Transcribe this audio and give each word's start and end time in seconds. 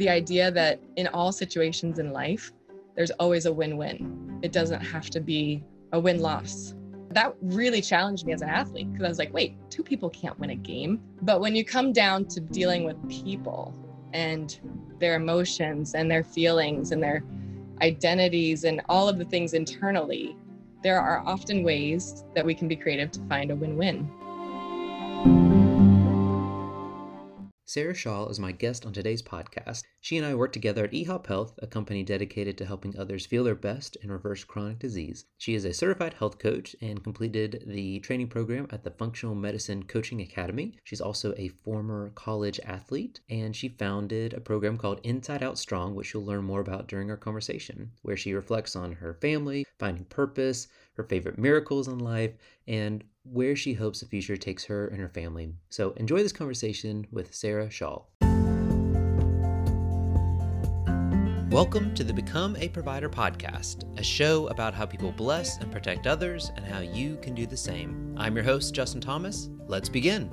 the 0.00 0.08
idea 0.08 0.50
that 0.50 0.80
in 0.96 1.06
all 1.08 1.30
situations 1.30 1.98
in 1.98 2.10
life, 2.10 2.52
there's 2.96 3.10
always 3.12 3.44
a 3.44 3.52
win 3.52 3.76
win. 3.76 4.40
It 4.42 4.50
doesn't 4.50 4.80
have 4.80 5.10
to 5.10 5.20
be 5.20 5.62
a 5.92 6.00
win 6.00 6.20
loss. 6.20 6.74
That 7.10 7.34
really 7.42 7.82
challenged 7.82 8.24
me 8.24 8.32
as 8.32 8.40
an 8.40 8.48
athlete 8.48 8.90
because 8.90 9.04
I 9.04 9.08
was 9.08 9.18
like, 9.18 9.34
wait, 9.34 9.58
two 9.68 9.82
people 9.82 10.08
can't 10.08 10.38
win 10.38 10.50
a 10.50 10.56
game. 10.56 11.02
But 11.20 11.42
when 11.42 11.54
you 11.54 11.66
come 11.66 11.92
down 11.92 12.24
to 12.28 12.40
dealing 12.40 12.84
with 12.84 12.96
people 13.10 13.74
and 14.14 14.58
their 15.00 15.16
emotions 15.16 15.94
and 15.94 16.10
their 16.10 16.24
feelings 16.24 16.92
and 16.92 17.02
their 17.02 17.22
identities 17.82 18.64
and 18.64 18.80
all 18.88 19.06
of 19.06 19.18
the 19.18 19.26
things 19.26 19.52
internally, 19.52 20.34
there 20.82 20.98
are 20.98 21.22
often 21.26 21.62
ways 21.62 22.24
that 22.34 22.46
we 22.46 22.54
can 22.54 22.68
be 22.68 22.76
creative 22.76 23.10
to 23.10 23.20
find 23.28 23.50
a 23.50 23.54
win 23.54 23.76
win. 23.76 24.10
Sarah 27.72 27.94
Shaw 27.94 28.26
is 28.26 28.40
my 28.40 28.50
guest 28.50 28.84
on 28.84 28.92
today's 28.92 29.22
podcast. 29.22 29.84
She 30.02 30.16
and 30.16 30.24
I 30.24 30.34
work 30.34 30.54
together 30.54 30.84
at 30.84 30.92
eHop 30.92 31.26
Health, 31.26 31.58
a 31.58 31.66
company 31.66 32.02
dedicated 32.02 32.56
to 32.56 32.64
helping 32.64 32.98
others 32.98 33.26
feel 33.26 33.44
their 33.44 33.54
best 33.54 33.98
and 34.00 34.10
reverse 34.10 34.44
chronic 34.44 34.78
disease. 34.78 35.26
She 35.36 35.54
is 35.54 35.66
a 35.66 35.74
certified 35.74 36.14
health 36.14 36.38
coach 36.38 36.74
and 36.80 37.04
completed 37.04 37.64
the 37.66 38.00
training 38.00 38.28
program 38.28 38.66
at 38.70 38.82
the 38.82 38.92
Functional 38.92 39.34
Medicine 39.34 39.82
Coaching 39.82 40.22
Academy. 40.22 40.78
She's 40.84 41.02
also 41.02 41.34
a 41.36 41.48
former 41.48 42.12
college 42.14 42.58
athlete, 42.64 43.20
and 43.28 43.54
she 43.54 43.68
founded 43.68 44.32
a 44.32 44.40
program 44.40 44.78
called 44.78 45.00
Inside 45.02 45.42
Out 45.42 45.58
Strong, 45.58 45.94
which 45.94 46.14
you'll 46.14 46.24
learn 46.24 46.44
more 46.44 46.60
about 46.60 46.88
during 46.88 47.10
our 47.10 47.18
conversation, 47.18 47.92
where 48.00 48.16
she 48.16 48.32
reflects 48.32 48.74
on 48.74 48.92
her 48.92 49.12
family, 49.20 49.66
finding 49.78 50.06
purpose, 50.06 50.68
her 50.94 51.04
favorite 51.04 51.36
miracles 51.36 51.88
in 51.88 51.98
life, 51.98 52.32
and 52.66 53.04
where 53.24 53.54
she 53.54 53.74
hopes 53.74 54.00
the 54.00 54.06
future 54.06 54.38
takes 54.38 54.64
her 54.64 54.88
and 54.88 54.98
her 54.98 55.10
family. 55.10 55.52
So 55.68 55.90
enjoy 55.98 56.22
this 56.22 56.32
conversation 56.32 57.06
with 57.12 57.34
Sarah 57.34 57.68
Shaw. 57.68 58.04
Welcome 61.50 61.96
to 61.96 62.04
the 62.04 62.12
Become 62.12 62.54
a 62.60 62.68
Provider 62.68 63.08
podcast, 63.08 63.82
a 63.98 64.04
show 64.04 64.46
about 64.46 64.72
how 64.72 64.86
people 64.86 65.10
bless 65.10 65.58
and 65.58 65.72
protect 65.72 66.06
others 66.06 66.52
and 66.54 66.64
how 66.64 66.78
you 66.78 67.16
can 67.16 67.34
do 67.34 67.44
the 67.44 67.56
same. 67.56 68.14
I'm 68.16 68.36
your 68.36 68.44
host, 68.44 68.72
Justin 68.72 69.00
Thomas. 69.00 69.50
Let's 69.66 69.88
begin. 69.88 70.30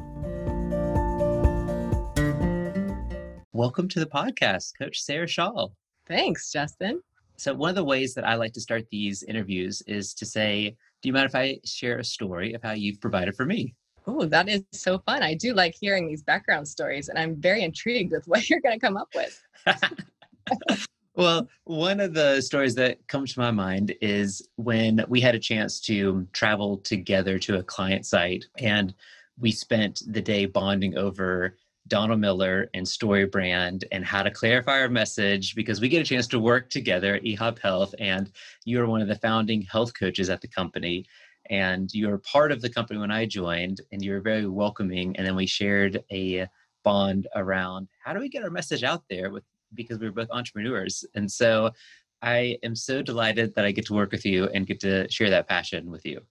Welcome 3.52 3.88
to 3.88 4.00
the 4.00 4.06
podcast, 4.06 4.74
Coach 4.78 5.02
Sarah 5.02 5.26
Shaw. 5.26 5.70
Thanks, 6.08 6.52
Justin. 6.52 7.02
So, 7.38 7.52
one 7.52 7.72
of 7.72 7.76
the 7.76 7.84
ways 7.84 8.14
that 8.14 8.28
I 8.28 8.36
like 8.36 8.54
to 8.54 8.62
start 8.62 8.86
these 8.92 9.24
interviews 9.24 9.82
is 9.88 10.14
to 10.14 10.26
say, 10.26 10.76
Do 11.02 11.10
you 11.10 11.14
mind 11.14 11.26
if 11.26 11.34
I 11.34 11.58
share 11.66 11.98
a 11.98 12.04
story 12.04 12.54
of 12.54 12.62
how 12.62 12.74
you've 12.74 13.02
provided 13.02 13.36
for 13.36 13.46
me? 13.48 13.74
Oh, 14.06 14.26
that 14.26 14.48
is 14.50 14.62
so 14.72 15.00
fun. 15.00 15.24
I 15.24 15.34
do 15.34 15.56
like 15.56 15.74
hearing 15.82 16.08
these 16.08 16.22
background 16.22 16.68
stories, 16.68 17.10
and 17.10 17.18
I'm 17.18 17.42
very 17.42 17.64
intrigued 17.64 18.12
with 18.12 18.28
what 18.28 18.48
you're 18.52 18.62
going 18.62 18.80
to 18.80 18.86
come 18.86 18.98
up 18.98 19.10
with. 19.16 19.42
well, 21.18 21.50
one 21.64 22.00
of 22.00 22.14
the 22.14 22.40
stories 22.42 22.76
that 22.76 23.06
comes 23.08 23.34
to 23.34 23.40
my 23.40 23.50
mind 23.50 23.96
is 24.02 24.48
when 24.56 25.04
we 25.10 25.20
had 25.20 25.34
a 25.34 25.40
chance 25.40 25.80
to 25.82 26.28
travel 26.32 26.78
together 26.78 27.40
to 27.40 27.58
a 27.58 27.64
client 27.64 28.06
site 28.06 28.46
and 28.60 28.94
we 29.40 29.52
spent 29.52 30.04
the 30.08 30.22
day 30.22 30.46
bonding 30.46 30.96
over 30.96 31.58
Donald 31.88 32.20
Miller 32.20 32.70
and 32.76 32.86
StoryBrand 32.86 33.84
and 33.92 34.06
how 34.06 34.22
to 34.22 34.30
clarify 34.30 34.80
our 34.80 34.90
message 34.90 35.56
because 35.56 35.82
we 35.82 35.90
get 35.90 36.02
a 36.02 36.06
chance 36.06 36.28
to 36.28 36.40
work 36.40 36.70
together 36.70 37.16
at 37.16 37.24
eHop 37.24 37.58
Health. 37.60 37.96
And 37.98 38.32
you 38.66 38.80
are 38.82 38.88
one 38.88 39.02
of 39.02 39.08
the 39.08 39.16
founding 39.16 39.64
health 39.64 39.94
coaches 39.98 40.30
at 40.30 40.42
the 40.42 40.48
company. 40.48 41.06
And 41.50 41.92
you 41.94 42.10
were 42.10 42.20
part 42.20 42.52
of 42.52 42.62
the 42.62 42.70
company 42.70 43.00
when 43.00 43.10
I 43.10 43.26
joined, 43.26 43.80
and 43.92 44.04
you 44.04 44.12
were 44.12 44.20
very 44.20 44.48
welcoming. 44.48 45.16
And 45.16 45.26
then 45.26 45.36
we 45.36 45.48
shared 45.48 46.04
a 46.12 46.48
bond 46.84 47.28
around 47.36 47.88
how 48.04 48.14
do 48.14 48.20
we 48.20 48.30
get 48.30 48.44
our 48.44 48.50
message 48.50 48.84
out 48.84 49.04
there 49.10 49.30
with 49.30 49.44
because 49.74 50.00
we 50.00 50.08
we're 50.08 50.14
both 50.14 50.30
entrepreneurs. 50.32 51.06
And 51.16 51.32
so 51.32 51.72
I 52.22 52.58
am 52.64 52.76
so 52.76 53.02
delighted 53.02 53.54
that 53.56 53.66
I 53.66 53.72
get 53.72 53.86
to 53.88 53.94
work 53.94 54.12
with 54.12 54.26
you 54.26 54.46
and 54.54 54.66
get 54.66 54.80
to 54.82 55.10
share 55.10 55.30
that 55.30 55.48
passion 55.48 55.90
with 55.92 56.06
you. 56.06 56.22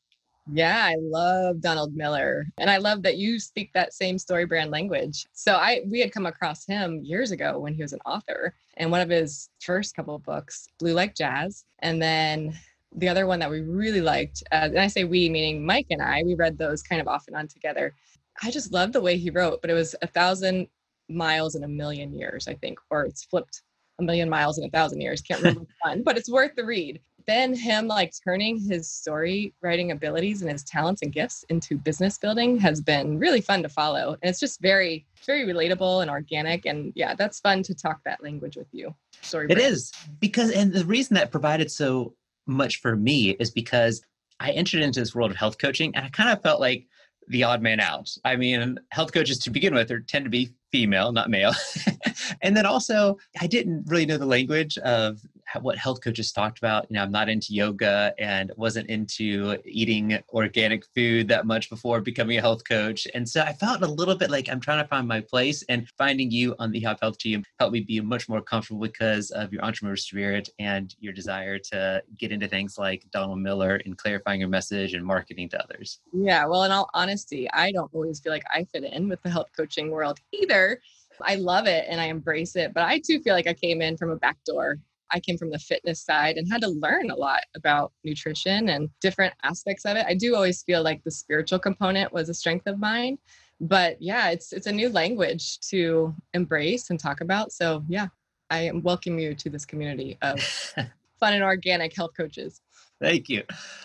Yeah, 0.53 0.85
I 0.85 0.95
love 1.01 1.61
Donald 1.61 1.95
Miller. 1.95 2.47
And 2.59 2.71
I 2.71 2.77
love 2.77 3.03
that 3.03 3.17
you 3.17 3.41
speak 3.41 3.73
that 3.73 3.93
same 3.93 4.17
story 4.17 4.47
brand 4.47 4.71
language. 4.71 5.27
So 5.33 5.55
I 5.55 5.81
we 5.91 6.01
had 6.01 6.13
come 6.13 6.27
across 6.27 6.65
him 6.65 7.01
years 7.03 7.33
ago 7.33 7.59
when 7.59 7.75
he 7.75 7.83
was 7.83 7.93
an 7.93 8.01
author. 8.07 8.55
And 8.77 8.91
one 8.91 9.01
of 9.01 9.09
his 9.09 9.49
first 9.61 9.97
couple 9.97 10.15
of 10.15 10.23
books, 10.23 10.69
Blue 10.79 10.93
Like 10.93 11.17
Jazz. 11.17 11.65
And 11.81 12.01
then 12.01 12.57
the 12.95 13.09
other 13.09 13.27
one 13.27 13.41
that 13.41 13.51
we 13.51 13.61
really 13.61 14.01
liked, 14.01 14.43
uh, 14.53 14.69
and 14.71 14.79
I 14.79 14.87
say 14.87 15.05
we, 15.05 15.29
meaning 15.29 15.67
Mike 15.67 15.89
and 15.91 16.01
I, 16.01 16.23
we 16.25 16.35
read 16.35 16.57
those 16.57 16.83
kind 16.83 17.01
of 17.01 17.09
off 17.09 17.25
and 17.27 17.37
on 17.37 17.49
together. 17.49 17.95
I 18.43 18.51
just 18.51 18.73
loved 18.73 18.93
the 18.93 19.01
way 19.01 19.17
he 19.17 19.31
wrote, 19.31 19.61
but 19.63 19.71
it 19.71 19.75
was 19.75 19.97
a 20.03 20.07
thousand 20.07 20.69
miles 21.09 21.55
in 21.55 21.65
a 21.65 21.69
million 21.69 22.15
years, 22.15 22.49
I 22.49 22.55
think, 22.55 22.79
or 22.91 23.05
it's 23.05 23.25
flipped 23.25 23.63
a 23.99 24.03
million 24.03 24.29
miles 24.29 24.59
in 24.59 24.65
a 24.65 24.71
thousand 24.71 25.01
years. 25.01 25.23
Can't 25.23 25.41
remember 25.41 25.61
which 25.61 25.71
one, 25.83 26.03
but 26.03 26.17
it's 26.19 26.31
worth 26.31 26.55
the 26.57 26.65
read 26.65 27.01
then 27.27 27.55
him 27.55 27.87
like 27.89 28.13
turning 28.25 28.59
his 28.59 28.91
story 28.91 29.53
writing 29.61 29.91
abilities 29.91 30.43
and 30.43 30.51
his 30.51 30.63
talents 30.63 31.03
and 31.03 31.13
gifts 31.13 31.45
into 31.49 31.77
business 31.77 32.19
building 32.19 32.59
has 32.59 32.81
been 32.81 33.19
really 33.19 33.41
fun 33.41 33.63
to 33.63 33.69
follow. 33.69 34.17
And 34.23 34.31
it's 34.31 34.41
just 34.41 34.61
very, 34.61 35.07
very 35.27 35.45
relatable 35.45 36.03
and 36.03 36.11
organic. 36.11 36.67
And 36.67 36.93
yeah, 36.95 37.15
that's 37.15 37.41
fun 37.41 37.63
to 37.65 37.75
talk 37.75 38.03
that 38.05 38.23
language 38.23 38.57
with 38.57 38.69
you. 38.73 38.95
Story. 39.23 39.49
It 39.51 39.59
is 39.59 39.93
because, 40.21 40.51
and 40.53 40.73
the 40.73 40.85
reason 40.85 41.15
that 41.15 41.33
provided 41.33 41.71
so 41.71 42.15
much 42.47 42.81
for 42.81 42.95
me 42.95 43.31
is 43.31 43.51
because 43.51 44.03
I 44.39 44.53
entered 44.53 44.83
into 44.83 45.01
this 45.01 45.15
world 45.15 45.33
of 45.33 45.37
health 45.37 45.59
coaching 45.59 45.95
and 45.97 46.05
I 46.05 46.11
kind 46.11 46.31
of 46.31 46.43
felt 46.43 46.61
like 46.61 46.87
the 47.29 47.43
odd 47.43 47.63
man 47.63 47.81
out. 47.81 48.11
I 48.25 48.37
mean, 48.37 48.79
health 48.91 49.13
coaches 49.13 49.39
to 49.41 49.51
begin 49.51 49.75
with 49.75 49.91
are 49.91 50.01
tend 50.01 50.25
to 50.25 50.31
be 50.31 50.51
female, 50.73 51.13
not 51.13 51.31
male. 51.31 51.53
and 52.43 52.57
then 52.57 52.67
also, 52.67 53.19
I 53.41 53.47
didn't 53.47 53.85
really 53.87 54.07
know 54.07 54.19
the 54.19 54.27
language 54.27 54.79
of 54.79 55.21
what 55.61 55.79
health 55.79 56.03
coaches 56.03 56.33
talked 56.33 56.59
about. 56.59 56.87
You 56.91 56.95
know, 56.95 57.03
I'm 57.03 57.11
not 57.11 57.29
into 57.29 57.55
yoga 57.55 58.15
and 58.19 58.53
wasn't 58.57 58.89
into 58.89 59.57
eating 59.65 60.19
organic 60.31 60.85
food 60.95 61.29
that 61.29 61.47
much 61.47 61.71
before 61.71 62.01
becoming 62.01 62.39
a 62.39 62.41
health 62.41 62.63
coach. 62.69 63.07
And 63.15 63.29
so 63.29 63.43
I 63.43 63.53
felt 63.53 63.83
a 63.83 63.87
little 63.87 64.17
bit 64.17 64.31
like 64.31 64.49
I'm 64.49 64.61
trying 64.61 64.83
to 64.83 64.89
find 64.89 65.07
my 65.07 65.21
place 65.21 65.63
and 65.69 65.89
finding 65.97 66.31
you 66.31 66.55
on 66.59 66.73
the 66.73 66.81
eHop 66.81 67.01
Health 67.01 67.19
team 67.19 67.45
helped 67.59 67.73
me 67.73 67.81
be 67.81 68.01
much 68.01 68.29
more 68.29 68.41
comfortable 68.41 68.81
because 68.81 69.31
of 69.31 69.53
your 69.53 69.63
entrepreneur 69.63 69.97
spirit 69.97 70.49
and 70.59 70.95
your 70.99 71.13
desire 71.13 71.59
to 71.59 72.03
get 72.19 72.33
into 72.33 72.49
things 72.49 72.79
like 72.79 73.05
Donald 73.13 73.39
Miller 73.39 73.81
and 73.85 73.97
clarifying 73.97 74.41
your 74.41 74.49
message 74.49 74.95
and 74.95 75.05
marketing 75.05 75.49
to 75.51 75.63
others. 75.63 76.01
Yeah. 76.13 76.47
Well, 76.47 76.65
in 76.65 76.73
all 76.73 76.91
honesty, 76.95 77.51
I 77.51 77.73
don't 77.73 77.91
always 77.93 78.21
feel 78.21 78.33
like 78.33 78.45
I 78.53 78.65
fit 78.65 78.85
in 78.85 79.09
with 79.09 79.23
the 79.23 79.31
health 79.31 79.49
coaching 79.57 79.91
world 79.91 80.19
either. 80.33 80.81
I 81.23 81.37
love 81.37 81.67
it 81.67 81.87
and 81.89 82.01
I 82.01 82.07
embrace 82.07 82.57
it, 82.57 82.75
but 82.75 82.85
I 82.85 82.99
too 82.99 83.21
feel 83.21 83.35
like 83.35 83.47
I 83.47 83.55
came 83.55 83.81
in 83.81 83.97
from 83.97 84.11
a 84.11 84.17
back 84.17 84.37
door 84.45 84.79
I 85.13 85.21
came 85.21 85.39
from 85.39 85.51
the 85.51 85.59
fitness 85.59 86.03
side 86.03 86.37
and 86.37 86.51
had 86.51 86.63
to 86.63 86.69
learn 86.69 87.11
a 87.11 87.17
lot 87.17 87.41
about 87.55 87.93
nutrition 88.05 88.69
and 88.71 88.89
different 89.01 89.35
aspects 89.43 89.85
of 89.85 89.97
it. 89.97 90.07
I 90.07 90.15
do 90.15 90.35
always 90.35 90.63
feel 90.63 90.83
like 90.83 91.03
the 91.05 91.11
spiritual 91.11 91.59
component 91.59 92.13
was 92.13 92.29
a 92.29 92.35
strength 92.35 92.67
of 92.67 92.79
mine. 92.79 93.19
But 93.61 94.01
yeah, 94.01 94.31
it's 94.31 94.53
it's 94.53 94.67
a 94.67 94.73
new 94.73 94.89
language 94.91 95.61
to 95.71 96.15
embrace 96.35 96.91
and 96.91 97.01
talk 97.01 97.21
about. 97.21 97.53
So 97.53 97.85
yeah, 97.89 98.09
I 98.51 98.71
welcome 98.75 99.19
you 99.19 99.35
to 99.35 99.51
this 99.51 99.65
community 99.65 100.19
of 100.23 100.41
fun 101.21 101.35
and 101.35 101.43
organic 101.43 101.97
health 101.97 102.13
coaches. 102.17 102.61
Thank 103.01 103.29
you. 103.29 103.43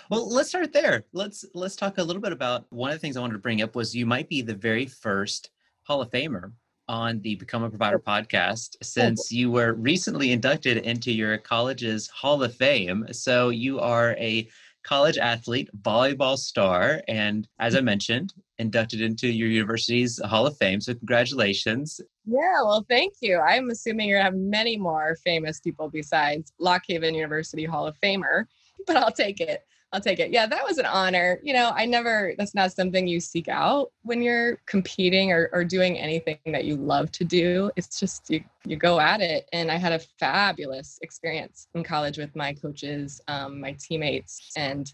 Well, 0.09 0.29
let's 0.29 0.49
start 0.49 0.73
there. 0.73 1.05
Let's 1.13 1.45
let's 1.53 1.75
talk 1.75 1.97
a 1.97 2.03
little 2.03 2.21
bit 2.21 2.31
about 2.31 2.65
one 2.69 2.91
of 2.91 2.95
the 2.95 2.99
things 2.99 3.17
I 3.17 3.21
wanted 3.21 3.33
to 3.33 3.39
bring 3.39 3.61
up 3.61 3.75
was 3.75 3.95
you 3.95 4.05
might 4.05 4.29
be 4.29 4.41
the 4.41 4.55
very 4.55 4.85
first 4.85 5.51
Hall 5.83 6.01
of 6.01 6.11
Famer 6.11 6.51
on 6.91 7.21
the 7.21 7.35
Become 7.35 7.63
a 7.63 7.69
Provider 7.69 7.99
podcast 7.99 8.75
since 8.83 9.31
you 9.31 9.49
were 9.49 9.75
recently 9.75 10.33
inducted 10.33 10.75
into 10.79 11.09
your 11.09 11.37
college's 11.37 12.09
Hall 12.09 12.43
of 12.43 12.53
Fame. 12.53 13.05
So 13.13 13.47
you 13.47 13.79
are 13.79 14.11
a 14.19 14.49
college 14.83 15.17
athlete, 15.17 15.69
volleyball 15.83 16.37
star, 16.37 17.01
and 17.07 17.47
as 17.59 17.77
I 17.77 17.81
mentioned, 17.81 18.33
inducted 18.59 18.99
into 18.99 19.29
your 19.29 19.47
university's 19.47 20.19
Hall 20.25 20.45
of 20.45 20.57
Fame. 20.57 20.81
So 20.81 20.93
congratulations. 20.93 22.01
Yeah, 22.25 22.61
well, 22.61 22.85
thank 22.89 23.13
you. 23.21 23.39
I'm 23.39 23.69
assuming 23.69 24.09
you're 24.09 24.19
gonna 24.19 24.25
have 24.25 24.35
many 24.35 24.75
more 24.75 25.15
famous 25.23 25.61
people 25.61 25.89
besides 25.89 26.51
Lock 26.59 26.83
Haven 26.89 27.15
University 27.15 27.63
Hall 27.63 27.87
of 27.87 27.95
Famer, 28.03 28.47
but 28.85 28.97
I'll 28.97 29.13
take 29.13 29.39
it. 29.39 29.61
I'll 29.93 30.01
take 30.01 30.19
it. 30.19 30.31
Yeah, 30.31 30.47
that 30.47 30.63
was 30.65 30.77
an 30.77 30.85
honor. 30.85 31.39
You 31.43 31.53
know, 31.53 31.71
I 31.75 31.85
never, 31.85 32.33
that's 32.37 32.55
not 32.55 32.71
something 32.71 33.07
you 33.07 33.19
seek 33.19 33.49
out 33.49 33.91
when 34.03 34.21
you're 34.21 34.55
competing 34.65 35.33
or, 35.33 35.49
or 35.51 35.65
doing 35.65 35.97
anything 35.97 36.39
that 36.45 36.63
you 36.63 36.77
love 36.77 37.11
to 37.13 37.25
do. 37.25 37.69
It's 37.75 37.99
just 37.99 38.29
you, 38.29 38.41
you 38.65 38.77
go 38.77 39.01
at 39.01 39.19
it. 39.19 39.49
And 39.51 39.69
I 39.69 39.75
had 39.75 39.91
a 39.91 39.99
fabulous 40.17 40.97
experience 41.01 41.67
in 41.75 41.83
college 41.83 42.17
with 42.17 42.33
my 42.37 42.53
coaches, 42.53 43.19
um, 43.27 43.59
my 43.59 43.75
teammates. 43.79 44.51
And 44.55 44.91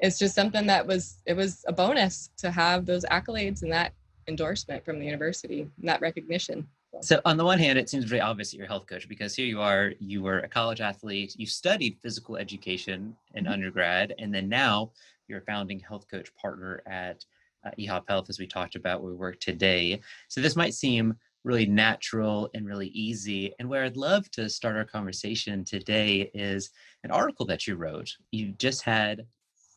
it's 0.00 0.18
just 0.18 0.34
something 0.34 0.66
that 0.66 0.86
was, 0.86 1.20
it 1.26 1.34
was 1.34 1.62
a 1.68 1.72
bonus 1.72 2.30
to 2.38 2.50
have 2.50 2.86
those 2.86 3.04
accolades 3.04 3.62
and 3.62 3.72
that 3.72 3.92
endorsement 4.28 4.84
from 4.84 4.98
the 4.98 5.04
university 5.04 5.62
and 5.62 5.88
that 5.88 6.00
recognition. 6.00 6.66
So 7.02 7.20
on 7.24 7.36
the 7.36 7.44
one 7.44 7.58
hand, 7.58 7.78
it 7.78 7.88
seems 7.88 8.04
very 8.04 8.20
obvious 8.20 8.50
that 8.50 8.56
you're 8.56 8.66
a 8.66 8.68
health 8.68 8.86
coach 8.86 9.08
because 9.08 9.34
here 9.34 9.46
you 9.46 9.60
are, 9.60 9.92
you 10.00 10.22
were 10.22 10.40
a 10.40 10.48
college 10.48 10.80
athlete, 10.80 11.34
you 11.36 11.46
studied 11.46 11.98
physical 12.02 12.36
education 12.36 13.14
in 13.34 13.44
mm-hmm. 13.44 13.52
undergrad, 13.52 14.14
and 14.18 14.34
then 14.34 14.48
now 14.48 14.90
you're 15.28 15.40
a 15.40 15.42
founding 15.42 15.78
health 15.78 16.06
coach 16.10 16.34
partner 16.34 16.82
at 16.86 17.24
uh, 17.64 17.70
eHop 17.78 18.04
Health, 18.08 18.30
as 18.30 18.38
we 18.38 18.46
talked 18.46 18.74
about, 18.74 19.02
where 19.02 19.12
we 19.12 19.16
work 19.16 19.38
today. 19.40 20.00
So 20.28 20.40
this 20.40 20.56
might 20.56 20.74
seem 20.74 21.14
really 21.44 21.66
natural 21.66 22.50
and 22.54 22.66
really 22.66 22.88
easy. 22.88 23.52
And 23.58 23.68
where 23.68 23.84
I'd 23.84 23.96
love 23.96 24.30
to 24.32 24.48
start 24.48 24.76
our 24.76 24.84
conversation 24.84 25.64
today 25.64 26.30
is 26.34 26.70
an 27.04 27.10
article 27.10 27.46
that 27.46 27.66
you 27.66 27.76
wrote. 27.76 28.16
You 28.32 28.52
just 28.52 28.82
had 28.82 29.26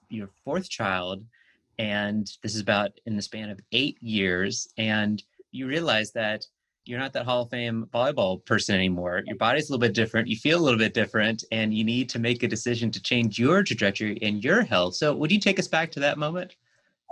your 0.10 0.30
fourth 0.44 0.70
child, 0.70 1.24
and 1.78 2.30
this 2.44 2.56
is 2.56 2.62
about 2.62 2.92
in 3.06 3.16
the 3.16 3.22
span 3.22 3.50
of 3.50 3.60
eight 3.72 4.02
years. 4.02 4.70
And 4.78 5.22
you 5.52 5.68
realize 5.68 6.12
that 6.14 6.46
you're 6.86 7.00
not 7.00 7.14
that 7.14 7.26
Hall 7.26 7.44
of 7.44 7.50
Fame 7.50 7.88
volleyball 7.94 8.44
person 8.46 8.76
anymore. 8.76 9.22
Your 9.26 9.36
body's 9.36 9.70
a 9.70 9.74
little 9.74 9.82
bit 9.82 9.94
different. 9.94 10.28
You 10.28 10.36
feel 10.36 10.60
a 10.60 10.64
little 10.64 10.80
bit 10.80 10.94
different, 10.94 11.44
and 11.52 11.74
you 11.74 11.84
need 11.84 12.10
to 12.10 12.20
make 12.20 12.44
a 12.44 12.48
decision 12.48 12.92
to 12.92 13.02
change 13.02 13.38
your 13.38 13.64
trajectory 13.64 14.18
and 14.22 14.44
your 14.44 14.64
health. 14.64 14.96
So, 14.96 15.16
would 15.16 15.32
you 15.32 15.40
take 15.40 15.60
us 15.60 15.68
back 15.68 15.92
to 15.92 16.00
that 16.00 16.18
moment? 16.18 16.56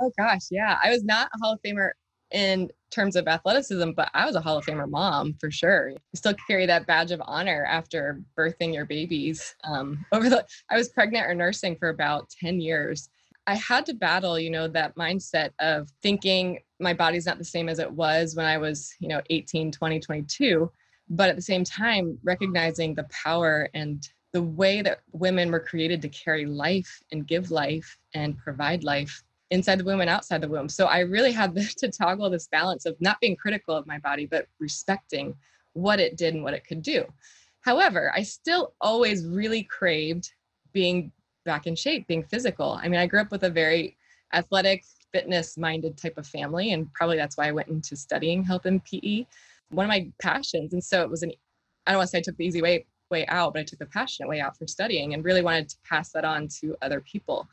Oh 0.01 0.11
gosh, 0.17 0.47
yeah. 0.49 0.79
I 0.83 0.89
was 0.89 1.03
not 1.03 1.29
a 1.33 1.37
Hall 1.41 1.53
of 1.53 1.59
Famer 1.61 1.91
in 2.31 2.69
terms 2.91 3.15
of 3.15 3.27
athleticism, 3.27 3.91
but 3.91 4.09
I 4.13 4.25
was 4.25 4.35
a 4.35 4.41
Hall 4.41 4.57
of 4.57 4.65
Famer 4.65 4.89
mom 4.89 5.35
for 5.39 5.51
sure. 5.51 5.89
You 5.89 5.97
still 6.15 6.35
carry 6.47 6.65
that 6.65 6.87
badge 6.87 7.11
of 7.11 7.21
honor 7.25 7.65
after 7.65 8.21
birthing 8.37 8.73
your 8.73 8.85
babies. 8.85 9.55
Um, 9.63 10.05
over 10.11 10.29
the, 10.29 10.45
I 10.69 10.77
was 10.77 10.89
pregnant 10.89 11.27
or 11.27 11.35
nursing 11.35 11.75
for 11.75 11.89
about 11.89 12.29
10 12.41 12.59
years. 12.59 13.09
I 13.47 13.55
had 13.55 13.85
to 13.87 13.93
battle, 13.93 14.39
you 14.39 14.49
know, 14.49 14.67
that 14.67 14.95
mindset 14.95 15.51
of 15.59 15.89
thinking 16.01 16.59
my 16.79 16.93
body's 16.93 17.25
not 17.25 17.37
the 17.37 17.43
same 17.43 17.69
as 17.69 17.79
it 17.79 17.91
was 17.91 18.35
when 18.35 18.45
I 18.45 18.57
was, 18.57 18.93
you 18.99 19.07
know, 19.07 19.21
18, 19.29 19.71
20, 19.71 19.99
22. 19.99 20.71
But 21.09 21.29
at 21.29 21.35
the 21.35 21.41
same 21.41 21.63
time, 21.63 22.17
recognizing 22.23 22.93
the 22.93 23.07
power 23.09 23.69
and 23.73 24.07
the 24.31 24.43
way 24.43 24.81
that 24.81 25.01
women 25.11 25.51
were 25.51 25.59
created 25.59 26.01
to 26.01 26.09
carry 26.09 26.45
life 26.45 27.01
and 27.11 27.27
give 27.27 27.51
life 27.51 27.97
and 28.13 28.37
provide 28.37 28.83
life 28.83 29.23
inside 29.49 29.79
the 29.79 29.83
womb 29.83 30.01
and 30.01 30.09
outside 30.09 30.41
the 30.41 30.47
womb. 30.47 30.69
So 30.69 30.85
I 30.85 30.99
really 30.99 31.31
had 31.31 31.55
to 31.77 31.89
toggle 31.89 32.29
this 32.29 32.47
balance 32.47 32.85
of 32.85 32.95
not 32.99 33.19
being 33.19 33.35
critical 33.35 33.75
of 33.75 33.87
my 33.87 33.97
body, 33.97 34.25
but 34.25 34.47
respecting 34.59 35.35
what 35.73 35.99
it 35.99 36.17
did 36.17 36.33
and 36.33 36.43
what 36.43 36.53
it 36.53 36.65
could 36.65 36.81
do. 36.81 37.05
However, 37.61 38.11
I 38.15 38.23
still 38.23 38.73
always 38.79 39.25
really 39.25 39.63
craved 39.63 40.31
being 40.71 41.11
back 41.45 41.67
in 41.67 41.75
shape, 41.75 42.07
being 42.07 42.23
physical. 42.23 42.79
I 42.81 42.87
mean, 42.87 42.99
I 42.99 43.07
grew 43.07 43.19
up 43.19 43.31
with 43.31 43.43
a 43.43 43.49
very 43.49 43.97
athletic, 44.33 44.85
fitness 45.11 45.57
minded 45.57 45.97
type 45.97 46.17
of 46.17 46.27
family, 46.27 46.73
and 46.73 46.91
probably 46.93 47.17
that's 47.17 47.37
why 47.37 47.47
I 47.47 47.51
went 47.51 47.69
into 47.69 47.95
studying 47.95 48.43
health 48.43 48.65
and 48.65 48.83
PE, 48.83 49.25
one 49.69 49.85
of 49.85 49.89
my 49.89 50.11
passions. 50.21 50.73
And 50.73 50.83
so 50.83 51.01
it 51.01 51.09
was 51.09 51.23
an, 51.23 51.31
I 51.85 51.91
don't 51.91 51.99
want 51.99 52.07
to 52.07 52.11
say 52.11 52.17
I 52.19 52.21
took 52.21 52.37
the 52.37 52.45
easy 52.45 52.61
way, 52.61 52.85
way 53.09 53.25
out, 53.27 53.53
but 53.53 53.61
I 53.61 53.63
took 53.63 53.79
the 53.79 53.85
passionate 53.85 54.29
way 54.29 54.39
out 54.39 54.57
for 54.57 54.67
studying 54.67 55.13
and 55.13 55.23
really 55.23 55.41
wanted 55.41 55.69
to 55.69 55.77
pass 55.87 56.11
that 56.11 56.25
on 56.25 56.47
to 56.59 56.75
other 56.81 57.01
people. 57.01 57.47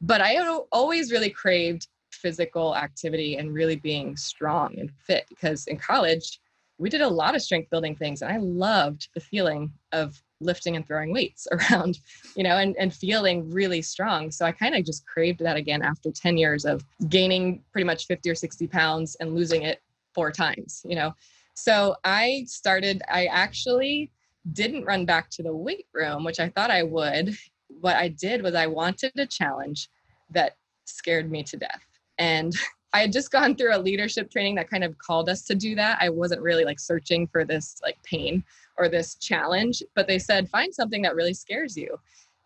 But 0.00 0.20
I 0.20 0.38
always 0.72 1.12
really 1.12 1.30
craved 1.30 1.88
physical 2.10 2.76
activity 2.76 3.36
and 3.36 3.52
really 3.52 3.76
being 3.76 4.16
strong 4.16 4.78
and 4.78 4.90
fit 5.06 5.26
because 5.28 5.66
in 5.66 5.76
college, 5.76 6.40
we 6.78 6.90
did 6.90 7.00
a 7.00 7.08
lot 7.08 7.34
of 7.34 7.42
strength 7.42 7.70
building 7.70 7.96
things 7.96 8.22
and 8.22 8.32
I 8.32 8.38
loved 8.38 9.08
the 9.14 9.20
feeling 9.20 9.72
of 9.92 10.22
lifting 10.40 10.76
and 10.76 10.86
throwing 10.86 11.12
weights 11.12 11.46
around, 11.52 11.98
you 12.34 12.42
know, 12.42 12.56
and, 12.56 12.76
and 12.78 12.92
feeling 12.92 13.50
really 13.50 13.82
strong. 13.82 14.30
So 14.30 14.44
I 14.44 14.52
kind 14.52 14.74
of 14.74 14.84
just 14.84 15.06
craved 15.06 15.40
that 15.40 15.56
again 15.56 15.82
after 15.82 16.10
10 16.10 16.36
years 16.36 16.64
of 16.64 16.84
gaining 17.08 17.62
pretty 17.72 17.86
much 17.86 18.06
50 18.06 18.28
or 18.30 18.34
60 18.34 18.66
pounds 18.66 19.16
and 19.20 19.34
losing 19.34 19.62
it 19.62 19.80
four 20.14 20.30
times, 20.30 20.82
you 20.86 20.96
know. 20.96 21.14
So 21.54 21.96
I 22.04 22.44
started, 22.46 23.02
I 23.10 23.26
actually 23.26 24.10
didn't 24.52 24.84
run 24.84 25.06
back 25.06 25.30
to 25.30 25.42
the 25.42 25.54
weight 25.54 25.86
room, 25.94 26.22
which 26.24 26.38
I 26.38 26.50
thought 26.50 26.70
I 26.70 26.82
would 26.82 27.36
what 27.80 27.96
I 27.96 28.08
did 28.08 28.42
was 28.42 28.54
I 28.54 28.66
wanted 28.66 29.12
a 29.18 29.26
challenge 29.26 29.88
that 30.30 30.56
scared 30.84 31.30
me 31.30 31.42
to 31.44 31.56
death. 31.56 31.86
And 32.18 32.54
I 32.92 33.00
had 33.00 33.12
just 33.12 33.30
gone 33.30 33.54
through 33.54 33.76
a 33.76 33.78
leadership 33.78 34.30
training 34.30 34.54
that 34.56 34.70
kind 34.70 34.84
of 34.84 34.96
called 34.98 35.28
us 35.28 35.42
to 35.44 35.54
do 35.54 35.74
that. 35.74 35.98
I 36.00 36.08
wasn't 36.08 36.40
really 36.40 36.64
like 36.64 36.80
searching 36.80 37.26
for 37.26 37.44
this 37.44 37.76
like 37.82 37.98
pain 38.04 38.42
or 38.78 38.88
this 38.88 39.16
challenge, 39.16 39.82
but 39.94 40.06
they 40.06 40.18
said, 40.18 40.48
find 40.48 40.74
something 40.74 41.02
that 41.02 41.14
really 41.14 41.34
scares 41.34 41.76
you. 41.76 41.98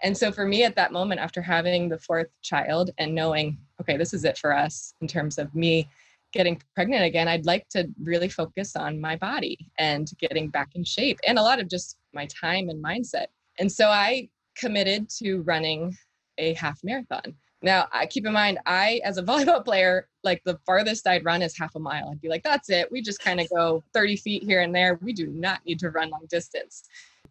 And 0.03 0.17
so 0.17 0.33
for 0.33 0.47
me 0.47 0.65
at 0.65 0.77
that 0.77 0.93
moment, 0.93 1.21
after 1.21 1.43
having 1.43 1.89
the 1.89 1.99
fourth 1.99 2.29
child 2.43 2.91
and 2.99 3.15
knowing, 3.15 3.59
okay, 3.81 3.97
this 3.97 4.15
is 4.15 4.25
it 4.25 4.39
for 4.39 4.57
us 4.57 4.95
in 5.01 5.09
terms 5.09 5.39
of 5.39 5.55
me 5.55 5.89
getting 6.33 6.61
pregnant 6.75 7.05
again, 7.05 7.29
I'd 7.29 7.47
like 7.47 7.69
to 7.71 7.89
really 8.03 8.29
focus 8.29 8.77
on 8.77 9.01
my 9.01 9.17
body 9.17 9.59
and 9.79 10.11
getting 10.19 10.49
back 10.49 10.71
in 10.75 10.85
shape 10.85 11.19
and 11.27 11.39
a 11.39 11.43
lot 11.43 11.61
of 11.61 11.69
just 11.69 11.99
my 12.15 12.27
time 12.27 12.69
and 12.69 12.83
mindset. 12.83 13.27
And 13.59 13.71
so 13.71 13.89
I 13.89 14.29
committed 14.57 15.09
to 15.19 15.43
running 15.43 15.97
a 16.39 16.55
half 16.55 16.81
marathon. 16.83 17.35
Now, 17.63 17.89
I 17.93 18.07
keep 18.07 18.27
in 18.27 18.33
mind, 18.33 18.59
I, 18.65 19.01
as 19.05 19.19
a 19.19 19.23
volleyball 19.25 19.65
player, 19.65 20.09
like 20.25 20.43
the 20.45 20.59
farthest 20.67 21.07
I'd 21.07 21.25
run 21.25 21.43
is 21.43 21.57
half 21.57 21.75
a 21.75 21.81
mile. 21.81 22.11
I'd 22.11 22.21
be 22.21 22.29
like, 22.29 22.43
that's 22.43 22.71
it. 22.71 22.91
We 22.91 23.03
just 23.03 23.21
kind 23.21 23.41
of 23.41 23.49
go 23.51 23.83
30 23.95 24.17
feet 24.17 24.43
here 24.43 24.61
and 24.61 24.75
there. 24.75 24.99
We 25.03 25.13
do 25.13 25.27
not 25.27 25.65
need 25.65 25.79
to 25.81 25.91
run 25.91 26.11
long 26.11 26.27
distance. 26.29 26.83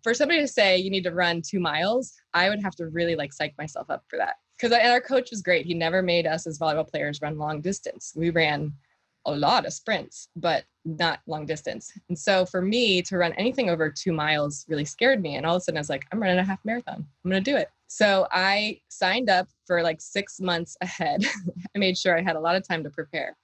For 0.03 0.13
somebody 0.13 0.39
to 0.41 0.47
say 0.47 0.77
you 0.77 0.89
need 0.89 1.03
to 1.03 1.11
run 1.11 1.41
two 1.41 1.59
miles, 1.59 2.13
I 2.33 2.49
would 2.49 2.61
have 2.63 2.75
to 2.75 2.87
really 2.87 3.15
like 3.15 3.33
psych 3.33 3.53
myself 3.57 3.89
up 3.89 4.03
for 4.07 4.17
that. 4.17 4.35
Because 4.57 4.71
our 4.77 5.01
coach 5.01 5.31
was 5.31 5.41
great. 5.41 5.65
He 5.65 5.73
never 5.73 6.01
made 6.01 6.27
us 6.27 6.45
as 6.45 6.59
volleyball 6.59 6.87
players 6.87 7.21
run 7.21 7.37
long 7.37 7.61
distance. 7.61 8.13
We 8.15 8.29
ran 8.29 8.73
a 9.25 9.31
lot 9.31 9.65
of 9.65 9.73
sprints, 9.73 10.29
but 10.35 10.63
not 10.97 11.19
long 11.27 11.45
distance. 11.45 11.91
And 12.09 12.17
so 12.17 12.45
for 12.45 12.61
me 12.61 13.01
to 13.03 13.17
run 13.17 13.33
anything 13.33 13.69
over 13.69 13.89
two 13.89 14.11
miles 14.11 14.65
really 14.67 14.85
scared 14.85 15.21
me. 15.21 15.35
And 15.35 15.45
all 15.45 15.55
of 15.55 15.61
a 15.61 15.63
sudden 15.63 15.77
I 15.77 15.81
was 15.81 15.89
like, 15.89 16.05
I'm 16.11 16.21
running 16.21 16.39
a 16.39 16.43
half 16.43 16.63
marathon. 16.65 17.05
I'm 17.23 17.31
going 17.31 17.43
to 17.43 17.51
do 17.51 17.57
it. 17.57 17.69
So 17.87 18.27
I 18.31 18.79
signed 18.89 19.29
up 19.29 19.47
for 19.65 19.81
like 19.81 19.99
six 20.01 20.39
months 20.39 20.77
ahead. 20.81 21.23
I 21.75 21.79
made 21.79 21.97
sure 21.97 22.17
I 22.17 22.21
had 22.21 22.35
a 22.35 22.39
lot 22.39 22.55
of 22.55 22.67
time 22.67 22.83
to 22.83 22.89
prepare. 22.89 23.35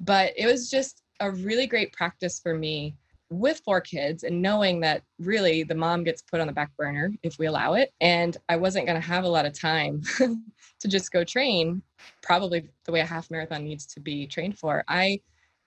But 0.00 0.32
it 0.36 0.46
was 0.46 0.70
just 0.70 1.02
a 1.20 1.30
really 1.30 1.66
great 1.66 1.92
practice 1.92 2.40
for 2.40 2.54
me 2.54 2.96
with 3.30 3.60
four 3.64 3.80
kids 3.80 4.22
and 4.22 4.42
knowing 4.42 4.80
that 4.80 5.02
really 5.18 5.62
the 5.62 5.74
mom 5.74 6.04
gets 6.04 6.22
put 6.22 6.40
on 6.40 6.46
the 6.46 6.52
back 6.52 6.76
burner 6.76 7.12
if 7.22 7.38
we 7.38 7.46
allow 7.46 7.74
it. 7.74 7.92
And 8.00 8.36
I 8.48 8.56
wasn't 8.56 8.86
going 8.86 9.00
to 9.00 9.06
have 9.06 9.24
a 9.24 9.28
lot 9.28 9.46
of 9.46 9.58
time 9.58 10.02
to 10.18 10.88
just 10.88 11.12
go 11.12 11.24
train, 11.24 11.82
probably 12.22 12.68
the 12.84 12.92
way 12.92 13.00
a 13.00 13.06
half 13.06 13.30
marathon 13.30 13.64
needs 13.64 13.86
to 13.86 14.00
be 14.00 14.26
trained 14.26 14.58
for. 14.58 14.84
I 14.88 15.20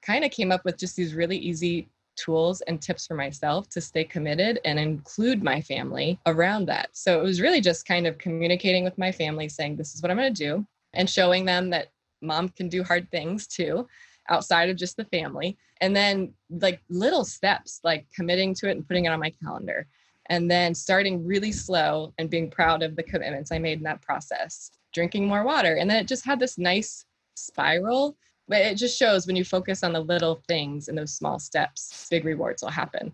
kind 0.08 0.24
of 0.24 0.32
came 0.32 0.52
up 0.52 0.64
with 0.64 0.78
just 0.78 0.96
these 0.96 1.14
really 1.14 1.38
easy 1.38 1.90
tools 2.16 2.62
and 2.62 2.82
tips 2.82 3.06
for 3.06 3.14
myself 3.14 3.70
to 3.70 3.82
stay 3.82 4.04
committed 4.04 4.60
and 4.66 4.80
include 4.80 5.44
my 5.44 5.62
family 5.62 6.20
around 6.26 6.66
that. 6.66 6.90
So 6.94 7.20
it 7.20 7.24
was 7.24 7.42
really 7.42 7.62
just 7.62 7.86
kind 7.86 8.08
of 8.08 8.18
communicating 8.18 8.84
with 8.84 8.98
my 8.98 9.12
family, 9.12 9.50
saying, 9.50 9.76
This 9.76 9.94
is 9.94 10.02
what 10.02 10.10
I'm 10.10 10.18
going 10.18 10.34
to 10.34 10.44
do, 10.44 10.66
and 10.94 11.10
showing 11.10 11.46
them 11.46 11.70
that 11.72 11.92
mom 12.22 12.50
can 12.50 12.70
do 12.70 12.84
hard 12.84 13.12
things 13.12 13.48
too 13.48 13.88
outside 14.30 14.70
of 14.70 14.78
just 14.78 14.98
the 14.98 15.06
family. 15.06 15.58
And 15.80 15.96
then, 15.96 16.34
like 16.50 16.82
little 16.90 17.24
steps, 17.24 17.82
like 17.84 18.08
committing 18.16 18.56
to 18.56 18.70
it 18.70 18.78
and 18.78 18.88
putting 18.88 19.06
it 19.06 19.10
on 19.10 19.20
my 19.20 19.32
calendar. 19.44 19.88
And 20.30 20.50
then 20.50 20.74
starting 20.74 21.26
really 21.26 21.52
slow 21.52 22.14
and 22.18 22.30
being 22.30 22.50
proud 22.50 22.82
of 22.82 22.96
the 22.96 23.04
commitments 23.04 23.52
I 23.52 23.60
made 23.60 23.78
in 23.78 23.84
that 23.84 24.02
process, 24.02 24.72
drinking 24.94 25.28
more 25.28 25.44
water. 25.44 25.76
And 25.76 25.90
then 25.90 25.98
it 25.98 26.08
just 26.08 26.26
had 26.26 26.40
this 26.40 26.58
nice 26.58 27.06
spiral 27.36 28.18
but 28.48 28.62
it 28.62 28.76
just 28.76 28.98
shows 28.98 29.28
when 29.28 29.36
you 29.36 29.44
focus 29.44 29.84
on 29.84 29.94
the 29.94 30.00
little 30.00 30.42
things 30.48 30.88
and 30.88 30.98
those 30.98 31.14
small 31.14 31.40
steps, 31.40 32.08
big 32.10 32.26
rewards 32.26 32.64
will 32.64 32.70
happen. 32.70 33.12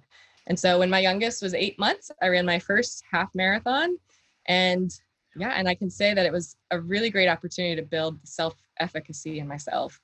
And 0.47 0.59
so 0.59 0.79
when 0.79 0.89
my 0.89 0.99
youngest 0.99 1.41
was 1.41 1.53
eight 1.53 1.79
months, 1.79 2.11
I 2.21 2.27
ran 2.27 2.45
my 2.45 2.59
first 2.59 3.03
half 3.09 3.33
marathon. 3.33 3.97
And 4.47 4.93
yeah, 5.35 5.53
and 5.55 5.67
I 5.67 5.75
can 5.75 5.89
say 5.89 6.13
that 6.13 6.25
it 6.25 6.31
was 6.31 6.55
a 6.71 6.79
really 6.79 7.09
great 7.09 7.29
opportunity 7.29 7.75
to 7.75 7.81
build 7.81 8.19
self 8.23 8.55
efficacy 8.79 9.39
in 9.39 9.47
myself 9.47 9.99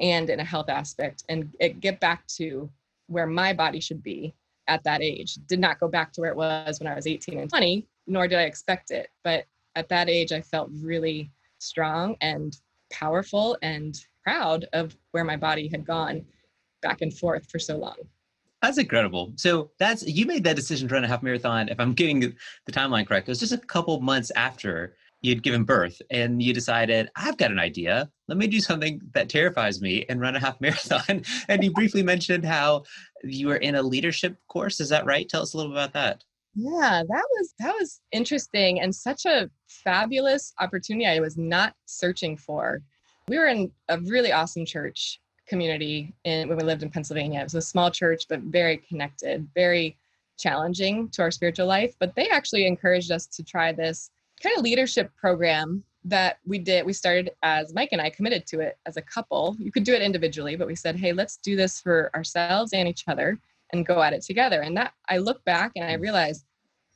and 0.00 0.30
in 0.30 0.40
a 0.40 0.44
health 0.44 0.68
aspect 0.68 1.24
and 1.28 1.54
get 1.80 2.00
back 2.00 2.26
to 2.26 2.70
where 3.06 3.26
my 3.26 3.52
body 3.52 3.80
should 3.80 4.02
be 4.02 4.34
at 4.68 4.82
that 4.84 5.02
age. 5.02 5.34
Did 5.46 5.60
not 5.60 5.78
go 5.78 5.88
back 5.88 6.12
to 6.12 6.20
where 6.20 6.30
it 6.30 6.36
was 6.36 6.80
when 6.80 6.90
I 6.90 6.94
was 6.94 7.06
18 7.06 7.38
and 7.38 7.50
20, 7.50 7.86
nor 8.06 8.26
did 8.26 8.38
I 8.38 8.44
expect 8.44 8.90
it. 8.90 9.10
But 9.22 9.44
at 9.76 9.88
that 9.90 10.08
age, 10.08 10.32
I 10.32 10.40
felt 10.40 10.70
really 10.72 11.30
strong 11.58 12.16
and 12.20 12.56
powerful 12.90 13.56
and 13.62 13.98
proud 14.24 14.66
of 14.72 14.96
where 15.10 15.24
my 15.24 15.36
body 15.36 15.68
had 15.68 15.86
gone 15.86 16.24
back 16.80 17.00
and 17.00 17.16
forth 17.16 17.50
for 17.50 17.58
so 17.58 17.76
long. 17.76 17.96
That's 18.60 18.78
incredible. 18.78 19.32
So 19.36 19.70
that's 19.78 20.04
you 20.04 20.24
made 20.24 20.44
that 20.44 20.56
decision 20.56 20.88
to 20.88 20.94
run 20.94 21.04
a 21.04 21.08
half 21.08 21.22
marathon. 21.22 21.68
If 21.68 21.80
I'm 21.80 21.94
getting 21.94 22.20
the 22.20 22.72
timeline 22.72 23.06
correct, 23.06 23.28
it 23.28 23.32
was 23.32 23.40
just 23.40 23.52
a 23.52 23.58
couple 23.58 24.00
months 24.00 24.30
after 24.36 24.94
you'd 25.20 25.42
given 25.42 25.64
birth, 25.64 26.02
and 26.10 26.42
you 26.42 26.52
decided, 26.52 27.08
I've 27.16 27.36
got 27.36 27.52
an 27.52 27.58
idea. 27.58 28.10
Let 28.28 28.38
me 28.38 28.48
do 28.48 28.60
something 28.60 29.00
that 29.14 29.28
terrifies 29.28 29.80
me 29.80 30.04
and 30.08 30.20
run 30.20 30.36
a 30.36 30.40
half 30.40 30.60
marathon. 30.60 31.22
and 31.48 31.64
you 31.64 31.72
briefly 31.72 32.02
mentioned 32.02 32.44
how 32.44 32.84
you 33.22 33.48
were 33.48 33.56
in 33.56 33.76
a 33.76 33.82
leadership 33.82 34.36
course. 34.48 34.80
Is 34.80 34.88
that 34.90 35.06
right? 35.06 35.28
Tell 35.28 35.42
us 35.42 35.54
a 35.54 35.56
little 35.56 35.72
about 35.72 35.92
that. 35.94 36.24
Yeah, 36.54 37.02
that 37.08 37.24
was 37.30 37.54
that 37.60 37.74
was 37.80 38.00
interesting 38.12 38.80
and 38.80 38.94
such 38.94 39.24
a 39.24 39.48
fabulous 39.68 40.52
opportunity 40.60 41.06
I 41.06 41.18
was 41.18 41.38
not 41.38 41.72
searching 41.86 42.36
for 42.36 42.82
we 43.28 43.38
were 43.38 43.46
in 43.46 43.70
a 43.88 43.98
really 43.98 44.32
awesome 44.32 44.64
church 44.66 45.20
community 45.46 46.14
in, 46.24 46.48
when 46.48 46.56
we 46.56 46.64
lived 46.64 46.82
in 46.82 46.90
Pennsylvania. 46.90 47.40
It 47.40 47.44
was 47.44 47.54
a 47.54 47.62
small 47.62 47.90
church, 47.90 48.26
but 48.28 48.40
very 48.40 48.78
connected, 48.78 49.48
very 49.54 49.96
challenging 50.38 51.08
to 51.10 51.22
our 51.22 51.30
spiritual 51.30 51.66
life. 51.66 51.94
But 51.98 52.14
they 52.14 52.28
actually 52.28 52.66
encouraged 52.66 53.10
us 53.10 53.26
to 53.26 53.42
try 53.42 53.72
this 53.72 54.10
kind 54.42 54.56
of 54.56 54.62
leadership 54.62 55.10
program 55.16 55.84
that 56.04 56.38
we 56.44 56.58
did, 56.58 56.84
we 56.84 56.92
started 56.92 57.30
as 57.42 57.72
Mike 57.74 57.90
and 57.92 58.00
I 58.00 58.10
committed 58.10 58.46
to 58.48 58.60
it 58.60 58.76
as 58.86 58.96
a 58.96 59.02
couple. 59.02 59.56
You 59.58 59.70
could 59.70 59.84
do 59.84 59.94
it 59.94 60.02
individually, 60.02 60.56
but 60.56 60.66
we 60.66 60.74
said, 60.74 60.96
hey, 60.96 61.12
let's 61.12 61.36
do 61.36 61.54
this 61.54 61.80
for 61.80 62.10
ourselves 62.14 62.72
and 62.72 62.88
each 62.88 63.04
other 63.06 63.38
and 63.72 63.86
go 63.86 64.02
at 64.02 64.12
it 64.12 64.22
together. 64.22 64.62
And 64.62 64.76
that 64.76 64.94
I 65.08 65.18
look 65.18 65.44
back 65.44 65.72
and 65.76 65.84
I 65.84 65.94
realized 65.94 66.44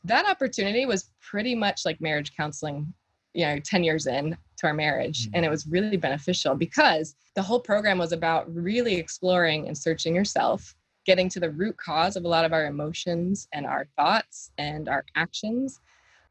that 0.04 0.28
opportunity 0.28 0.86
was 0.86 1.10
pretty 1.20 1.54
much 1.54 1.84
like 1.84 2.00
marriage 2.00 2.36
counseling, 2.36 2.92
you 3.32 3.46
know, 3.46 3.60
10 3.60 3.84
years 3.84 4.06
in 4.06 4.36
to 4.58 4.66
our 4.66 4.74
marriage. 4.74 5.28
And 5.34 5.44
it 5.44 5.50
was 5.50 5.66
really 5.66 5.96
beneficial 5.96 6.54
because 6.54 7.14
the 7.34 7.42
whole 7.42 7.60
program 7.60 7.98
was 7.98 8.12
about 8.12 8.52
really 8.54 8.96
exploring 8.96 9.66
and 9.66 9.76
searching 9.76 10.14
yourself, 10.14 10.74
getting 11.04 11.28
to 11.30 11.40
the 11.40 11.50
root 11.50 11.76
cause 11.76 12.16
of 12.16 12.24
a 12.24 12.28
lot 12.28 12.44
of 12.44 12.52
our 12.52 12.66
emotions 12.66 13.48
and 13.52 13.66
our 13.66 13.86
thoughts 13.96 14.50
and 14.58 14.88
our 14.88 15.04
actions 15.14 15.80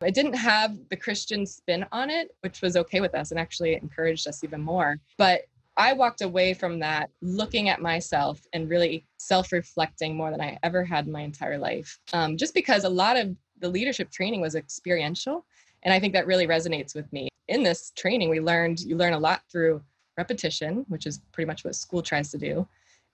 it 0.06 0.14
didn't 0.14 0.34
have 0.34 0.78
the 0.90 0.96
Christian 0.96 1.46
spin 1.46 1.86
on 1.92 2.10
it, 2.10 2.36
which 2.42 2.62
was 2.62 2.76
okay 2.78 3.02
with 3.02 3.16
us 3.16 3.32
and 3.32 3.40
actually 3.40 3.74
it 3.74 3.82
encouraged 3.82 4.28
us 4.28 4.44
even 4.44 4.62
more. 4.62 4.98
But 5.18 5.42
I 5.78 5.94
walked 5.94 6.22
away 6.22 6.54
from 6.54 6.80
that 6.80 7.10
looking 7.22 7.70
at 7.70 7.82
myself 7.82 8.42
and 8.54 8.70
really 8.70 9.06
self 9.18 9.52
reflecting 9.52 10.16
more 10.16 10.32
than 10.32 10.42
I 10.42 10.58
ever 10.64 10.84
had 10.86 11.06
in 11.06 11.12
my 11.12 11.22
entire 11.22 11.58
life. 11.58 12.00
Um, 12.14 12.38
just 12.38 12.54
because 12.54 12.84
a 12.84 12.90
lot 12.90 13.18
of 13.18 13.36
the 13.60 13.70
leadership 13.70 14.10
training 14.12 14.42
was 14.42 14.56
experiential. 14.56 15.46
And 15.84 15.94
I 15.94 16.00
think 16.00 16.14
that 16.14 16.28
really 16.28 16.48
resonates 16.48 16.96
with 16.96 17.12
me. 17.12 17.30
In 17.48 17.64
this 17.64 17.92
training, 17.96 18.30
we 18.30 18.40
learned, 18.40 18.80
you 18.82 18.98
learn 18.98 19.14
a 19.14 19.20
lot 19.20 19.42
through 19.52 19.82
repetition, 20.18 20.86
which 20.88 21.06
is 21.06 21.20
pretty 21.32 21.48
much 21.48 21.64
what 21.64 21.76
school 21.76 22.02
tries 22.02 22.32
to 22.32 22.38
do, 22.38 22.68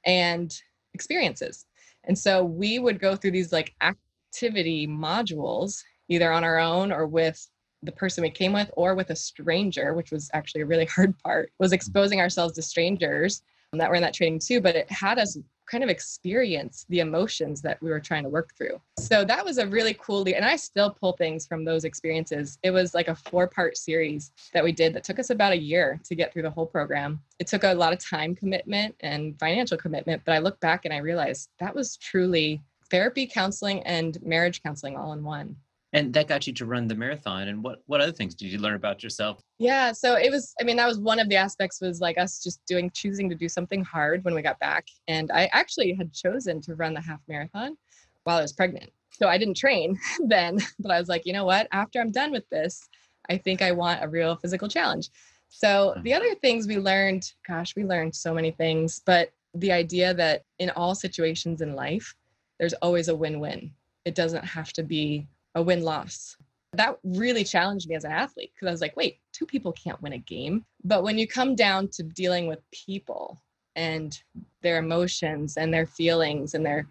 and 0.06 0.56
experiences. 0.94 1.66
And 2.06 2.18
so 2.18 2.44
we 2.44 2.80
would 2.80 3.00
go 3.00 3.16
through 3.16 3.32
these 3.32 3.52
like 3.52 3.76
activity 3.82 4.88
modules 4.88 5.84
either 6.10 6.32
on 6.32 6.44
our 6.44 6.60
own 6.60 6.92
or 6.92 7.08
with 7.08 7.48
the 7.84 7.92
person 7.92 8.22
we 8.22 8.30
came 8.30 8.54
with 8.54 8.70
or 8.74 8.96
with 8.96 9.10
a 9.10 9.16
stranger, 9.16 9.94
which 9.94 10.12
was 10.12 10.30
actually 10.34 10.62
a 10.62 10.66
really 10.66 10.86
hard 10.96 11.18
part, 11.20 11.52
was 11.60 11.74
exposing 11.74 12.20
ourselves 12.20 12.54
to 12.56 12.62
strangers 12.62 13.42
that 13.80 13.90
were 13.90 13.96
in 13.96 14.02
that 14.02 14.14
training 14.14 14.40
too. 14.40 14.62
But 14.62 14.76
it 14.76 14.92
had 14.92 15.18
us 15.20 15.38
kind 15.66 15.84
of 15.84 15.90
experience 15.90 16.86
the 16.90 17.00
emotions 17.00 17.62
that 17.62 17.82
we 17.82 17.90
were 17.90 18.00
trying 18.00 18.24
to 18.24 18.30
work 18.30 18.54
through. 18.58 18.82
So 19.00 19.24
that 19.24 19.46
was 19.46 19.58
a 19.58 19.66
really 19.66 19.96
cool, 20.02 20.28
and 20.28 20.44
I 20.44 20.58
still 20.58 20.92
pull 20.92 21.14
things 21.14 21.48
from 21.48 21.64
those 21.64 21.86
experiences. 21.86 22.60
It 22.64 22.72
was 22.72 22.94
like 22.94 23.08
a 23.08 23.16
four 23.16 23.48
part 23.48 23.78
series 23.78 24.32
that 24.54 24.64
we 24.64 24.74
did 24.74 24.94
that 24.94 25.06
took 25.06 25.20
us 25.20 25.30
about 25.30 25.54
a 25.54 25.58
year 25.58 26.00
to 26.04 26.16
get 26.16 26.34
through 26.34 26.42
the 26.42 26.50
whole 26.50 26.66
program. 26.66 27.22
It 27.40 27.48
took 27.48 27.64
a 27.64 27.74
lot 27.74 27.94
of 27.94 28.00
time 28.00 28.36
commitment 28.36 28.96
and 29.00 29.40
financial 29.40 29.78
commitment, 29.78 30.24
but 30.26 30.34
I 30.34 30.40
look 30.40 30.60
back 30.60 30.84
and 30.84 30.94
I 30.94 30.98
realized 30.98 31.50
that 31.60 31.74
was 31.74 31.96
truly 31.96 32.62
therapy, 32.90 33.26
counseling, 33.26 33.82
and 33.84 34.22
marriage 34.22 34.62
counseling 34.62 34.98
all 34.98 35.14
in 35.14 35.24
one 35.24 35.56
and 35.94 36.14
that 36.14 36.28
got 36.28 36.48
you 36.48 36.54
to 36.54 36.66
run 36.66 36.88
the 36.88 36.96
marathon 36.96 37.48
and 37.48 37.64
what 37.64 37.82
what 37.86 38.02
other 38.02 38.12
things 38.12 38.36
did 38.36 38.52
you 38.52 38.60
learn 38.60 38.76
about 38.76 39.04
yourself? 39.04 39.42
Yeah 39.58 39.92
so 39.92 40.16
it 40.16 40.32
was 40.32 40.54
i 40.60 40.64
mean 40.64 40.78
that 40.78 40.88
was 40.88 41.00
one 41.00 41.20
of 41.20 41.30
the 41.30 41.36
aspects 41.36 41.82
was 41.82 42.02
like 42.02 42.18
us 42.18 42.44
just 42.44 42.66
doing 42.66 42.90
choosing 42.92 43.30
to 43.30 43.36
do 43.36 43.50
something 43.50 43.84
hard 43.84 44.24
when 44.24 44.34
we 44.34 44.42
got 44.42 44.60
back 44.60 44.88
and 45.08 45.32
i 45.32 45.50
actually 45.52 45.94
had 45.94 46.14
chosen 46.14 46.62
to 46.62 46.76
run 46.76 46.94
the 46.94 47.02
half 47.02 47.20
marathon 47.28 47.78
while 48.24 48.38
i 48.38 48.42
was 48.42 48.54
pregnant. 48.54 48.92
So 49.12 49.28
i 49.28 49.38
didn't 49.38 49.58
train 49.58 50.00
then 50.28 50.60
but 50.80 50.92
i 50.92 51.00
was 51.00 51.10
like 51.10 51.26
you 51.26 51.34
know 51.34 51.46
what? 51.46 51.68
After 51.72 52.00
i'm 52.00 52.12
done 52.12 52.32
with 52.32 52.48
this 52.50 52.88
i 53.30 53.38
think 53.38 53.62
i 53.62 53.72
want 53.72 54.04
a 54.04 54.08
real 54.08 54.36
physical 54.36 54.68
challenge. 54.68 55.10
So 55.50 55.68
mm-hmm. 55.68 56.04
the 56.04 56.14
other 56.14 56.36
things 56.36 56.68
we 56.68 56.78
learned 56.78 57.32
gosh 57.48 57.76
we 57.76 57.84
learned 57.84 58.16
so 58.16 58.34
many 58.34 58.52
things 58.52 59.02
but 59.06 59.32
the 59.54 59.72
idea 59.72 60.14
that 60.14 60.44
in 60.60 60.70
all 60.72 60.96
situations 60.96 61.62
in 61.62 61.76
life 61.76 62.16
there's 62.62 62.74
always 62.76 63.08
a 63.08 63.16
win-win. 63.16 63.72
It 64.06 64.14
doesn't 64.14 64.46
have 64.46 64.72
to 64.74 64.84
be 64.84 65.28
a 65.56 65.62
win 65.62 65.84
loss. 65.84 66.38
That 66.74 66.98
really 67.04 67.44
challenged 67.44 67.90
me 67.90 67.96
as 67.96 68.06
an 68.06 68.12
athlete 68.12 68.52
because 68.54 68.68
I 68.68 68.72
was 68.72 68.82
like, 68.82 68.96
wait, 68.96 69.20
two 69.34 69.46
people 69.46 69.74
can't 69.74 70.02
win 70.02 70.14
a 70.14 70.18
game. 70.18 70.66
But 70.84 71.04
when 71.04 71.18
you 71.18 71.28
come 71.28 71.56
down 71.56 71.90
to 71.90 72.04
dealing 72.04 72.48
with 72.48 72.60
people 72.72 73.42
and 73.76 74.18
their 74.62 74.78
emotions 74.78 75.58
and 75.58 75.74
their 75.74 75.86
feelings 75.86 76.54
and 76.54 76.66
their 76.66 76.88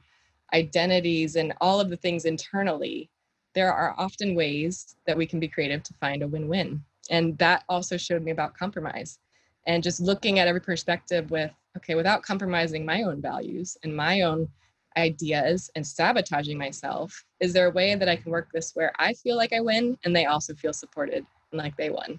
identities 0.53 1.37
and 1.37 1.55
all 1.61 1.81
of 1.81 1.89
the 1.89 1.97
things 1.97 2.25
internally, 2.25 3.09
there 3.55 3.73
are 3.73 3.95
often 3.97 4.35
ways 4.35 4.97
that 5.07 5.17
we 5.17 5.27
can 5.27 5.41
be 5.41 5.49
creative 5.49 5.83
to 5.85 5.95
find 5.95 6.23
a 6.23 6.29
win 6.29 6.47
win. 6.49 6.83
And 7.11 7.37
that 7.39 7.65
also 7.69 7.97
showed 7.97 8.23
me 8.23 8.31
about 8.31 8.57
compromise 8.57 9.19
and 9.67 9.83
just 9.83 10.01
looking 10.01 10.39
at 10.39 10.49
every 10.49 10.61
perspective 10.61 11.31
with, 11.31 11.51
okay, 11.77 11.95
without 11.95 12.23
compromising 12.23 12.85
my 12.85 13.03
own 13.03 13.21
values 13.21 13.77
and 13.83 13.95
my 13.95 14.23
own 14.23 14.49
ideas 14.97 15.71
and 15.77 15.87
sabotaging 15.87 16.59
myself 16.59 17.25
is 17.39 17.53
there 17.53 17.69
a 17.69 17.71
way 17.71 17.95
that 17.95 18.09
i 18.09 18.17
can 18.17 18.33
work 18.33 18.49
this 18.53 18.73
where 18.75 18.93
i 18.99 19.13
feel 19.13 19.37
like 19.37 19.53
i 19.53 19.61
win 19.61 19.97
and 20.05 20.15
they 20.15 20.27
also 20.27 20.53
feel 20.55 20.73
supported 20.73 21.25
and 21.53 21.61
like 21.61 21.77
they 21.77 21.91
won? 21.91 22.19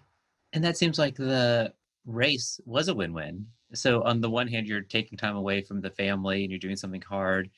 And 0.53 0.63
that 0.63 0.77
seems 0.77 0.99
like 0.99 1.15
the 1.15 1.73
race 2.05 2.59
was 2.65 2.87
a 2.87 2.95
win-win. 2.95 3.45
So 3.73 4.03
on 4.03 4.21
the 4.21 4.29
one 4.29 4.47
hand 4.47 4.67
you're 4.67 4.81
taking 4.81 5.17
time 5.17 5.35
away 5.35 5.61
from 5.61 5.81
the 5.81 5.89
family 5.89 6.43
and 6.43 6.51
you're 6.51 6.59
doing 6.59 6.75
something 6.75 7.01
hard 7.01 7.49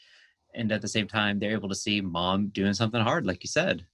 and 0.53 0.71
at 0.71 0.81
the 0.81 0.87
same 0.87 1.07
time 1.07 1.39
they're 1.39 1.51
able 1.51 1.69
to 1.69 1.75
see 1.75 2.01
mom 2.01 2.49
doing 2.49 2.73
something 2.73 3.01
hard 3.01 3.25
like 3.25 3.43
you 3.43 3.47
said. 3.47 3.85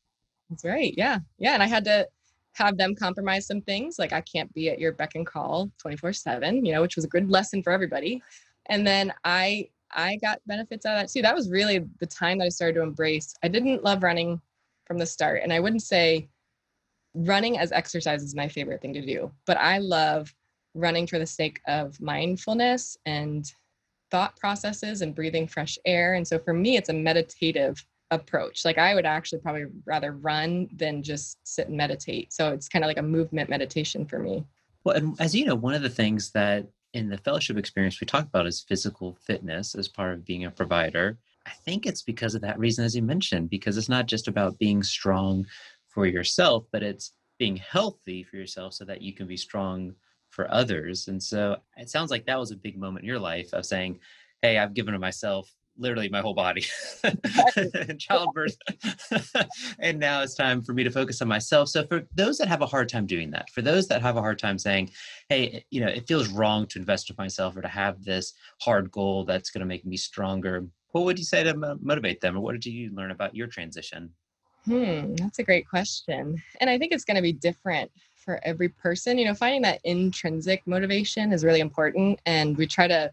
That's 0.50 0.66
right 0.66 0.94
yeah 0.98 1.20
yeah 1.38 1.54
and 1.54 1.62
i 1.62 1.68
had 1.68 1.86
to 1.86 2.08
have 2.54 2.76
them 2.76 2.96
compromise 2.96 3.46
some 3.46 3.62
things 3.62 4.00
like 4.00 4.12
i 4.12 4.22
can't 4.22 4.52
be 4.54 4.70
at 4.70 4.80
your 4.80 4.92
beck 4.92 5.14
and 5.14 5.26
call 5.26 5.72
24 5.78 6.12
7 6.12 6.66
you 6.66 6.74
know 6.74 6.82
which 6.82 6.96
was 6.96 7.06
a 7.06 7.10
good 7.10 7.30
lesson 7.30 7.64
for 7.64 7.72
everybody. 7.72 8.22
And 8.66 8.86
then 8.86 9.14
i 9.24 9.70
I 9.92 10.18
got 10.18 10.40
benefits 10.46 10.86
out 10.86 10.96
of 10.96 11.02
that 11.02 11.12
too. 11.12 11.22
That 11.22 11.36
was 11.36 11.50
really 11.50 11.86
the 12.00 12.06
time 12.06 12.38
that 12.40 12.46
I 12.46 12.50
started 12.50 12.76
to 12.76 12.82
embrace. 12.82 13.34
I 13.44 13.48
didn't 13.48 13.84
love 13.84 14.04
running 14.04 14.42
from 14.86 14.98
the 14.98 15.06
start, 15.06 15.42
and 15.44 15.54
I 15.54 15.60
wouldn't 15.60 15.84
say 15.84 16.30
running 17.16 17.58
as 17.58 17.72
exercise 17.72 18.24
is 18.24 18.36
my 18.36 18.48
favorite 18.48 18.82
thing 18.82 18.94
to 18.94 19.06
do, 19.06 19.32
but 19.46 19.58
I 19.58 19.80
love 19.80 20.34
running 20.76 21.08
for 21.08 21.20
the 21.20 21.26
sake 21.26 21.60
of 21.68 22.00
mindfulness 22.00 22.98
and 23.06 23.52
thought 24.12 24.36
processes 24.38 25.02
and 25.02 25.16
breathing 25.16 25.48
fresh 25.48 25.78
air. 25.86 26.14
And 26.14 26.28
so 26.28 26.40
for 26.40 26.54
me, 26.54 26.78
it's 26.78 26.90
a 26.90 26.94
meditative 26.94 27.84
approach. 28.12 28.66
Like 28.66 28.78
I 28.78 28.96
would 28.96 29.06
actually 29.06 29.40
probably 29.40 29.66
rather 29.86 30.14
run 30.14 30.68
than 30.76 31.04
just 31.04 31.38
sit 31.44 31.68
and 31.68 31.78
meditate. 31.78 32.34
So 32.34 32.52
it's 32.52 32.70
kind 32.70 32.84
of 32.84 32.88
like 32.88 32.98
a 32.98 33.04
movement 33.04 33.50
meditation 33.50 34.06
for 34.06 34.20
me. 34.20 34.44
Well, 34.84 34.96
and 34.96 35.20
as 35.20 35.36
you 35.36 35.46
know, 35.46 35.56
one 35.56 35.74
of 35.74 35.82
the 35.82 35.90
things 35.90 36.32
that 36.32 36.68
in 36.94 37.10
the 37.10 37.18
fellowship 37.18 37.58
experience 37.58 38.00
we 38.00 38.08
talk 38.08 38.26
about 38.26 38.48
is 38.48 38.66
physical 38.68 39.18
fitness 39.26 39.76
as 39.76 39.88
part 39.88 40.14
of 40.14 40.26
being 40.26 40.46
a 40.46 40.52
provider. 40.52 41.18
I 41.46 41.52
think 41.66 41.86
it's 41.86 42.02
because 42.02 42.36
of 42.36 42.42
that 42.42 42.60
reason, 42.60 42.86
as 42.86 42.96
you 42.96 43.02
mentioned, 43.02 43.50
because 43.50 43.78
it's 43.78 43.90
not 43.90 44.08
just 44.08 44.28
about 44.28 44.60
being 44.60 44.84
strong 44.84 45.46
for 45.88 46.06
yourself, 46.06 46.66
but 46.72 46.84
it's 46.84 47.14
being 47.38 47.58
healthy 47.58 48.24
for 48.24 48.36
yourself 48.38 48.74
so 48.74 48.86
that 48.86 49.02
you 49.02 49.14
can 49.14 49.28
be 49.28 49.38
strong 49.38 49.94
for 50.30 50.52
others. 50.52 51.08
And 51.08 51.22
so 51.22 51.58
it 51.78 51.90
sounds 51.90 52.12
like 52.12 52.26
that 52.26 52.40
was 52.40 52.52
a 52.52 52.58
big 52.58 52.78
moment 52.78 53.04
in 53.04 53.08
your 53.08 53.20
life 53.20 53.54
of 53.54 53.66
saying, 53.66 54.00
Hey, 54.42 54.58
I've 54.58 54.74
given 54.74 54.94
to 54.94 55.00
myself 55.00 55.52
literally 55.80 56.10
my 56.10 56.22
whole 56.22 56.34
body 56.34 56.66
in 57.56 57.98
childbirth. 58.00 58.58
and 59.80 60.00
now 60.00 60.22
it's 60.22 60.36
time 60.36 60.62
for 60.62 60.74
me 60.74 60.84
to 60.84 60.92
focus 60.92 61.22
on 61.22 61.28
myself. 61.28 61.70
So 61.70 61.86
for 61.86 62.04
those 62.16 62.38
that 62.38 62.48
have 62.48 62.62
a 62.62 62.66
hard 62.66 62.90
time 62.90 63.06
doing 63.06 63.32
that, 63.32 63.50
for 63.50 63.62
those 63.62 63.88
that 63.88 64.02
have 64.02 64.18
a 64.18 64.22
hard 64.22 64.40
time 64.40 64.58
saying, 64.58 64.92
hey, 65.30 65.66
you 65.72 65.82
know, 65.82 65.88
it 65.88 66.08
feels 66.08 66.28
wrong 66.30 66.68
to 66.68 66.80
invest 66.80 67.10
in 67.10 67.16
myself 67.18 67.56
or 67.56 67.62
to 67.62 67.68
have 67.68 68.04
this 68.04 68.34
hard 68.62 68.92
goal 68.92 69.24
that's 69.24 69.50
going 69.50 69.62
to 69.62 69.66
make 69.66 69.86
me 69.86 69.98
stronger, 69.98 70.68
what 70.92 71.06
would 71.06 71.20
you 71.20 71.26
say 71.26 71.44
to 71.44 71.78
motivate 71.82 72.22
them 72.22 72.36
or 72.36 72.42
what 72.42 72.54
did 72.54 72.66
you 72.66 72.92
learn 72.94 73.12
about 73.12 73.36
your 73.36 73.48
transition? 73.48 74.12
Hmm, 74.66 75.16
that's 75.16 75.40
a 75.40 75.44
great 75.44 75.68
question. 75.68 76.42
And 76.60 76.70
I 76.70 76.78
think 76.78 76.92
it's 76.92 77.06
going 77.06 77.16
to 77.16 77.22
be 77.22 77.34
different 77.34 77.92
for 78.16 78.40
every 78.44 78.70
person. 78.70 79.18
You 79.18 79.26
know, 79.26 79.34
finding 79.34 79.62
that 79.64 79.80
intrinsic 79.84 80.66
motivation 80.68 81.32
is 81.32 81.46
really 81.46 81.62
important. 81.62 82.20
And 82.26 82.58
we 82.58 82.68
try 82.68 82.88
to 82.88 83.12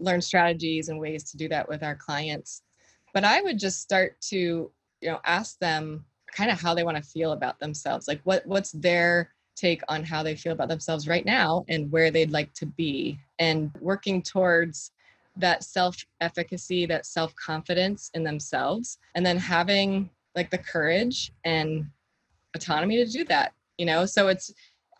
learn 0.00 0.20
strategies 0.20 0.88
and 0.88 0.98
ways 0.98 1.24
to 1.30 1.36
do 1.36 1.48
that 1.48 1.68
with 1.68 1.82
our 1.82 1.94
clients. 1.94 2.62
But 3.12 3.24
I 3.24 3.42
would 3.42 3.58
just 3.58 3.80
start 3.80 4.20
to, 4.30 4.36
you 5.00 5.10
know, 5.10 5.20
ask 5.24 5.58
them 5.58 6.04
kind 6.34 6.50
of 6.50 6.60
how 6.60 6.74
they 6.74 6.84
want 6.84 6.96
to 6.96 7.02
feel 7.02 7.32
about 7.32 7.58
themselves. 7.58 8.08
Like 8.08 8.20
what 8.24 8.46
what's 8.46 8.72
their 8.72 9.30
take 9.56 9.82
on 9.88 10.02
how 10.04 10.22
they 10.22 10.34
feel 10.34 10.52
about 10.52 10.68
themselves 10.68 11.06
right 11.06 11.26
now 11.26 11.64
and 11.68 11.90
where 11.92 12.10
they'd 12.10 12.30
like 12.30 12.52
to 12.54 12.66
be 12.66 13.18
and 13.38 13.70
working 13.80 14.22
towards 14.22 14.92
that 15.36 15.62
self-efficacy, 15.64 16.86
that 16.86 17.04
self-confidence 17.06 18.10
in 18.14 18.24
themselves 18.24 18.98
and 19.14 19.24
then 19.24 19.36
having 19.36 20.08
like 20.34 20.50
the 20.50 20.58
courage 20.58 21.32
and 21.44 21.86
autonomy 22.54 23.04
to 23.04 23.10
do 23.10 23.24
that, 23.24 23.52
you 23.76 23.86
know? 23.86 24.06
So 24.06 24.28
it's 24.28 24.52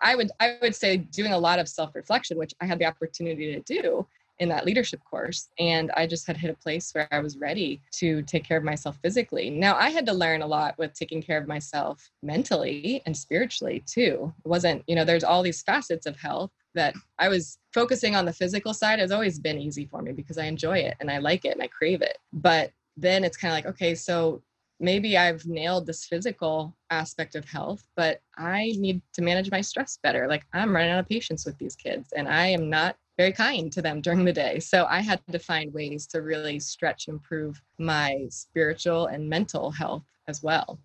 I 0.03 0.15
would 0.15 0.31
I 0.41 0.57
would 0.63 0.75
say 0.75 0.97
doing 0.97 1.33
a 1.33 1.39
lot 1.39 1.59
of 1.59 1.69
self-reflection, 1.69 2.39
which 2.39 2.55
I 2.61 2.67
had 2.67 2.79
the 2.79 2.87
opportunity 2.87 3.55
to 3.55 3.61
do, 3.61 4.07
in 4.41 4.49
that 4.49 4.67
leadership 4.67 5.01
course. 5.05 5.49
And 5.59 5.91
I 5.93 6.07
just 6.07 6.27
had 6.27 6.37
hit 6.37 6.51
a 6.51 6.55
place 6.55 6.93
where 6.93 7.07
I 7.13 7.21
was 7.21 7.37
ready 7.37 7.81
to 7.93 8.23
take 8.23 8.43
care 8.43 8.57
of 8.57 8.65
myself 8.65 8.99
physically. 9.03 9.51
Now, 9.51 9.77
I 9.77 9.91
had 9.91 10.07
to 10.07 10.13
learn 10.13 10.43
a 10.43 10.47
lot 10.47 10.77
with 10.79 10.95
taking 10.95 11.23
care 11.23 11.39
of 11.39 11.47
myself 11.47 12.11
mentally 12.23 13.03
and 13.07 13.17
spiritually 13.17 13.85
too. 13.87 14.33
It 14.45 14.49
wasn't, 14.49 14.83
you 14.87 14.97
know, 14.97 15.05
there's 15.05 15.25
all 15.25 15.43
these 15.43 15.63
facets 15.63 16.07
of 16.07 16.17
health 16.17 16.51
that 16.75 16.95
I 17.19 17.29
was 17.29 17.59
focusing 17.75 18.17
on 18.17 18.25
the 18.25 18.33
physical 18.33 18.73
side 18.73 18.99
has 18.99 19.13
always 19.13 19.39
been 19.39 19.59
easy 19.59 19.85
for 19.87 20.03
me 20.03 20.13
because 20.13 20.39
I 20.39 20.45
enjoy 20.45 20.79
it 20.79 20.97
and 21.01 21.11
I 21.11 21.19
like 21.19 21.45
it 21.45 21.53
and 21.53 21.63
I 21.63 21.67
crave 21.67 22.01
it. 22.01 22.19
But 22.33 22.73
then 22.97 23.25
it's 23.25 23.37
kind 23.37 23.53
of 23.53 23.57
like, 23.57 23.75
okay, 23.75 23.95
so 23.95 24.43
maybe 24.79 25.19
I've 25.19 25.47
nailed 25.47 25.87
this 25.87 26.07
physical 26.07 26.75
aspect 26.89 27.35
of 27.35 27.45
health, 27.45 27.85
but 27.97 28.23
I 28.39 28.73
need 28.79 29.03
to 29.13 29.23
manage 29.23 29.51
my 29.51 29.61
stress 29.61 29.99
better. 30.03 30.27
Like 30.27 30.47
I'm 30.55 30.75
running 30.75 30.91
out 30.91 31.01
of 31.01 31.09
patience 31.09 31.45
with 31.45 31.59
these 31.59 31.77
kids 31.77 32.13
and 32.17 32.27
I 32.27 32.47
am 32.47 32.71
not 32.71 32.97
very 33.17 33.33
kind 33.33 33.71
to 33.73 33.83
them 33.83 34.01
during 34.01 34.25
the 34.25 34.33
day. 34.33 34.59
So 34.59 34.87
I 34.89 35.01
had 35.01 35.21
to 35.31 35.39
find 35.39 35.73
ways 35.73 36.07
to 36.09 36.23
really 36.23 36.59
stretch 36.59 37.09
improve 37.09 37.61
my 37.79 38.27
spiritual 38.31 39.07
and 39.07 39.29
mental 39.29 39.71
health 39.71 40.05
as 40.29 40.43
well 40.43 40.79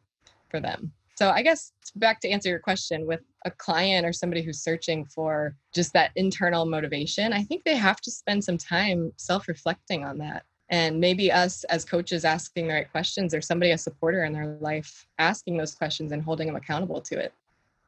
for 0.49 0.59
them. 0.59 0.91
So 1.15 1.29
I 1.29 1.43
guess 1.43 1.71
back 1.95 2.19
to 2.21 2.29
answer 2.29 2.49
your 2.49 2.59
question 2.59 3.07
with 3.07 3.21
a 3.45 3.51
client 3.51 4.05
or 4.05 4.11
somebody 4.11 4.41
who's 4.41 4.59
searching 4.59 5.05
for 5.05 5.55
just 5.73 5.93
that 5.93 6.11
internal 6.15 6.65
motivation, 6.65 7.31
I 7.31 7.43
think 7.43 7.63
they 7.63 7.75
have 7.75 8.01
to 8.01 8.11
spend 8.11 8.43
some 8.43 8.57
time 8.57 9.13
self-reflecting 9.15 10.03
on 10.03 10.17
that. 10.17 10.43
And 10.69 10.99
maybe 10.99 11.31
us 11.31 11.63
as 11.65 11.85
coaches 11.85 12.25
asking 12.25 12.67
the 12.67 12.73
right 12.73 12.91
questions 12.91 13.33
or 13.33 13.39
somebody 13.39 13.71
a 13.71 13.77
supporter 13.77 14.25
in 14.25 14.33
their 14.33 14.57
life 14.59 15.07
asking 15.19 15.57
those 15.57 15.75
questions 15.75 16.11
and 16.11 16.21
holding 16.21 16.47
them 16.47 16.55
accountable 16.55 16.99
to 17.01 17.17
it 17.17 17.33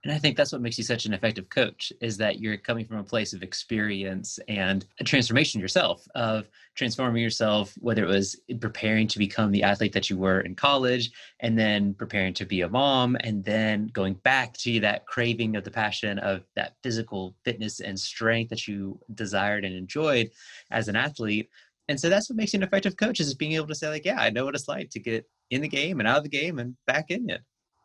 and 0.07 0.15
i 0.15 0.19
think 0.19 0.37
that's 0.37 0.53
what 0.53 0.61
makes 0.61 0.77
you 0.77 0.83
such 0.85 1.05
an 1.05 1.13
effective 1.13 1.49
coach 1.49 1.91
is 1.99 2.15
that 2.15 2.39
you're 2.39 2.55
coming 2.55 2.85
from 2.85 2.97
a 2.97 3.03
place 3.03 3.33
of 3.33 3.43
experience 3.43 4.39
and 4.47 4.85
a 5.01 5.03
transformation 5.03 5.59
yourself 5.59 6.07
of 6.15 6.47
transforming 6.75 7.21
yourself 7.21 7.73
whether 7.79 8.03
it 8.03 8.07
was 8.07 8.39
preparing 8.61 9.05
to 9.05 9.19
become 9.19 9.51
the 9.51 9.63
athlete 9.63 9.91
that 9.91 10.09
you 10.09 10.17
were 10.17 10.39
in 10.41 10.55
college 10.55 11.11
and 11.41 11.59
then 11.59 11.93
preparing 11.93 12.33
to 12.33 12.45
be 12.45 12.61
a 12.61 12.69
mom 12.69 13.17
and 13.19 13.43
then 13.43 13.87
going 13.87 14.13
back 14.23 14.53
to 14.53 14.79
that 14.79 15.05
craving 15.07 15.57
of 15.57 15.65
the 15.65 15.71
passion 15.71 16.17
of 16.19 16.43
that 16.55 16.75
physical 16.83 17.35
fitness 17.43 17.81
and 17.81 17.99
strength 17.99 18.49
that 18.49 18.65
you 18.65 18.97
desired 19.13 19.65
and 19.65 19.75
enjoyed 19.75 20.29
as 20.71 20.87
an 20.87 20.95
athlete. 20.95 21.49
And 21.89 21.99
so 21.99 22.09
that's 22.09 22.29
what 22.29 22.37
makes 22.37 22.53
you 22.53 22.59
an 22.59 22.63
effective 22.63 22.95
coach 22.95 23.19
is 23.19 23.33
being 23.33 23.53
able 23.53 23.67
to 23.67 23.75
say 23.75 23.89
like 23.89 24.05
yeah 24.05 24.19
i 24.19 24.29
know 24.29 24.45
what 24.45 24.55
it's 24.55 24.67
like 24.67 24.89
to 24.91 24.99
get 24.99 25.27
in 25.49 25.61
the 25.61 25.67
game 25.67 25.99
and 25.99 26.07
out 26.07 26.17
of 26.17 26.23
the 26.23 26.29
game 26.29 26.59
and 26.59 26.75
back 26.85 27.09
in 27.09 27.29
it. 27.29 27.41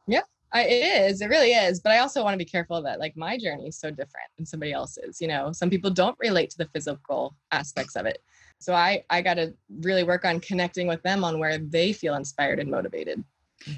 Yeah 0.07 0.23
I, 0.53 0.65
it 0.65 1.11
is. 1.11 1.21
It 1.21 1.29
really 1.29 1.53
is. 1.53 1.81
But 1.81 1.93
I 1.93 1.99
also 1.99 2.23
want 2.23 2.35
to 2.35 2.39
be 2.39 2.45
careful 2.45 2.83
that 2.83 3.01
like 3.01 3.17
my 3.17 3.39
journey 3.39 3.69
is 3.69 3.79
so 3.79 3.91
different 3.91 4.29
than 4.37 4.45
somebody 4.45 4.73
else's. 4.73 5.21
You 5.21 5.29
know, 5.29 5.53
some 5.53 5.71
people 5.71 5.91
don't 5.91 6.17
relate 6.21 6.51
to 6.51 6.59
the 6.59 6.69
physical 6.75 7.35
aspects 7.51 7.97
of 7.97 8.07
it. 8.07 8.23
So 8.59 8.75
I 8.75 9.05
I 9.11 9.23
got 9.23 9.35
to 9.35 9.55
really 9.81 10.05
work 10.05 10.25
on 10.25 10.41
connecting 10.41 10.87
with 10.87 11.03
them 11.03 11.25
on 11.25 11.39
where 11.39 11.59
they 11.59 11.93
feel 11.93 12.15
inspired 12.15 12.61
and 12.61 12.71
motivated. 12.71 13.25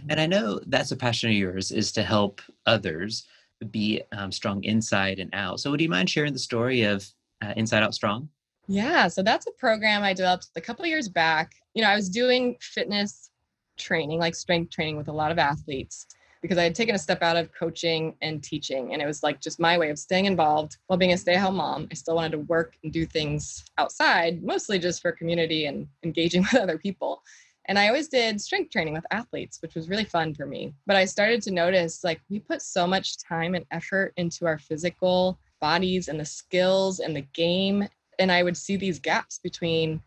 And 0.09 0.21
I 0.21 0.26
know 0.26 0.61
that's 0.66 0.93
a 0.93 0.97
passion 0.97 1.31
of 1.31 1.37
yours 1.37 1.71
is 1.71 1.93
to 1.93 2.02
help 2.02 2.40
others 2.66 3.26
be 3.71 4.02
um, 4.12 4.33
strong 4.33 4.64
inside 4.64 5.19
and 5.19 5.31
out. 5.33 5.61
So 5.61 5.71
would 5.71 5.81
you 5.81 5.88
mind 5.88 6.11
sharing 6.11 6.33
the 6.33 6.38
story 6.38 6.83
of 6.83 7.07
uh, 7.43 7.52
Inside 7.57 7.83
Out 7.83 7.95
Strong? 7.95 8.28
Yeah. 8.66 9.09
So 9.09 9.23
that's 9.23 9.47
a 9.47 9.52
program 9.52 10.02
I 10.02 10.14
developed 10.14 10.49
a 10.57 10.61
couple 10.61 10.87
years 10.87 11.09
back. 11.09 11.52
You 11.75 11.83
know, 11.83 11.88
I 11.88 11.95
was 11.95 12.09
doing 12.09 12.57
fitness 12.61 13.31
training, 13.76 14.19
like 14.19 14.35
strength 14.35 14.71
training 14.71 14.97
with 14.97 15.09
a 15.09 15.12
lot 15.12 15.31
of 15.31 15.38
athletes 15.38 16.07
because 16.44 16.58
I 16.58 16.64
had 16.64 16.74
taken 16.74 16.94
a 16.94 16.98
step 16.98 17.22
out 17.22 17.38
of 17.38 17.54
coaching 17.54 18.16
and 18.20 18.42
teaching. 18.42 18.92
And 18.92 19.00
it 19.00 19.06
was 19.06 19.22
like 19.22 19.40
just 19.40 19.58
my 19.58 19.78
way 19.78 19.88
of 19.88 19.98
staying 19.98 20.26
involved 20.26 20.76
while 20.88 20.98
being 20.98 21.14
a 21.14 21.16
stay 21.16 21.36
at 21.36 21.40
home 21.40 21.56
mom. 21.56 21.88
I 21.90 21.94
still 21.94 22.16
wanted 22.16 22.32
to 22.32 22.40
work 22.40 22.76
and 22.82 22.92
do 22.92 23.06
things 23.06 23.64
outside, 23.78 24.42
mostly 24.42 24.78
just 24.78 25.00
for 25.00 25.10
community 25.10 25.64
and 25.64 25.88
engaging 26.02 26.42
with 26.52 26.60
other 26.60 26.76
people. 26.76 27.22
And 27.64 27.78
I 27.78 27.88
always 27.88 28.08
did 28.08 28.42
strength 28.42 28.70
training 28.70 28.92
with 28.92 29.06
athletes, 29.10 29.62
which 29.62 29.74
was 29.74 29.88
really 29.88 30.04
fun 30.04 30.34
for 30.34 30.44
me. 30.44 30.74
But 30.86 30.96
I 30.96 31.06
started 31.06 31.40
to 31.44 31.50
notice 31.50 32.04
like 32.04 32.20
we 32.28 32.40
put 32.40 32.60
so 32.60 32.86
much 32.86 33.16
time 33.16 33.54
and 33.54 33.64
effort 33.70 34.12
into 34.18 34.44
our 34.44 34.58
physical 34.58 35.38
bodies 35.62 36.08
and 36.08 36.20
the 36.20 36.26
skills 36.26 37.00
and 37.00 37.16
the 37.16 37.26
game. 37.32 37.88
And 38.18 38.30
I 38.30 38.42
would 38.42 38.58
see 38.58 38.76
these 38.76 38.98
gaps 38.98 39.38
between 39.38 40.02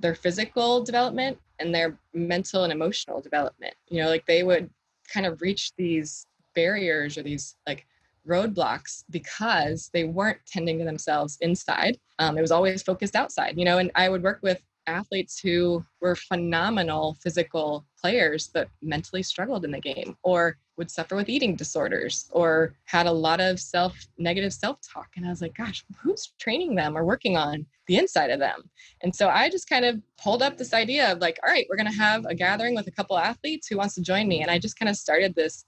their 0.00 0.16
physical 0.16 0.82
development 0.82 1.38
and 1.60 1.72
their 1.72 1.96
mental 2.14 2.64
and 2.64 2.72
emotional 2.72 3.20
development. 3.20 3.74
You 3.88 4.02
know, 4.02 4.08
like 4.08 4.26
they 4.26 4.42
would 4.42 4.70
kind 5.12 5.26
of 5.26 5.40
reach 5.40 5.72
these 5.76 6.26
barriers 6.54 7.18
or 7.18 7.22
these 7.22 7.56
like 7.66 7.86
roadblocks 8.26 9.04
because 9.10 9.90
they 9.92 10.04
weren't 10.04 10.38
tending 10.46 10.78
to 10.78 10.84
themselves 10.84 11.38
inside. 11.40 11.98
Um, 12.18 12.36
it 12.36 12.40
was 12.40 12.50
always 12.50 12.82
focused 12.82 13.16
outside, 13.16 13.56
you 13.56 13.64
know. 13.64 13.78
And 13.78 13.90
I 13.94 14.08
would 14.08 14.22
work 14.22 14.40
with 14.42 14.62
athletes 14.86 15.38
who 15.38 15.84
were 16.00 16.16
phenomenal 16.16 17.16
physical 17.22 17.86
players 18.00 18.50
but 18.52 18.68
mentally 18.82 19.22
struggled 19.22 19.64
in 19.64 19.70
the 19.70 19.80
game 19.80 20.16
or 20.22 20.56
would 20.78 20.90
suffer 20.90 21.16
with 21.16 21.28
eating 21.28 21.56
disorders 21.56 22.28
or 22.30 22.74
had 22.84 23.06
a 23.06 23.12
lot 23.12 23.40
of 23.40 23.60
self 23.60 24.06
negative 24.16 24.52
self-talk. 24.52 25.08
And 25.16 25.26
i 25.26 25.28
was 25.28 25.42
like 25.42 25.56
gosh 25.56 25.84
who's 26.00 26.32
training 26.38 26.74
them 26.74 26.96
or 26.96 27.04
working 27.04 27.36
on 27.36 27.66
the 27.86 27.96
inside 27.96 28.30
of 28.30 28.40
them? 28.40 28.70
And 29.02 29.14
so 29.14 29.28
i 29.28 29.50
just 29.50 29.68
kind 29.68 29.84
of 29.84 30.00
pulled 30.22 30.42
up 30.42 30.56
this 30.56 30.72
idea 30.72 31.12
of 31.12 31.18
like 31.18 31.38
all 31.42 31.52
right 31.52 31.66
we're 31.68 31.76
going 31.76 31.90
to 31.90 31.98
have 31.98 32.24
a 32.24 32.34
gathering 32.34 32.74
with 32.74 32.86
a 32.86 32.92
couple 32.92 33.18
athletes 33.18 33.66
who 33.66 33.76
wants 33.76 33.94
to 33.96 34.00
join 34.02 34.28
me. 34.28 34.40
And 34.40 34.50
i 34.50 34.58
just 34.58 34.78
kind 34.78 34.88
of 34.88 34.96
started 34.96 35.34
this 35.34 35.66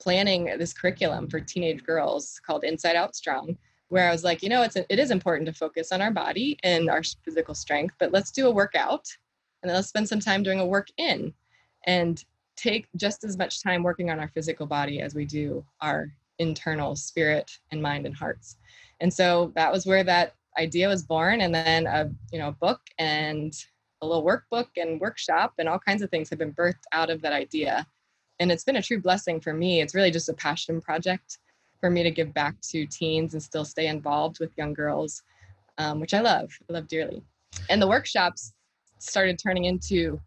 planning 0.00 0.44
this 0.58 0.72
curriculum 0.72 1.28
for 1.28 1.40
teenage 1.40 1.84
girls 1.84 2.40
called 2.44 2.64
inside 2.64 2.96
out 2.96 3.14
strong 3.14 3.56
where 3.92 4.08
I 4.08 4.10
was 4.10 4.24
like, 4.24 4.42
you 4.42 4.48
know, 4.48 4.62
it's 4.62 4.74
it 4.74 4.98
is 4.98 5.10
important 5.10 5.46
to 5.46 5.52
focus 5.52 5.92
on 5.92 6.00
our 6.00 6.10
body 6.10 6.58
and 6.62 6.88
our 6.88 7.02
physical 7.24 7.54
strength, 7.54 7.94
but 8.00 8.10
let's 8.10 8.30
do 8.30 8.46
a 8.46 8.50
workout 8.50 9.06
and 9.62 9.68
then 9.68 9.76
let's 9.76 9.88
spend 9.88 10.08
some 10.08 10.18
time 10.18 10.42
doing 10.42 10.60
a 10.60 10.66
work 10.66 10.88
in. 10.96 11.34
And 11.86 12.24
take 12.56 12.88
just 12.96 13.24
as 13.24 13.36
much 13.36 13.62
time 13.62 13.82
working 13.82 14.10
on 14.10 14.20
our 14.20 14.28
physical 14.28 14.66
body 14.66 15.00
as 15.00 15.14
we 15.14 15.24
do 15.24 15.64
our 15.80 16.12
internal 16.38 16.96
spirit 16.96 17.50
and 17.70 17.82
mind 17.82 18.06
and 18.06 18.14
hearts. 18.16 18.56
And 19.00 19.12
so 19.12 19.52
that 19.54 19.72
was 19.72 19.86
where 19.86 20.04
that 20.04 20.34
idea 20.58 20.88
was 20.88 21.02
born 21.02 21.40
and 21.40 21.54
then 21.54 21.86
a 21.86 22.10
you 22.30 22.38
know 22.38 22.48
a 22.48 22.52
book 22.52 22.80
and 22.98 23.54
a 24.02 24.06
little 24.06 24.24
workbook 24.24 24.68
and 24.76 25.00
workshop 25.00 25.54
and 25.58 25.68
all 25.68 25.78
kinds 25.78 26.02
of 26.02 26.10
things 26.10 26.28
have 26.28 26.38
been 26.38 26.52
birthed 26.52 26.84
out 26.92 27.08
of 27.08 27.22
that 27.22 27.32
idea. 27.32 27.86
And 28.40 28.50
it's 28.50 28.64
been 28.64 28.76
a 28.76 28.82
true 28.82 29.00
blessing 29.00 29.40
for 29.40 29.54
me. 29.54 29.80
It's 29.80 29.94
really 29.94 30.10
just 30.10 30.28
a 30.28 30.34
passion 30.34 30.80
project 30.80 31.38
for 31.80 31.88
me 31.88 32.02
to 32.02 32.10
give 32.10 32.34
back 32.34 32.60
to 32.62 32.86
teens 32.86 33.34
and 33.34 33.42
still 33.42 33.64
stay 33.64 33.86
involved 33.86 34.40
with 34.40 34.56
young 34.58 34.74
girls, 34.74 35.22
um, 35.78 36.00
which 36.00 36.14
I 36.14 36.20
love. 36.20 36.50
I 36.68 36.72
love 36.72 36.88
dearly. 36.88 37.22
And 37.70 37.80
the 37.80 37.88
workshops 37.88 38.52
started 38.98 39.38
turning 39.38 39.64
into 39.64 40.20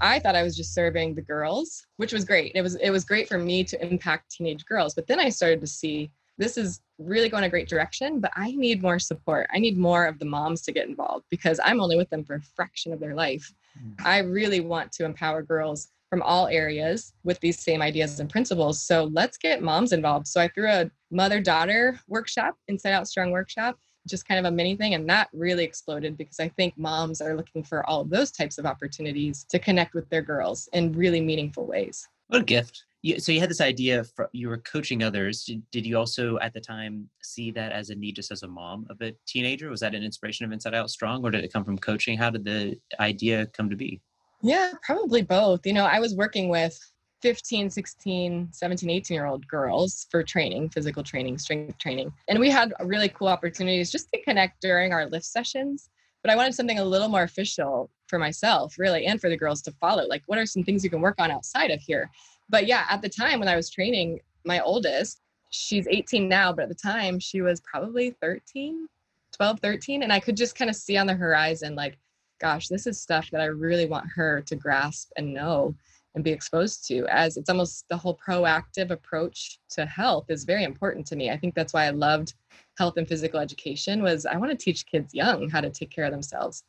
I 0.00 0.18
thought 0.18 0.34
I 0.34 0.42
was 0.42 0.56
just 0.56 0.74
serving 0.74 1.14
the 1.14 1.22
girls, 1.22 1.86
which 1.96 2.12
was 2.12 2.24
great. 2.24 2.52
It 2.54 2.62
was 2.62 2.76
it 2.76 2.90
was 2.90 3.04
great 3.04 3.28
for 3.28 3.38
me 3.38 3.64
to 3.64 3.86
impact 3.86 4.32
teenage 4.32 4.64
girls. 4.64 4.94
But 4.94 5.06
then 5.06 5.20
I 5.20 5.28
started 5.28 5.60
to 5.60 5.66
see 5.66 6.10
this 6.38 6.56
is 6.56 6.80
really 6.98 7.28
going 7.28 7.44
a 7.44 7.50
great 7.50 7.68
direction, 7.68 8.18
but 8.18 8.32
I 8.34 8.52
need 8.52 8.82
more 8.82 8.98
support. 8.98 9.46
I 9.52 9.58
need 9.58 9.76
more 9.76 10.06
of 10.06 10.18
the 10.18 10.24
moms 10.24 10.62
to 10.62 10.72
get 10.72 10.88
involved 10.88 11.26
because 11.30 11.60
I'm 11.62 11.80
only 11.80 11.96
with 11.96 12.08
them 12.08 12.24
for 12.24 12.36
a 12.36 12.40
fraction 12.40 12.94
of 12.94 13.00
their 13.00 13.14
life. 13.14 13.52
Mm. 13.78 14.06
I 14.06 14.18
really 14.20 14.60
want 14.60 14.90
to 14.92 15.04
empower 15.04 15.42
girls 15.42 15.88
from 16.08 16.22
all 16.22 16.48
areas 16.48 17.12
with 17.24 17.38
these 17.40 17.60
same 17.60 17.82
ideas 17.82 18.18
and 18.18 18.28
principles. 18.28 18.82
So 18.82 19.04
let's 19.12 19.36
get 19.36 19.62
moms 19.62 19.92
involved. 19.92 20.26
So 20.26 20.40
I 20.40 20.48
threw 20.48 20.68
a 20.68 20.90
mother 21.10 21.40
daughter 21.40 22.00
workshop, 22.08 22.56
Inside 22.68 22.92
Out 22.92 23.06
Strong 23.06 23.30
workshop, 23.32 23.78
just 24.08 24.26
kind 24.26 24.44
of 24.44 24.50
a 24.50 24.54
mini 24.54 24.76
thing. 24.76 24.94
And 24.94 25.08
that 25.08 25.28
really 25.32 25.64
exploded 25.64 26.16
because 26.16 26.40
I 26.40 26.48
think 26.48 26.76
moms 26.76 27.20
are 27.20 27.36
looking 27.36 27.62
for 27.62 27.88
all 27.88 28.00
of 28.00 28.10
those 28.10 28.30
types 28.30 28.58
of 28.58 28.66
opportunities 28.66 29.44
to 29.50 29.58
connect 29.58 29.94
with 29.94 30.08
their 30.08 30.22
girls 30.22 30.68
in 30.72 30.92
really 30.92 31.20
meaningful 31.20 31.66
ways. 31.66 32.08
What 32.28 32.42
a 32.42 32.44
gift. 32.44 32.84
You, 33.02 33.18
so 33.18 33.32
you 33.32 33.40
had 33.40 33.48
this 33.48 33.62
idea 33.62 34.04
for, 34.04 34.28
you 34.32 34.48
were 34.48 34.58
coaching 34.58 35.02
others 35.02 35.44
did, 35.44 35.62
did, 35.70 35.86
you 35.86 35.96
also 35.96 36.38
at 36.40 36.52
the 36.52 36.60
time 36.60 37.08
see 37.22 37.50
that 37.52 37.72
as 37.72 37.88
a 37.88 37.94
need 37.94 38.16
just 38.16 38.30
as 38.30 38.42
a 38.42 38.48
mom 38.48 38.86
of 38.90 39.00
a 39.00 39.14
teenager 39.26 39.70
was 39.70 39.80
that 39.80 39.94
an 39.94 40.02
inspiration 40.02 40.44
of 40.44 40.52
inside 40.52 40.74
out 40.74 40.90
strong 40.90 41.24
or 41.24 41.30
did 41.30 41.42
it 41.42 41.50
come 41.50 41.64
from 41.64 41.78
coaching 41.78 42.18
how 42.18 42.28
did 42.28 42.44
the 42.44 42.78
idea 43.00 43.46
come 43.46 43.70
to 43.70 43.76
be 43.76 44.02
yeah, 44.42 44.72
probably 44.82 45.22
both. 45.22 45.66
You 45.66 45.72
know, 45.72 45.84
I 45.84 46.00
was 46.00 46.14
working 46.14 46.48
with 46.48 46.78
15, 47.22 47.68
16, 47.70 48.48
17, 48.50 48.90
18 48.90 49.14
year 49.14 49.26
old 49.26 49.46
girls 49.46 50.06
for 50.10 50.22
training, 50.22 50.70
physical 50.70 51.02
training, 51.02 51.38
strength 51.38 51.78
training. 51.78 52.12
And 52.28 52.38
we 52.38 52.50
had 52.50 52.72
really 52.84 53.08
cool 53.08 53.28
opportunities 53.28 53.90
just 53.90 54.10
to 54.12 54.22
connect 54.22 54.60
during 54.60 54.92
our 54.92 55.06
lift 55.06 55.26
sessions. 55.26 55.90
But 56.22 56.30
I 56.30 56.36
wanted 56.36 56.54
something 56.54 56.78
a 56.78 56.84
little 56.84 57.08
more 57.08 57.22
official 57.22 57.90
for 58.06 58.18
myself, 58.18 58.78
really, 58.78 59.06
and 59.06 59.20
for 59.20 59.30
the 59.30 59.36
girls 59.36 59.62
to 59.62 59.72
follow. 59.72 60.04
Like, 60.06 60.22
what 60.26 60.38
are 60.38 60.46
some 60.46 60.62
things 60.62 60.84
you 60.84 60.90
can 60.90 61.00
work 61.00 61.16
on 61.18 61.30
outside 61.30 61.70
of 61.70 61.80
here? 61.80 62.10
But 62.48 62.66
yeah, 62.66 62.84
at 62.90 63.00
the 63.00 63.08
time 63.08 63.38
when 63.38 63.48
I 63.48 63.56
was 63.56 63.70
training 63.70 64.20
my 64.44 64.60
oldest, 64.60 65.20
she's 65.50 65.86
18 65.88 66.28
now, 66.28 66.52
but 66.52 66.64
at 66.64 66.68
the 66.68 66.74
time 66.74 67.18
she 67.18 67.42
was 67.42 67.60
probably 67.60 68.10
13, 68.20 68.86
12, 69.32 69.60
13. 69.60 70.02
And 70.02 70.12
I 70.12 70.20
could 70.20 70.36
just 70.36 70.56
kind 70.56 70.68
of 70.68 70.76
see 70.76 70.96
on 70.96 71.06
the 71.06 71.14
horizon, 71.14 71.74
like, 71.74 71.98
gosh, 72.40 72.68
this 72.68 72.86
is 72.86 73.00
stuff 73.00 73.30
that 73.30 73.40
I 73.40 73.46
really 73.46 73.86
want 73.86 74.06
her 74.14 74.40
to 74.42 74.56
grasp 74.56 75.10
and 75.16 75.32
know 75.32 75.74
and 76.14 76.24
be 76.24 76.30
exposed 76.30 76.86
to 76.88 77.06
as 77.08 77.36
it's 77.36 77.48
almost 77.48 77.86
the 77.88 77.96
whole 77.96 78.18
proactive 78.18 78.90
approach 78.90 79.60
to 79.70 79.86
health 79.86 80.26
is 80.28 80.44
very 80.44 80.64
important 80.64 81.06
to 81.06 81.16
me. 81.16 81.30
I 81.30 81.36
think 81.36 81.54
that's 81.54 81.72
why 81.72 81.84
I 81.84 81.90
loved 81.90 82.34
health 82.76 82.96
and 82.96 83.08
physical 83.08 83.40
education 83.40 84.02
was 84.02 84.26
I 84.26 84.36
want 84.36 84.50
to 84.50 84.56
teach 84.56 84.86
kids 84.86 85.14
young 85.14 85.48
how 85.48 85.60
to 85.60 85.70
take 85.70 85.90
care 85.90 86.04
of 86.04 86.12
themselves. 86.12 86.64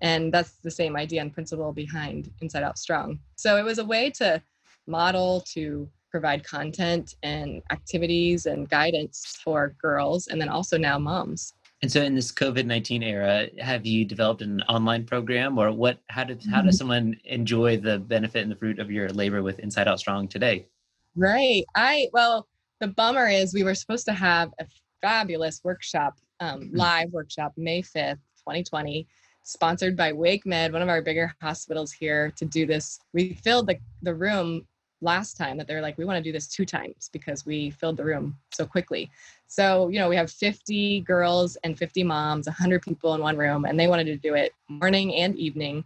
And 0.00 0.32
that's 0.32 0.58
the 0.62 0.70
same 0.70 0.96
idea 0.96 1.22
and 1.22 1.32
principle 1.32 1.72
behind 1.72 2.30
Inside 2.40 2.62
Out 2.62 2.78
Strong. 2.78 3.18
So 3.36 3.56
it 3.56 3.64
was 3.64 3.78
a 3.78 3.84
way 3.84 4.10
to 4.10 4.42
model 4.86 5.40
to 5.52 5.88
provide 6.10 6.44
content 6.44 7.16
and 7.22 7.62
activities 7.72 8.46
and 8.46 8.68
guidance 8.68 9.40
for 9.42 9.74
girls 9.80 10.28
and 10.28 10.40
then 10.40 10.48
also 10.48 10.78
now 10.78 10.98
moms 10.98 11.54
And 11.84 11.92
so, 11.92 12.02
in 12.02 12.14
this 12.14 12.32
COVID 12.32 12.64
nineteen 12.64 13.02
era, 13.02 13.46
have 13.58 13.84
you 13.84 14.06
developed 14.06 14.40
an 14.40 14.62
online 14.70 15.04
program, 15.04 15.58
or 15.58 15.70
what? 15.70 15.98
How 16.08 16.24
did 16.24 16.42
how 16.50 16.62
does 16.62 16.76
mm-hmm. 16.76 16.78
someone 16.78 17.20
enjoy 17.26 17.76
the 17.76 17.98
benefit 17.98 18.42
and 18.42 18.50
the 18.50 18.56
fruit 18.56 18.78
of 18.78 18.90
your 18.90 19.10
labor 19.10 19.42
with 19.42 19.58
Inside 19.58 19.86
Out 19.86 19.98
Strong 19.98 20.28
today? 20.28 20.66
Right. 21.14 21.62
I 21.76 22.08
well, 22.14 22.48
the 22.80 22.86
bummer 22.86 23.28
is 23.28 23.52
we 23.52 23.64
were 23.64 23.74
supposed 23.74 24.06
to 24.06 24.14
have 24.14 24.54
a 24.58 24.66
fabulous 25.02 25.60
workshop, 25.62 26.14
um, 26.40 26.62
mm-hmm. 26.62 26.76
live 26.78 27.12
workshop, 27.12 27.52
May 27.58 27.82
fifth, 27.82 28.20
twenty 28.42 28.64
twenty, 28.64 29.06
sponsored 29.42 29.94
by 29.94 30.10
Wake 30.10 30.46
Med, 30.46 30.72
one 30.72 30.80
of 30.80 30.88
our 30.88 31.02
bigger 31.02 31.34
hospitals 31.42 31.92
here, 31.92 32.32
to 32.38 32.46
do 32.46 32.64
this. 32.64 32.98
We 33.12 33.34
filled 33.34 33.66
the 33.66 33.76
the 34.00 34.14
room 34.14 34.66
last 35.04 35.36
time 35.36 35.56
that 35.58 35.68
they're 35.68 35.82
like, 35.82 35.96
we 35.98 36.04
want 36.04 36.16
to 36.16 36.22
do 36.22 36.32
this 36.32 36.48
two 36.48 36.64
times 36.64 37.10
because 37.12 37.46
we 37.46 37.70
filled 37.70 37.96
the 37.96 38.04
room 38.04 38.36
so 38.52 38.66
quickly. 38.66 39.10
So, 39.46 39.88
you 39.88 39.98
know, 39.98 40.08
we 40.08 40.16
have 40.16 40.30
50 40.30 41.02
girls 41.02 41.56
and 41.62 41.78
50 41.78 42.02
moms, 42.02 42.46
100 42.46 42.82
people 42.82 43.14
in 43.14 43.20
one 43.20 43.36
room, 43.36 43.64
and 43.64 43.78
they 43.78 43.86
wanted 43.86 44.04
to 44.04 44.16
do 44.16 44.34
it 44.34 44.52
morning 44.68 45.14
and 45.14 45.36
evening 45.36 45.84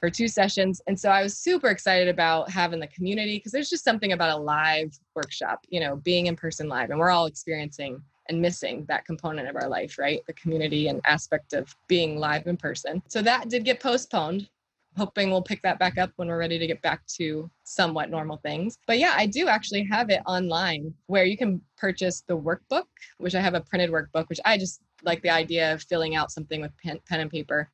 for 0.00 0.10
two 0.10 0.28
sessions. 0.28 0.82
And 0.86 0.98
so 0.98 1.10
I 1.10 1.22
was 1.22 1.36
super 1.36 1.68
excited 1.68 2.08
about 2.08 2.50
having 2.50 2.80
the 2.80 2.86
community 2.88 3.36
because 3.38 3.52
there's 3.52 3.70
just 3.70 3.84
something 3.84 4.12
about 4.12 4.36
a 4.36 4.42
live 4.42 4.98
workshop, 5.14 5.64
you 5.68 5.80
know, 5.80 5.96
being 5.96 6.26
in 6.26 6.36
person 6.36 6.68
live, 6.68 6.90
and 6.90 6.98
we're 6.98 7.10
all 7.10 7.26
experiencing 7.26 8.02
and 8.28 8.40
missing 8.40 8.86
that 8.88 9.04
component 9.04 9.48
of 9.48 9.56
our 9.56 9.68
life, 9.68 9.98
right? 9.98 10.24
The 10.26 10.32
community 10.32 10.88
and 10.88 11.00
aspect 11.04 11.52
of 11.52 11.76
being 11.88 12.18
live 12.18 12.46
in 12.46 12.56
person. 12.56 13.02
So 13.08 13.20
that 13.22 13.48
did 13.50 13.64
get 13.64 13.80
postponed 13.80 14.48
hoping 14.96 15.30
we'll 15.30 15.42
pick 15.42 15.62
that 15.62 15.78
back 15.78 15.98
up 15.98 16.10
when 16.16 16.28
we're 16.28 16.38
ready 16.38 16.58
to 16.58 16.66
get 16.66 16.80
back 16.82 17.04
to 17.06 17.50
somewhat 17.64 18.10
normal 18.10 18.36
things. 18.38 18.78
But 18.86 18.98
yeah, 18.98 19.14
I 19.16 19.26
do 19.26 19.48
actually 19.48 19.84
have 19.90 20.10
it 20.10 20.20
online 20.26 20.94
where 21.06 21.24
you 21.24 21.36
can 21.36 21.60
purchase 21.76 22.22
the 22.26 22.36
workbook, 22.36 22.84
which 23.18 23.34
I 23.34 23.40
have 23.40 23.54
a 23.54 23.60
printed 23.60 23.90
workbook, 23.90 24.28
which 24.28 24.40
I 24.44 24.56
just 24.56 24.80
like 25.02 25.22
the 25.22 25.30
idea 25.30 25.72
of 25.72 25.82
filling 25.82 26.14
out 26.14 26.30
something 26.30 26.60
with 26.60 26.72
pen, 26.82 27.00
pen 27.08 27.20
and 27.20 27.30
paper. 27.30 27.70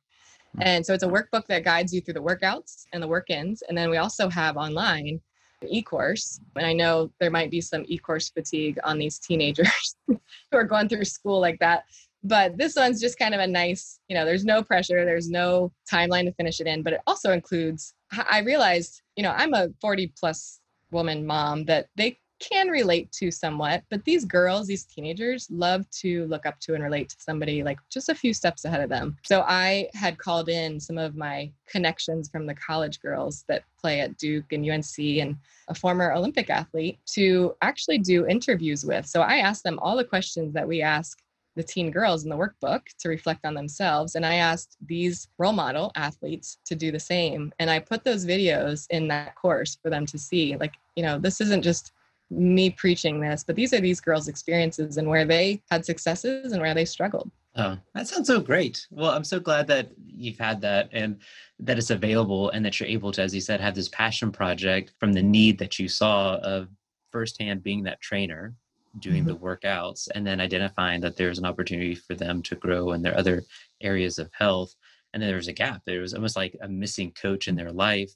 Hmm. 0.55 0.61
And 0.63 0.85
so 0.85 0.93
it's 0.93 1.03
a 1.03 1.07
workbook 1.07 1.45
that 1.47 1.63
guides 1.63 1.93
you 1.93 2.01
through 2.01 2.15
the 2.15 2.21
workouts 2.21 2.85
and 2.93 3.01
the 3.01 3.07
work 3.07 3.29
ins. 3.29 3.61
And 3.63 3.77
then 3.77 3.89
we 3.89 3.97
also 3.97 4.29
have 4.29 4.57
online 4.57 5.21
an 5.61 5.69
e-course. 5.69 6.39
And 6.55 6.65
I 6.65 6.73
know 6.73 7.11
there 7.19 7.31
might 7.31 7.51
be 7.51 7.61
some 7.61 7.85
e-course 7.87 8.29
fatigue 8.29 8.79
on 8.83 8.97
these 8.97 9.19
teenagers 9.19 9.95
who 10.07 10.19
are 10.53 10.63
going 10.63 10.89
through 10.89 11.05
school 11.05 11.39
like 11.39 11.59
that 11.59 11.85
but 12.23 12.57
this 12.57 12.75
one's 12.75 13.01
just 13.01 13.17
kind 13.17 13.33
of 13.33 13.39
a 13.39 13.47
nice 13.47 13.99
you 14.07 14.15
know 14.15 14.25
there's 14.25 14.45
no 14.45 14.63
pressure 14.63 15.05
there's 15.05 15.29
no 15.29 15.71
timeline 15.91 16.25
to 16.25 16.33
finish 16.33 16.59
it 16.59 16.67
in 16.67 16.81
but 16.81 16.93
it 16.93 17.01
also 17.07 17.31
includes 17.31 17.93
i 18.29 18.39
realized 18.39 19.01
you 19.15 19.23
know 19.23 19.33
i'm 19.37 19.53
a 19.53 19.69
40 19.81 20.13
plus 20.17 20.59
woman 20.91 21.25
mom 21.25 21.65
that 21.65 21.87
they 21.95 22.17
can 22.39 22.69
relate 22.69 23.11
to 23.11 23.29
somewhat 23.29 23.83
but 23.91 24.03
these 24.03 24.25
girls 24.25 24.65
these 24.65 24.83
teenagers 24.83 25.47
love 25.51 25.87
to 25.91 26.25
look 26.25 26.45
up 26.47 26.59
to 26.59 26.73
and 26.73 26.83
relate 26.83 27.07
to 27.07 27.15
somebody 27.19 27.61
like 27.63 27.77
just 27.91 28.09
a 28.09 28.15
few 28.15 28.33
steps 28.33 28.65
ahead 28.65 28.81
of 28.81 28.89
them. 28.89 29.15
So 29.23 29.43
i 29.47 29.87
had 29.93 30.17
called 30.17 30.49
in 30.49 30.79
some 30.79 30.97
of 30.97 31.15
my 31.15 31.51
connections 31.67 32.29
from 32.29 32.47
the 32.47 32.55
college 32.55 32.99
girls 32.99 33.45
that 33.47 33.63
play 33.79 33.99
at 33.99 34.17
duke 34.17 34.51
and 34.51 34.67
unc 34.67 34.97
and 34.97 35.37
a 35.67 35.75
former 35.75 36.13
olympic 36.13 36.49
athlete 36.49 36.97
to 37.13 37.55
actually 37.61 37.99
do 37.99 38.25
interviews 38.25 38.83
with. 38.85 39.05
So 39.05 39.21
i 39.21 39.37
asked 39.37 39.63
them 39.63 39.77
all 39.77 39.95
the 39.95 40.03
questions 40.03 40.51
that 40.55 40.67
we 40.67 40.81
ask 40.81 41.19
the 41.55 41.63
teen 41.63 41.91
girls 41.91 42.23
in 42.23 42.29
the 42.29 42.37
workbook 42.37 42.81
to 42.99 43.09
reflect 43.09 43.45
on 43.45 43.53
themselves. 43.53 44.15
And 44.15 44.25
I 44.25 44.35
asked 44.35 44.77
these 44.85 45.27
role 45.37 45.53
model 45.53 45.91
athletes 45.95 46.57
to 46.65 46.75
do 46.75 46.91
the 46.91 46.99
same. 46.99 47.53
And 47.59 47.69
I 47.69 47.79
put 47.79 48.03
those 48.03 48.25
videos 48.25 48.87
in 48.89 49.07
that 49.09 49.35
course 49.35 49.77
for 49.81 49.89
them 49.89 50.05
to 50.07 50.17
see. 50.17 50.55
Like, 50.55 50.73
you 50.95 51.03
know, 51.03 51.19
this 51.19 51.41
isn't 51.41 51.61
just 51.61 51.91
me 52.29 52.69
preaching 52.69 53.19
this, 53.19 53.43
but 53.43 53.55
these 53.55 53.73
are 53.73 53.81
these 53.81 53.99
girls' 53.99 54.29
experiences 54.29 54.97
and 54.97 55.07
where 55.07 55.25
they 55.25 55.61
had 55.69 55.85
successes 55.85 56.53
and 56.53 56.61
where 56.61 56.73
they 56.73 56.85
struggled. 56.85 57.29
Oh, 57.57 57.77
that 57.93 58.07
sounds 58.07 58.27
so 58.27 58.39
great. 58.39 58.87
Well, 58.89 59.11
I'm 59.11 59.25
so 59.25 59.37
glad 59.37 59.67
that 59.67 59.89
you've 60.07 60.39
had 60.39 60.61
that 60.61 60.87
and 60.93 61.19
that 61.59 61.77
it's 61.77 61.89
available 61.89 62.49
and 62.51 62.63
that 62.63 62.79
you're 62.79 62.87
able 62.87 63.11
to, 63.11 63.21
as 63.21 63.35
you 63.35 63.41
said, 63.41 63.59
have 63.59 63.75
this 63.75 63.89
passion 63.89 64.31
project 64.31 64.93
from 64.97 65.11
the 65.11 65.21
need 65.21 65.57
that 65.59 65.77
you 65.77 65.89
saw 65.89 66.35
of 66.37 66.69
firsthand 67.11 67.61
being 67.61 67.83
that 67.83 67.99
trainer 67.99 68.55
doing 68.99 69.23
mm-hmm. 69.23 69.33
the 69.33 69.37
workouts 69.37 70.07
and 70.13 70.25
then 70.25 70.41
identifying 70.41 71.01
that 71.01 71.15
there's 71.15 71.39
an 71.39 71.45
opportunity 71.45 71.95
for 71.95 72.15
them 72.15 72.41
to 72.41 72.55
grow 72.55 72.91
in 72.91 73.01
their 73.01 73.17
other 73.17 73.43
areas 73.81 74.19
of 74.19 74.29
health 74.33 74.75
and 75.13 75.21
then 75.21 75.29
there 75.29 75.37
was 75.37 75.47
a 75.47 75.53
gap 75.53 75.81
there 75.85 76.01
was 76.01 76.13
almost 76.13 76.35
like 76.35 76.55
a 76.61 76.67
missing 76.67 77.11
coach 77.11 77.47
in 77.47 77.55
their 77.55 77.71
life 77.71 78.11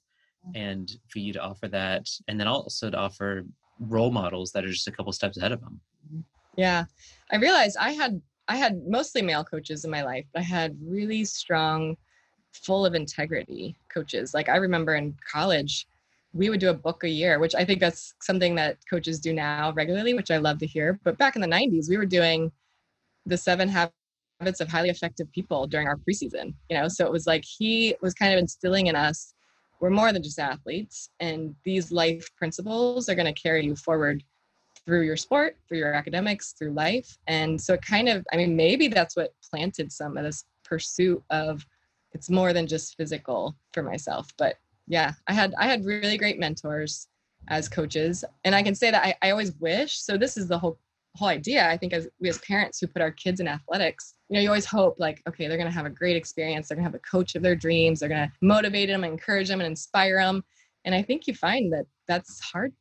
mm-hmm. 0.46 0.58
and 0.58 0.98
for 1.08 1.20
you 1.20 1.32
to 1.32 1.42
offer 1.42 1.68
that 1.68 2.08
and 2.28 2.40
then 2.40 2.48
also 2.48 2.90
to 2.90 2.98
offer 2.98 3.44
role 3.80 4.12
models 4.12 4.52
that 4.52 4.66
are 4.66 4.72
just 4.72 4.88
a 4.88 4.92
couple 4.92 5.12
steps 5.12 5.38
ahead 5.38 5.52
of 5.52 5.62
them 5.62 5.80
mm-hmm. 6.08 6.22
yeah 6.58 6.84
i 7.32 7.38
realized 7.38 7.78
i 7.80 7.92
had 7.92 8.22
i 8.48 8.58
had 8.58 8.82
mostly 8.88 9.22
male 9.22 9.44
coaches 9.44 9.86
in 9.86 9.92
my 9.92 10.04
life 10.04 10.26
but 10.34 10.42
i 10.42 10.44
had 10.44 10.78
really 10.82 11.24
strong 11.24 11.96
full 12.52 12.86
of 12.86 12.96
integrity 12.96 13.76
coaches 13.94 14.34
like 14.34 14.50
i 14.50 14.58
remember 14.58 14.96
in 14.96 15.16
college 15.30 15.88
we 16.36 16.50
would 16.50 16.60
do 16.60 16.70
a 16.70 16.74
book 16.74 17.04
a 17.04 17.10
year, 17.10 17.40
which 17.40 17.56
I 17.56 17.66
think 17.66 17.80
that's 17.80 18.14
something 18.22 18.56
that 18.56 18.78
coaches 18.90 19.20
do 19.20 19.34
now 19.34 19.72
regularly, 19.74 20.14
which 20.14 20.32
I 20.32 20.38
love 20.38 20.60
to 20.60 20.68
hear. 20.68 21.00
But 21.04 21.18
back 21.18 21.36
in 21.36 21.42
the 21.42 21.48
90s, 21.48 21.90
we 21.90 21.98
were 21.98 22.06
doing 22.06 22.52
the 23.26 23.38
seven 23.38 23.70
habits 23.70 24.60
of 24.60 24.68
highly 24.68 24.90
effective 24.90 25.32
people 25.32 25.66
during 25.66 25.88
our 25.88 25.98
preseason, 25.98 26.54
you 26.70 26.78
know? 26.78 26.88
So 26.90 27.06
it 27.06 27.12
was 27.12 27.26
like 27.26 27.44
he 27.46 27.96
was 28.02 28.14
kind 28.14 28.34
of 28.34 28.40
instilling 28.40 28.88
in 28.88 28.96
us 28.96 29.34
we're 29.80 29.90
more 29.90 30.14
than 30.14 30.24
just 30.24 30.40
athletes, 30.40 31.10
and 31.20 31.54
these 31.64 31.92
life 31.92 32.30
principles 32.38 33.10
are 33.10 33.16
going 33.16 33.32
to 33.32 33.42
carry 33.42 33.66
you 33.66 33.76
forward 33.76 34.24
through 34.86 35.02
your 35.02 35.18
sport, 35.18 35.58
through 35.68 35.80
your 35.80 35.94
academics, 35.94 36.54
through 36.54 36.72
life. 36.72 37.18
And 37.28 37.60
so 37.60 37.74
it 37.74 37.82
kind 37.82 38.08
of, 38.08 38.26
I 38.32 38.38
mean, 38.38 38.56
maybe 38.56 38.88
that's 38.88 39.16
what 39.16 39.34
planted 39.50 39.92
some 39.92 40.18
of 40.18 40.24
this 40.24 40.46
pursuit 40.64 41.24
of 41.30 41.66
it's 42.14 42.30
more 42.30 42.54
than 42.54 42.68
just 42.68 42.96
physical 42.96 43.56
for 43.74 43.84
myself, 43.84 44.32
but 44.38 44.56
yeah 44.88 45.14
i 45.28 45.34
had 45.34 45.54
i 45.60 45.66
had 45.68 45.86
really 45.86 46.18
great 46.18 46.40
mentors 46.40 47.08
as 47.48 47.70
coaches 47.70 48.24
and 48.44 48.56
i 48.56 48.64
can 48.64 48.76
say 48.76 48.92
that 48.92 49.04
i, 49.04 49.16
I 49.22 49.32
always 49.32 49.54
wish 49.60 49.98
so 49.98 50.18
this 50.18 50.38
is 50.38 50.48
the 50.48 50.58
whole 50.58 50.80
whole 51.16 51.28
idea 51.28 51.70
i 51.70 51.78
think 51.78 51.94
as 51.94 52.08
we 52.20 52.30
as 52.30 52.38
parents 52.40 52.80
who 52.80 52.88
put 52.88 53.02
our 53.02 53.12
kids 53.12 53.40
in 53.40 53.48
athletics 53.48 54.16
you 54.30 54.36
know 54.36 54.42
you 54.42 54.50
always 54.50 54.66
hope 54.66 54.96
like 55.00 55.22
okay 55.28 55.48
they're 55.48 55.58
to 55.58 55.70
have 55.70 55.86
a 55.86 55.90
great 55.90 56.16
experience 56.16 56.68
they're 56.68 56.78
to 56.78 56.84
have 56.84 56.96
a 56.96 57.00
coach 57.00 57.36
of 57.36 57.42
their 57.42 57.56
dreams 57.56 58.00
they're 58.00 58.10
to 58.10 58.32
motivate 58.42 58.90
them 58.90 59.04
encourage 59.04 59.48
them 59.48 59.62
and 59.62 59.68
inspire 59.68 60.18
them 60.18 60.44
and 60.84 60.94
i 60.94 61.02
think 61.02 61.28
you 61.28 61.34
find 61.34 61.72
that 61.72 61.86
that's 62.08 62.40
hard 62.42 62.74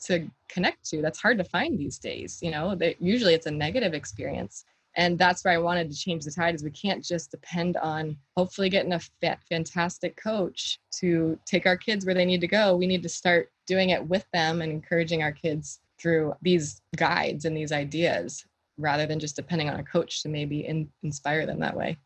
to 0.00 0.28
connect 0.48 0.84
to 0.88 1.02
that's 1.02 1.20
hard 1.20 1.38
to 1.38 1.44
find 1.44 1.78
these 1.78 1.98
days 1.98 2.38
you 2.42 2.50
know 2.50 2.76
usually 3.00 3.34
it's 3.34 3.46
a 3.46 3.50
negative 3.50 3.94
experience 3.94 4.64
and 4.96 5.18
that's 5.18 5.44
where 5.44 5.54
i 5.54 5.58
wanted 5.58 5.90
to 5.90 5.96
change 5.96 6.24
the 6.24 6.30
tide 6.30 6.54
is 6.54 6.62
we 6.62 6.70
can't 6.70 7.04
just 7.04 7.30
depend 7.30 7.76
on 7.78 8.16
hopefully 8.36 8.68
getting 8.68 8.92
a 8.92 9.00
fa- 9.00 9.38
fantastic 9.48 10.16
coach 10.16 10.78
to 10.92 11.38
take 11.46 11.66
our 11.66 11.76
kids 11.76 12.04
where 12.04 12.14
they 12.14 12.24
need 12.24 12.40
to 12.40 12.46
go. 12.46 12.76
We 12.76 12.86
need 12.86 13.02
to 13.02 13.08
start 13.08 13.50
doing 13.66 13.90
it 13.90 14.06
with 14.06 14.26
them 14.32 14.62
and 14.62 14.70
encouraging 14.72 15.22
our 15.22 15.32
kids 15.32 15.80
through 16.00 16.34
these 16.42 16.80
guides 16.96 17.44
and 17.44 17.56
these 17.56 17.72
ideas 17.72 18.44
rather 18.78 19.06
than 19.06 19.20
just 19.20 19.36
depending 19.36 19.68
on 19.68 19.80
a 19.80 19.84
coach 19.84 20.22
to 20.22 20.28
maybe 20.28 20.66
in- 20.66 20.90
inspire 21.02 21.46
them 21.46 21.60
that 21.60 21.76
way. 21.76 21.96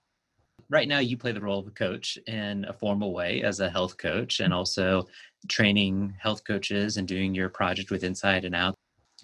Right 0.68 0.88
now 0.88 0.98
you 0.98 1.16
play 1.16 1.32
the 1.32 1.40
role 1.40 1.60
of 1.60 1.66
a 1.68 1.70
coach 1.70 2.18
in 2.26 2.64
a 2.64 2.72
formal 2.72 3.12
way 3.12 3.42
as 3.42 3.60
a 3.60 3.70
health 3.70 3.96
coach 3.98 4.40
and 4.40 4.52
also 4.52 5.06
training 5.48 6.14
health 6.18 6.42
coaches 6.44 6.96
and 6.96 7.06
doing 7.06 7.34
your 7.34 7.48
project 7.48 7.90
with 7.90 8.02
inside 8.02 8.44
and 8.44 8.54
out 8.54 8.74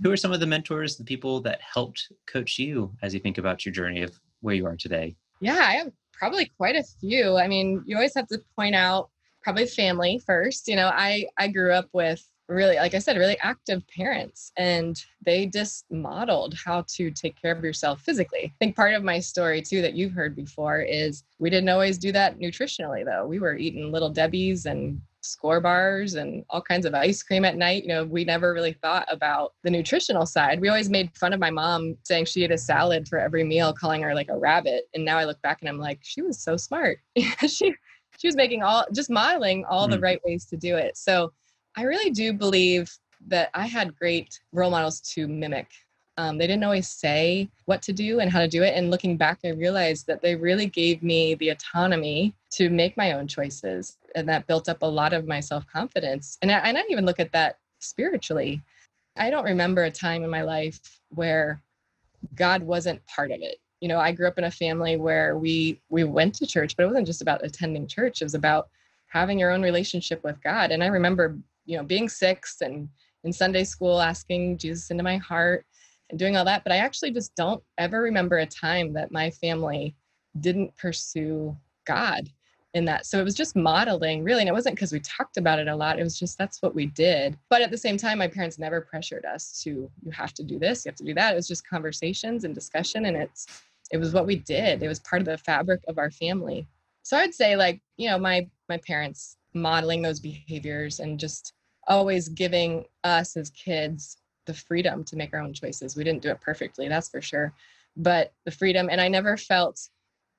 who 0.03 0.11
are 0.11 0.17
some 0.17 0.33
of 0.33 0.41
the 0.41 0.47
mentors, 0.47 0.97
the 0.97 1.05
people 1.05 1.41
that 1.43 1.61
helped 1.61 2.13
coach 2.27 2.59
you 2.59 2.95
as 3.03 3.13
you 3.13 3.21
think 3.21 3.39
about 3.39 3.65
your 3.65 3.73
journey 3.73 4.03
of 4.03 4.19
where 4.41 4.55
you 4.55 4.67
are 4.67 4.77
today? 4.77 5.17
Yeah, 5.41 5.59
I 5.59 5.73
have 5.75 5.93
probably 6.13 6.51
quite 6.57 6.77
a 6.77 6.85
few. 7.01 7.37
I 7.37 7.49
mean, 7.49 7.83
you 7.87 7.97
always 7.97 8.15
have 8.15 8.29
to 8.29 8.41
point 8.57 8.75
out 8.75 9.11
probably 9.43 9.67
family 9.67 10.21
first. 10.25 10.69
You 10.69 10.77
know, 10.77 10.89
I 10.89 11.27
I 11.37 11.49
grew 11.49 11.73
up 11.73 11.89
with 11.93 12.25
really 12.49 12.77
like 12.77 12.95
I 12.95 12.99
said 12.99 13.17
really 13.17 13.39
active 13.41 13.83
parents 13.89 14.53
and 14.57 15.03
they 15.25 15.47
just 15.47 15.87
modeled 15.91 16.55
how 16.55 16.85
to 16.97 17.11
take 17.11 17.41
care 17.41 17.53
of 17.53 17.65
yourself 17.65 18.03
physically. 18.03 18.45
I 18.45 18.53
think 18.59 18.77
part 18.77 18.95
of 18.95 19.03
my 19.03 19.21
story 19.21 19.63
too 19.63 19.83
that 19.83 19.95
you've 19.95 20.13
heard 20.13 20.37
before 20.37 20.81
is 20.81 21.25
we 21.39 21.51
didn't 21.51 21.71
always 21.71 21.99
do 21.99 22.13
that 22.13 22.39
nutritionally 22.39 23.05
though. 23.05 23.27
We 23.27 23.39
were 23.39 23.57
eating 23.57 23.91
little 23.91 24.13
debbies 24.13 24.67
and 24.67 25.01
Skor 25.23 25.63
bars 25.63 26.15
and 26.15 26.45
all 26.51 26.61
kinds 26.61 26.85
of 26.85 26.95
ice 26.95 27.23
cream 27.23 27.45
at 27.45 27.57
night. 27.57 27.83
You 27.83 27.89
know, 27.89 28.05
we 28.05 28.25
never 28.25 28.53
really 28.53 28.73
thought 28.73 29.07
about 29.11 29.55
the 29.63 29.71
nutritional 29.71 30.27
side. 30.27 30.61
We 30.61 30.69
always 30.69 30.91
made 30.91 31.17
fun 31.17 31.33
of 31.33 31.41
my 31.41 31.51
mom 31.51 31.97
saying 32.05 32.25
she 32.25 32.45
ate 32.45 32.51
a 32.51 32.59
salad 32.59 33.09
for 33.09 33.19
every 33.19 33.45
meal, 33.45 33.73
calling 33.73 34.03
her 34.03 34.15
like 34.15 34.29
a 34.29 34.37
rabbit. 34.37 34.89
And 34.95 35.05
now 35.05 35.19
I 35.19 35.25
look 35.25 35.41
back 35.43 35.59
and 35.61 35.69
I'm 35.69 35.79
like, 35.79 36.01
she 36.03 36.23
was 36.23 36.39
so 36.39 36.57
smart. 36.57 36.99
she 37.47 37.75
she 38.19 38.29
was 38.29 38.37
making 38.37 38.63
all 38.63 38.85
just 38.95 39.11
modeling 39.11 39.65
all 39.65 39.89
mm. 39.89 39.93
the 39.93 40.01
right 40.01 40.21
ways 40.25 40.45
to 40.47 40.57
do 40.57 40.77
it. 40.77 40.97
So 40.97 41.33
I 41.77 41.85
really 41.85 42.11
do 42.11 42.33
believe 42.33 42.93
that 43.29 43.51
I 43.55 43.67
had 43.67 43.97
great 43.97 44.39
role 44.53 44.71
models 44.71 45.01
to 45.15 45.29
mimic. 45.29 45.69
Um, 46.17 46.39
they 46.39 46.47
didn't 46.47 46.65
always 46.65 46.89
say 46.89 47.49
what 47.65 47.83
to 47.83 47.93
do 47.93 48.21
and 48.21 48.31
how 48.31 48.41
to 48.41 48.49
do 48.49 48.63
it. 48.63 48.75
And 48.77 48.91
looking 48.91 49.17
back, 49.17 49.41
I 49.45 49.51
realized 49.51 50.07
that 50.07 50.21
they 50.21 50.35
really 50.35 50.67
gave 50.67 51.03
me 51.03 51.35
the 51.35 51.51
autonomy 51.51 52.35
to 52.53 52.69
make 52.69 52.97
my 52.97 53.13
own 53.13 53.27
choices 53.27 53.97
and 54.15 54.29
that 54.29 54.47
built 54.47 54.69
up 54.69 54.83
a 54.83 54.87
lot 54.87 55.13
of 55.15 55.27
my 55.27 55.41
self-confidence 55.41 56.37
and 56.43 56.53
I, 56.53 56.59
and 56.59 56.77
I 56.77 56.83
even 56.91 57.07
look 57.07 57.19
at 57.19 57.33
that 57.33 57.59
spiritually 57.79 58.63
i 59.17 59.29
don't 59.29 59.45
remember 59.45 59.83
a 59.85 59.91
time 59.91 60.23
in 60.23 60.31
my 60.31 60.43
life 60.43 61.01
where 61.09 61.61
god 62.37 62.63
wasn't 62.63 63.05
part 63.07 63.33
of 63.33 63.41
it 63.41 63.59
you 63.83 63.89
know, 63.89 63.99
I 63.99 64.13
grew 64.13 64.29
up 64.29 64.39
in 64.39 64.45
a 64.45 64.51
family 64.51 64.97
where 64.97 65.37
we 65.37 65.81
we 65.89 66.05
went 66.05 66.37
to 66.37 66.47
church, 66.47 66.77
but 66.77 66.85
it 66.85 66.87
wasn't 66.87 67.09
just 67.09 67.21
about 67.21 67.45
attending 67.45 67.89
church. 67.89 68.23
It 68.23 68.25
was 68.25 68.37
about 68.37 68.69
having 69.09 69.41
your 69.41 69.51
own 69.51 69.61
relationship 69.61 70.23
with 70.23 70.41
God. 70.41 70.71
And 70.71 70.85
I 70.85 70.87
remember, 70.87 71.37
you 71.67 71.77
know, 71.77 71.83
being 71.83 72.09
six 72.09 72.61
and 72.61 72.89
in 73.25 73.33
Sunday 73.33 73.65
school 73.65 74.01
asking 74.01 74.59
Jesus 74.59 74.93
into 74.93 75.03
my 75.03 75.17
heart 75.17 75.67
and 76.13 76.19
doing 76.19 76.37
all 76.37 76.45
that. 76.45 76.63
But 76.63 76.73
I 76.73 76.77
actually 76.77 77.11
just 77.11 77.35
don't 77.35 77.63
ever 77.79 78.01
remember 78.01 78.39
a 78.39 78.47
time 78.47 78.93
that 78.93 79.11
my 79.11 79.31
family 79.31 79.97
didn't 80.41 80.77
pursue 80.77 81.57
God 81.85 82.29
in 82.75 82.85
that. 82.85 83.05
So 83.05 83.21
it 83.21 83.25
was 83.25 83.35
just 83.35 83.57
modeling 83.57 84.23
really. 84.23 84.43
And 84.43 84.49
it 84.49 84.53
wasn't 84.53 84.77
because 84.77 84.93
we 84.93 85.01
talked 85.01 85.37
about 85.37 85.59
it 85.59 85.69
a 85.69 85.77
lot. 85.77 85.99
It 85.99 86.05
was 86.05 86.19
just 86.19 86.39
that's 86.39 86.63
what 86.63 86.75
we 86.75 86.87
did. 86.87 87.37
But 87.51 87.61
at 87.61 87.71
the 87.71 87.77
same 87.77 87.97
time, 87.97 88.19
my 88.19 88.29
parents 88.29 88.59
never 88.59 88.81
pressured 88.81 89.25
us 89.25 89.61
to, 89.65 89.91
you 90.03 90.11
have 90.13 90.33
to 90.35 90.45
do 90.45 90.59
this, 90.59 90.85
you 90.85 90.91
have 90.91 90.97
to 90.97 91.05
do 91.05 91.15
that. 91.15 91.33
It 91.33 91.37
was 91.37 91.49
just 91.49 91.69
conversations 91.69 92.45
and 92.45 92.55
discussion. 92.55 93.07
And 93.07 93.17
it's, 93.17 93.47
it 93.91 93.99
was 93.99 94.15
what 94.15 94.27
we 94.27 94.37
did. 94.37 94.83
It 94.83 94.89
was 94.89 95.01
part 95.01 95.21
of 95.21 95.27
the 95.27 95.37
fabric 95.37 95.81
of 95.89 95.99
our 95.99 96.11
family. 96.11 96.67
So 97.03 97.17
I'd 97.17 97.35
say 97.35 97.57
like, 97.57 97.83
you 97.97 98.09
know, 98.09 98.19
my 98.19 98.49
my 98.69 98.79
parents 98.79 99.37
modeling 99.55 100.01
those 100.01 100.21
behaviors 100.21 101.01
and 101.01 101.19
just 101.19 101.53
always 101.89 102.29
giving 102.29 102.85
us 103.05 103.37
as 103.37 103.51
kids 103.51 104.17
the 104.47 104.55
freedom 104.55 105.05
to 105.05 105.17
make 105.17 105.33
our 105.33 105.41
own 105.41 105.53
choices. 105.53 105.97
We 105.97 106.05
didn't 106.05 106.23
do 106.23 106.31
it 106.31 106.41
perfectly, 106.41 106.89
that's 106.89 107.09
for 107.09 107.21
sure. 107.21 107.53
But 107.97 108.33
the 108.45 108.51
freedom 108.51 108.89
and 108.91 109.01
I 109.01 109.09
never 109.09 109.37
felt 109.37 109.89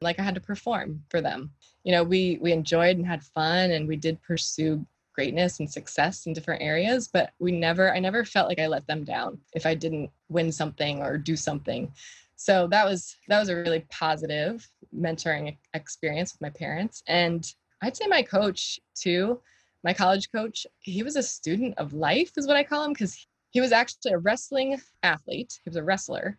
like 0.02 0.20
I 0.20 0.24
had 0.24 0.36
to 0.36 0.42
perform 0.42 1.04
for 1.10 1.22
them. 1.22 1.52
You 1.84 1.94
know, 1.94 2.04
we 2.04 2.38
we 2.42 2.52
enjoyed 2.52 2.98
and 2.98 3.06
had 3.06 3.24
fun 3.24 3.72
and 3.72 3.88
we 3.88 3.96
did 3.96 4.22
pursue 4.22 4.86
greatness 5.14 5.60
and 5.60 5.72
success 5.72 6.26
in 6.26 6.34
different 6.34 6.62
areas, 6.62 7.08
but 7.08 7.32
we 7.40 7.52
never 7.52 7.94
I 7.94 8.00
never 8.00 8.26
felt 8.26 8.50
like 8.50 8.60
I 8.60 8.68
let 8.68 8.88
them 8.88 9.04
down 9.04 9.40
if 9.54 9.66
I 9.66 9.76
didn't 9.76 10.10
win 10.30 10.52
something 10.52 11.02
or 11.02 11.18
do 11.18 11.36
something. 11.36 11.92
So 12.36 12.68
that 12.68 12.86
was 12.86 13.16
that 13.28 13.40
was 13.40 13.50
a 13.50 13.56
really 13.56 13.86
positive 13.90 14.68
mentoring 14.96 15.58
experience 15.74 16.34
with 16.34 16.42
my 16.42 16.50
parents 16.50 17.04
and 17.08 17.52
I'd 17.82 17.98
say 17.98 18.08
my 18.08 18.22
coach 18.22 18.80
too, 18.96 19.42
my 19.84 19.94
college 19.94 20.32
coach, 20.32 20.66
he 20.80 21.04
was 21.04 21.18
a 21.18 21.24
student 21.24 21.78
of 21.78 21.94
life 21.94 22.32
is 22.38 22.48
what 22.48 22.56
I 22.56 22.64
call 22.64 22.86
him 22.86 22.94
because 22.94 23.28
he 23.54 23.62
was 23.62 23.72
actually 23.72 24.12
a 24.12 24.18
wrestling 24.18 24.82
athlete. 25.04 25.60
He 25.64 25.70
was 25.70 25.78
a 25.78 25.84
wrestler. 25.84 26.38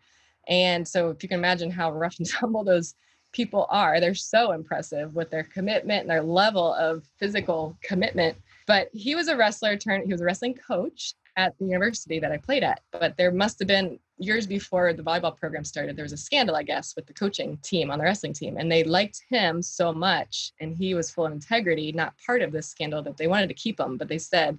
And 0.48 0.86
so 0.86 1.10
if 1.10 1.22
you 1.22 1.28
can 1.28 1.38
imagine 1.38 1.70
how 1.70 1.92
rough 1.92 2.18
and 2.18 2.28
tumble 2.30 2.64
those 2.64 2.94
people 3.32 3.66
are. 3.68 4.00
They're 4.00 4.14
so 4.14 4.52
impressive 4.52 5.14
with 5.14 5.30
their 5.30 5.42
commitment 5.42 6.02
and 6.02 6.10
their 6.10 6.22
level 6.22 6.74
of 6.74 7.04
physical 7.18 7.76
commitment. 7.82 8.36
But 8.66 8.88
he 8.92 9.14
was 9.14 9.28
a 9.28 9.36
wrestler 9.36 9.76
turned, 9.76 10.04
he 10.04 10.12
was 10.12 10.20
a 10.20 10.24
wrestling 10.24 10.54
coach 10.54 11.14
at 11.36 11.58
the 11.58 11.66
university 11.66 12.20
that 12.20 12.30
I 12.30 12.36
played 12.36 12.62
at. 12.62 12.80
But 12.92 13.16
there 13.16 13.32
must 13.32 13.58
have 13.58 13.68
been 13.68 13.98
years 14.18 14.46
before 14.46 14.92
the 14.92 15.02
volleyball 15.02 15.36
program 15.36 15.64
started, 15.64 15.96
there 15.96 16.04
was 16.04 16.12
a 16.12 16.16
scandal, 16.16 16.54
I 16.54 16.62
guess, 16.62 16.94
with 16.94 17.06
the 17.06 17.12
coaching 17.12 17.58
team 17.62 17.90
on 17.90 17.98
the 17.98 18.04
wrestling 18.04 18.32
team. 18.32 18.56
And 18.56 18.70
they 18.70 18.84
liked 18.84 19.20
him 19.28 19.60
so 19.60 19.92
much, 19.92 20.52
and 20.60 20.76
he 20.76 20.94
was 20.94 21.10
full 21.10 21.26
of 21.26 21.32
integrity, 21.32 21.90
not 21.90 22.14
part 22.24 22.40
of 22.40 22.52
this 22.52 22.68
scandal, 22.68 23.02
that 23.02 23.16
they 23.16 23.26
wanted 23.26 23.48
to 23.48 23.54
keep 23.54 23.80
him. 23.80 23.96
But 23.96 24.08
they 24.08 24.18
said, 24.18 24.58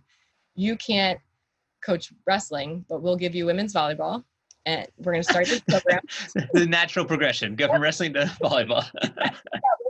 You 0.56 0.76
can't 0.76 1.20
coach 1.86 2.12
wrestling, 2.26 2.86
but 2.90 3.02
we'll 3.02 3.16
give 3.16 3.36
you 3.36 3.46
women's 3.46 3.74
volleyball 3.74 4.24
and 4.66 4.88
we're 4.98 5.12
going 5.12 5.24
to 5.24 5.30
start 5.30 5.46
this 5.48 5.62
program. 5.62 6.02
the 6.54 6.66
natural 6.66 7.06
progression 7.06 7.56
go 7.56 7.68
from 7.68 7.82
wrestling 7.82 8.14
to 8.14 8.26
volleyball. 8.42 8.86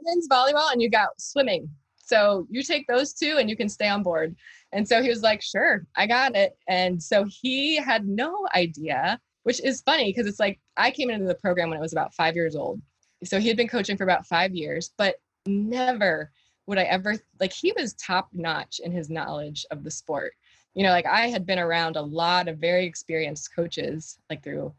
women's 0.02 0.28
volleyball, 0.30 0.72
and 0.72 0.82
you 0.82 0.90
got 0.90 1.10
swimming. 1.18 1.70
So 1.98 2.46
you 2.50 2.62
take 2.62 2.86
those 2.88 3.14
two 3.14 3.38
and 3.40 3.50
you 3.50 3.58
can 3.58 3.68
stay 3.68 3.88
on 3.88 4.04
board. 4.04 4.36
And 4.72 4.88
so 4.88 5.02
he 5.02 5.10
was 5.10 5.24
like, 5.24 5.42
sure, 5.42 5.88
I 5.96 6.06
got 6.06 6.36
it. 6.36 6.56
And 6.68 7.02
so 7.02 7.26
he 7.28 7.78
had 7.78 8.08
no 8.08 8.48
idea, 8.56 9.20
which 9.44 9.60
is 9.64 9.82
funny 9.82 10.12
because 10.12 10.28
it's 10.28 10.40
like 10.40 10.60
I 10.78 10.92
came 10.92 11.10
into 11.10 11.26
the 11.26 11.36
program 11.36 11.70
when 11.70 11.80
I 11.80 11.82
was 11.82 11.94
about 11.94 12.14
five 12.14 12.36
years 12.36 12.56
old. 12.56 12.80
So 13.24 13.40
he 13.40 13.48
had 13.48 13.58
been 13.58 13.68
coaching 13.68 13.98
for 13.98 14.04
about 14.04 14.28
five 14.28 14.54
years, 14.54 14.92
but 14.98 15.16
never 15.48 16.32
would 16.68 16.78
I 16.78 16.84
ever 16.84 17.16
like 17.40 17.54
he 17.54 17.74
was 17.76 17.94
top 17.94 18.30
notch 18.34 18.80
in 18.84 18.92
his 18.92 19.10
knowledge 19.10 19.66
of 19.72 19.84
the 19.84 19.92
sport 19.92 20.34
you 20.76 20.84
know, 20.84 20.92
like 20.92 21.06
I 21.06 21.28
had 21.28 21.46
been 21.46 21.58
around 21.58 21.96
a 21.96 22.02
lot 22.02 22.48
of 22.48 22.58
very 22.58 22.86
experienced 22.86 23.56
coaches, 23.56 24.20
like 24.30 24.44
through 24.44 24.74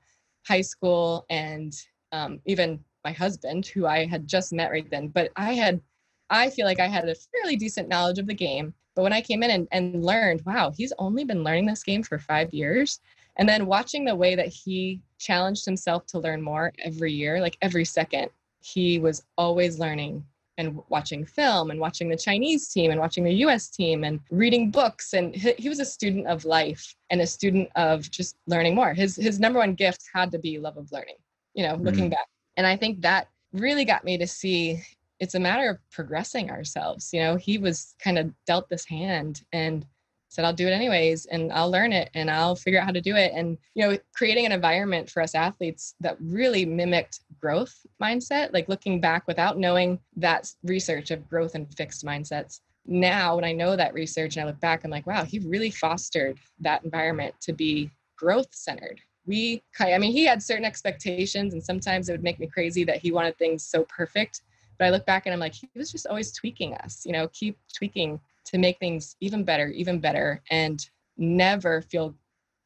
high 0.47 0.61
school 0.61 1.25
and 1.31 1.75
um, 2.13 2.39
even 2.45 2.79
my 3.05 3.13
husband, 3.13 3.67
who 3.67 3.87
I 3.87 4.05
had 4.07 4.29
just 4.29 4.53
met 4.53 4.71
right 4.71 4.89
then. 4.91 5.09
But 5.09 5.33
I 5.37 5.55
had, 5.55 5.81
I 6.29 6.51
feel 6.51 6.67
like 6.67 6.81
I 6.81 6.87
had 6.87 7.09
a 7.09 7.15
fairly 7.15 7.57
decent 7.57 7.89
knowledge 7.89 8.19
of 8.19 8.27
the 8.27 8.35
game. 8.35 8.75
But 8.95 9.03
when 9.03 9.13
I 9.13 9.21
came 9.21 9.43
in 9.43 9.51
and, 9.51 9.69
and 9.73 10.05
learned, 10.05 10.43
wow, 10.47 10.73
he's 10.77 10.93
only 10.99 11.25
been 11.25 11.45
learning 11.45 11.67
this 11.67 11.83
game 11.83 12.03
for 12.03 12.19
five 12.19 12.53
years. 12.53 13.01
And 13.37 13.49
then 13.49 13.67
watching 13.67 14.05
the 14.05 14.15
way 14.15 14.35
that 14.35 14.49
he 14.49 15.01
challenged 15.19 15.65
himself 15.65 16.07
to 16.07 16.19
learn 16.19 16.43
more 16.43 16.73
every 16.83 17.13
year, 17.13 17.41
like 17.41 17.57
every 17.63 17.85
second, 17.85 18.31
he 18.61 18.99
was 18.99 19.23
always 19.39 19.79
learning 19.79 20.25
and 20.59 20.81
watching 20.89 21.25
film 21.25 21.71
and 21.71 21.79
watching 21.81 22.09
the 22.09 22.17
Chinese 22.17 22.69
team 22.69 22.91
and 22.91 23.01
watching 23.01 23.25
the 23.25 23.35
US 23.45 23.69
team 23.69 24.05
and 24.05 24.21
reading 24.31 24.71
books. 24.71 25.13
And 25.13 25.35
he, 25.35 25.53
he, 25.59 25.69
was 25.69 25.81
a 25.81 25.85
student 25.85 26.27
of 26.27 26.45
life 26.45 26.95
and 27.11 27.21
a 27.21 27.27
student 27.27 27.69
of 27.77 28.11
just 28.11 28.37
learning 28.47 28.75
more. 28.75 28.95
His, 28.95 29.17
his 29.17 29.39
number 29.39 29.59
one 29.59 29.75
gift 29.75 30.05
had 30.13 30.31
to 30.33 30.39
be 30.39 30.59
love 30.59 30.77
of 30.77 30.91
learning, 30.93 31.17
you 31.55 31.67
know, 31.67 31.75
looking 31.75 32.05
mm-hmm. 32.05 32.11
back. 32.11 32.29
And 32.57 32.67
I 32.67 32.77
think 32.77 33.03
that 33.03 33.29
really 33.53 33.85
got 33.85 34.05
me 34.05 34.19
to 34.19 34.27
see 34.27 34.83
it's 35.19 35.35
a 35.35 35.41
matter 35.41 35.71
of 35.71 35.79
progressing 35.91 36.51
ourselves. 36.51 37.11
You 37.13 37.21
know, 37.21 37.37
he 37.37 37.59
was 37.59 37.95
kind 38.03 38.19
of 38.19 38.33
dealt 38.47 38.69
this 38.69 38.85
hand 38.85 39.43
and 39.53 39.87
said 40.29 40.45
i'll 40.45 40.53
do 40.53 40.67
it 40.67 40.73
anyways 40.73 41.27
and 41.27 41.53
i'll 41.53 41.71
learn 41.71 41.93
it 41.93 42.11
and 42.15 42.31
i'll 42.31 42.57
figure 42.57 42.81
out 42.81 42.87
how 42.87 42.93
to 42.93 43.01
do 43.01 43.17
it. 43.17 43.33
And 43.35 43.57
you 43.75 43.87
know 43.87 43.99
creating 44.15 44.47
an 44.47 44.53
environment 44.53 45.11
for 45.11 45.23
us 45.23 45.35
athletes 45.35 45.95
that 46.01 46.17
really 46.21 46.65
mimicked 46.65 47.21
growth 47.41 47.75
mindset 48.03 48.53
like 48.53 48.69
looking 48.69 49.01
back 49.01 49.27
without 49.27 49.59
knowing 49.59 49.99
that 50.17 50.53
research 50.63 51.11
of 51.11 51.29
growth 51.29 51.55
and 51.55 51.73
fixed 51.75 52.05
mindsets. 52.05 52.61
Now 52.87 53.37
when 53.37 53.45
i 53.45 53.53
know 53.53 53.77
that 53.77 53.95
research 53.95 54.37
and 54.37 54.45
i 54.45 54.47
look 54.47 54.61
back 54.61 54.85
i'm 54.85 54.91
like 54.91 55.07
wow 55.07 55.25
he 55.25 55.39
really 55.41 55.71
fostered 55.71 56.39
that 56.61 56.85
environment 56.85 57.35
to 57.43 57.53
be 57.53 57.91
growth 58.17 58.49
centered. 58.53 59.01
We 59.27 59.63
i 59.81 59.99
mean 59.99 60.13
he 60.13 60.25
had 60.25 60.43
certain 60.43 60.65
expectations 60.65 61.53
and 61.53 61.63
sometimes 61.63 62.09
it 62.09 62.13
would 62.13 62.23
make 62.23 62.39
me 62.39 62.47
crazy 62.47 62.85
that 62.85 62.99
he 62.99 63.13
wanted 63.13 63.37
things 63.39 63.65
so 63.65 63.85
perfect 63.85 64.43
but 64.79 64.87
i 64.87 64.91
look 64.91 65.05
back 65.07 65.27
and 65.27 65.33
i'm 65.33 65.41
like 65.41 65.55
he 65.55 65.69
was 65.75 65.91
just 65.91 66.07
always 66.07 66.31
tweaking 66.33 66.75
us 66.75 67.05
you 67.05 67.13
know 67.13 67.29
keep 67.29 67.59
tweaking 67.75 68.21
to 68.47 68.59
make 68.59 68.79
things 68.79 69.17
even 69.21 69.45
better, 69.45 69.69
even 69.69 70.01
better, 70.01 70.43
and 70.51 70.89
never 71.17 71.83
feel 71.83 72.15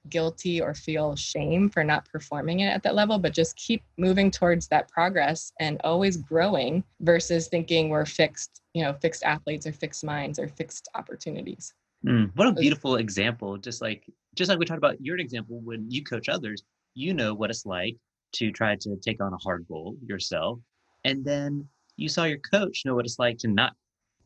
guilty 0.09 0.61
or 0.61 0.75
feel 0.75 1.15
shame 1.15 1.69
for 1.69 1.85
not 1.85 2.09
performing 2.11 2.61
it 2.61 2.69
at 2.69 2.83
that 2.83 2.95
level, 2.95 3.19
but 3.19 3.35
just 3.35 3.57
keep 3.57 3.83
moving 3.99 4.31
towards 4.31 4.67
that 4.69 4.89
progress 4.89 5.53
and 5.61 5.81
always 5.85 6.17
growing 6.17 6.83
versus 7.01 7.49
thinking 7.49 7.89
we're 7.89 8.07
fixed, 8.07 8.63
you 8.73 8.83
know, 8.83 8.95
fixed 8.95 9.23
athletes 9.23 9.67
or 9.67 9.73
fixed 9.73 10.05
minds 10.05 10.39
or 10.39 10.49
fixed 10.49 10.89
opportunities. 10.95 11.75
Mm, 12.07 12.31
what 12.35 12.49
a 12.49 12.53
beautiful 12.53 12.97
example. 12.97 13.59
Just 13.59 13.83
like 13.83 14.05
just 14.35 14.49
like 14.49 14.59
we 14.59 14.65
talked 14.65 14.79
about 14.79 15.01
your 15.01 15.19
example 15.19 15.61
when 15.61 15.91
you 15.91 16.03
coach 16.03 16.29
others, 16.29 16.63
you 16.95 17.13
know 17.13 17.35
what 17.35 17.51
it's 17.51 17.67
like 17.67 17.97
to 18.33 18.51
try 18.51 18.77
to 18.77 18.97
take 19.03 19.23
on 19.23 19.33
a 19.35 19.39
hard 19.39 19.67
goal 19.69 19.97
yourself. 20.03 20.61
And 21.05 21.25
then 21.25 21.69
you 21.97 22.09
saw 22.09 22.25
your 22.25 22.39
coach 22.39 22.83
know 22.85 22.95
what 22.95 23.05
it's 23.05 23.19
like 23.19 23.37
to 23.39 23.49
not 23.49 23.75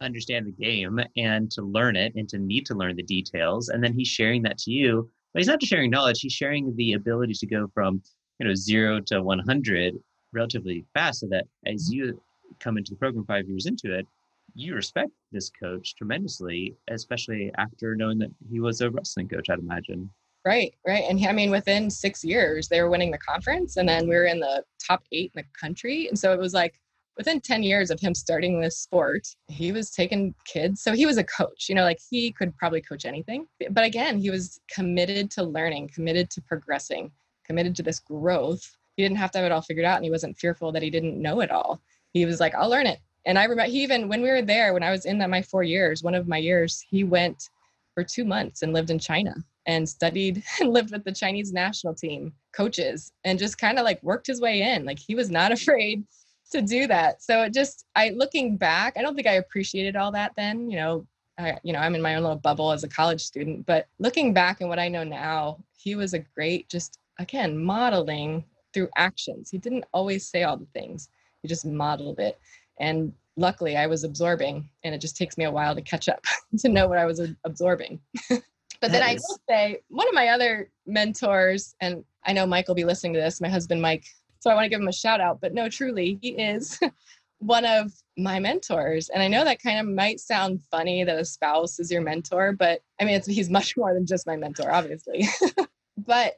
understand 0.00 0.46
the 0.46 0.52
game 0.52 1.00
and 1.16 1.50
to 1.52 1.62
learn 1.62 1.96
it 1.96 2.14
and 2.14 2.28
to 2.28 2.38
need 2.38 2.66
to 2.66 2.74
learn 2.74 2.96
the 2.96 3.02
details. 3.02 3.68
And 3.68 3.83
then 3.83 3.92
he's 3.92 4.09
sharing 4.09 4.42
that 4.42 4.59
to 4.59 4.70
you. 4.70 5.11
But 5.33 5.40
he's 5.40 5.48
not 5.48 5.61
just 5.61 5.70
sharing 5.70 5.90
knowledge, 5.90 6.20
he's 6.20 6.33
sharing 6.33 6.74
the 6.76 6.92
ability 6.92 7.35
to 7.35 7.46
go 7.46 7.68
from, 7.74 8.02
you 8.38 8.46
know, 8.46 8.54
zero 8.54 9.00
to 9.07 9.22
100 9.22 9.94
relatively 10.33 10.85
fast 10.94 11.20
so 11.20 11.26
that 11.30 11.46
as 11.66 11.85
mm-hmm. 11.85 11.94
you 11.94 12.22
come 12.61 12.78
into 12.78 12.92
the 12.92 12.96
program 12.96 13.24
five 13.24 13.48
years 13.48 13.66
into 13.66 13.96
it, 13.96 14.07
you 14.54 14.74
respect 14.74 15.11
this 15.33 15.50
coach 15.50 15.96
tremendously, 15.96 16.76
especially 16.88 17.50
after 17.59 17.96
knowing 17.96 18.18
that 18.18 18.30
he 18.50 18.61
was 18.61 18.80
a 18.80 18.90
wrestling 18.90 19.28
coach, 19.28 19.50
I'd 19.50 19.59
imagine. 19.59 20.11
Right, 20.44 20.74
right. 20.87 21.04
And 21.09 21.24
I 21.26 21.33
mean, 21.33 21.50
within 21.50 21.90
six 21.90 22.22
years, 22.22 22.68
they 22.68 22.83
were 22.83 22.90
winning 22.90 23.11
the 23.11 23.18
conference, 23.18 23.76
and 23.76 23.88
then 23.88 24.07
we 24.07 24.14
were 24.14 24.26
in 24.26 24.40
the 24.40 24.62
top 24.87 25.02
eight 25.11 25.33
in 25.35 25.42
the 25.42 25.59
country. 25.59 26.07
And 26.09 26.18
so 26.18 26.33
it 26.33 26.38
was 26.38 26.52
like, 26.52 26.78
within 27.16 27.40
10 27.40 27.62
years 27.62 27.90
of 27.90 28.00
him 28.00 28.14
starting 28.14 28.61
this 28.61 28.79
sport, 28.79 29.27
he 29.48 29.72
was 29.72 29.90
taking 29.90 30.35
kids. 30.44 30.83
So 30.83 30.92
he 30.92 31.07
was 31.07 31.16
a 31.16 31.24
coach, 31.24 31.68
you 31.68 31.74
know, 31.74 31.85
like 31.85 31.98
he 32.11 32.33
could 32.33 32.57
probably 32.57 32.81
coach 32.81 33.05
anything. 33.05 33.46
But 33.70 33.85
again, 33.85 34.18
he 34.18 34.31
was 34.31 34.61
committed 34.72 35.31
to 35.33 35.42
learning, 35.42 35.90
committed 35.94 36.31
to 36.31 36.42
progressing, 36.42 37.11
committed 37.44 37.77
to 37.77 37.83
this 37.83 38.00
growth. 38.00 38.77
He 38.96 39.03
didn't 39.03 39.18
have 39.18 39.31
to 39.33 39.38
have 39.38 39.46
it 39.46 39.53
all 39.53 39.62
figured 39.62 39.87
out 39.87 39.96
and 39.96 40.05
he 40.05 40.11
wasn't 40.11 40.38
fearful 40.38 40.72
that 40.72 40.83
he 40.83 40.90
didn't 40.90 41.20
know 41.20 41.40
it 41.40 41.50
all. 41.50 41.81
He 42.12 42.27
was 42.27 42.40
like, 42.40 42.55
I'll 42.55 42.70
learn 42.70 42.87
it. 42.87 43.00
And 43.27 43.38
I 43.38 43.44
remember 43.44 43.70
he 43.70 43.83
even, 43.83 44.09
when 44.09 44.22
we 44.22 44.31
were 44.31 44.42
there, 44.42 44.74
when 44.74 44.83
I 44.83 44.90
was 44.90 45.07
in 45.07 45.18
that 45.18 45.31
my 45.31 45.42
four 45.42 45.62
years, 45.62 46.03
one 46.03 46.14
of 46.14 46.29
my 46.29 46.37
years, 46.37 46.85
he 46.90 47.05
went 47.05 47.48
for 47.94 48.05
two 48.05 48.24
months 48.24 48.62
and 48.62 48.72
lived 48.72 48.90
in 48.90 48.98
China 48.98 49.35
and 49.66 49.88
studied 49.88 50.42
and 50.61 50.72
lived 50.72 50.90
with 50.90 51.05
the 51.05 51.12
Chinese 51.12 51.53
national 51.53 51.94
team 51.94 52.33
coaches 52.53 53.12
and 53.24 53.38
just 53.38 53.59
kind 53.59 53.79
of 53.79 53.85
like 53.85 54.03
worked 54.03 54.27
his 54.27 54.40
way 54.40 54.62
in. 54.62 54.85
Like 54.85 54.98
he 54.98 55.14
was 55.14 55.31
not 55.31 55.53
afraid 55.59 56.05
to 56.50 56.62
do 56.62 56.87
that. 56.87 57.22
So 57.22 57.42
it 57.42 57.52
just, 57.52 57.87
I 57.96 58.11
looking 58.11 58.57
back, 58.57 58.94
I 58.96 59.02
don't 59.02 59.14
think 59.14 59.26
I 59.26 59.35
appreciated 59.35 59.96
all 59.96 60.12
that 60.12 60.33
then. 60.37 60.70
You 60.70 60.76
know, 60.76 61.07
I, 61.38 61.59
you 61.62 61.72
know, 61.72 61.80
I'm 61.80 61.94
in 61.94 62.02
my 62.02 62.14
own 62.14 62.22
little 62.22 62.38
bubble 62.38 62.70
as 62.70 62.85
a 62.85 62.88
college 62.88 63.20
student, 63.20 63.66
but 63.66 63.88
looking 63.98 64.33
back 64.33 64.61
and 64.61 64.68
what 64.68 64.78
I 64.78 64.88
know 64.88 65.04
now, 65.04 65.59
he 65.76 65.96
was 65.96 66.14
a 66.14 66.20
great, 66.20 66.68
just 66.68 66.98
again, 67.18 67.59
modeling 67.59 68.44
through 68.72 68.88
actions. 68.96 69.50
He 69.50 69.59
didn't 69.59 69.85
always 69.92 70.26
say 70.26 70.42
all 70.42 70.57
the 70.57 70.66
things, 70.74 71.09
he 71.42 71.48
just 71.48 71.66
modeled 71.66 72.18
it. 72.18 72.38
And 72.78 73.12
luckily, 73.37 73.76
I 73.76 73.87
was 73.87 74.04
absorbing, 74.04 74.68
and 74.83 74.94
it 74.94 75.00
just 75.00 75.16
takes 75.16 75.38
me 75.38 75.44
a 75.44 75.50
while 75.50 75.74
to 75.74 75.83
catch 75.83 76.09
up 76.09 76.24
to 76.59 76.68
know 76.68 76.88
what 76.88 76.98
I 76.98 77.04
was 77.04 77.20
absorbing. 77.44 78.00
but 78.28 78.42
that 78.80 78.92
then 78.92 79.02
I 79.02 79.14
will 79.14 79.38
say, 79.48 79.80
one 79.88 80.09
of 80.09 80.14
my 80.14 80.28
other 80.28 80.70
mentors, 80.87 81.74
and 81.80 82.04
I 82.24 82.33
know 82.33 82.46
Mike 82.46 82.68
will 82.68 82.74
be 82.74 82.85
listening 82.85 83.14
to 83.14 83.20
this, 83.20 83.40
my 83.40 83.48
husband, 83.48 83.80
Mike. 83.80 84.04
So 84.44 84.50
I 84.50 84.54
want 84.54 84.66
to 84.66 84.68
give 84.68 84.83
him 84.83 84.88
a 84.88 84.92
shout 84.92 85.22
out, 85.22 85.40
but 85.40 85.54
no, 85.54 85.70
truly, 85.70 86.18
he 86.20 86.33
is 86.33 86.78
one 87.38 87.64
of 87.64 87.90
my 88.18 88.38
mentors. 88.38 89.09
And 89.09 89.22
I 89.22 89.26
know 89.26 89.42
that 89.42 89.62
kind 89.62 89.78
of 89.78 89.87
might 89.87 90.20
sound 90.20 90.61
funny 90.70 91.02
that 91.02 91.18
a 91.18 91.24
spouse 91.24 91.80
is 91.80 91.90
your 91.90 92.02
mentor, 92.02 92.52
but 92.52 92.83
I 93.00 93.07
mean, 93.07 93.18
he's 93.26 93.48
much 93.48 93.74
more 93.78 93.94
than 93.94 94.04
just 94.04 94.26
my 94.26 94.37
mentor, 94.37 94.70
obviously. 94.70 95.26
but 95.96 96.35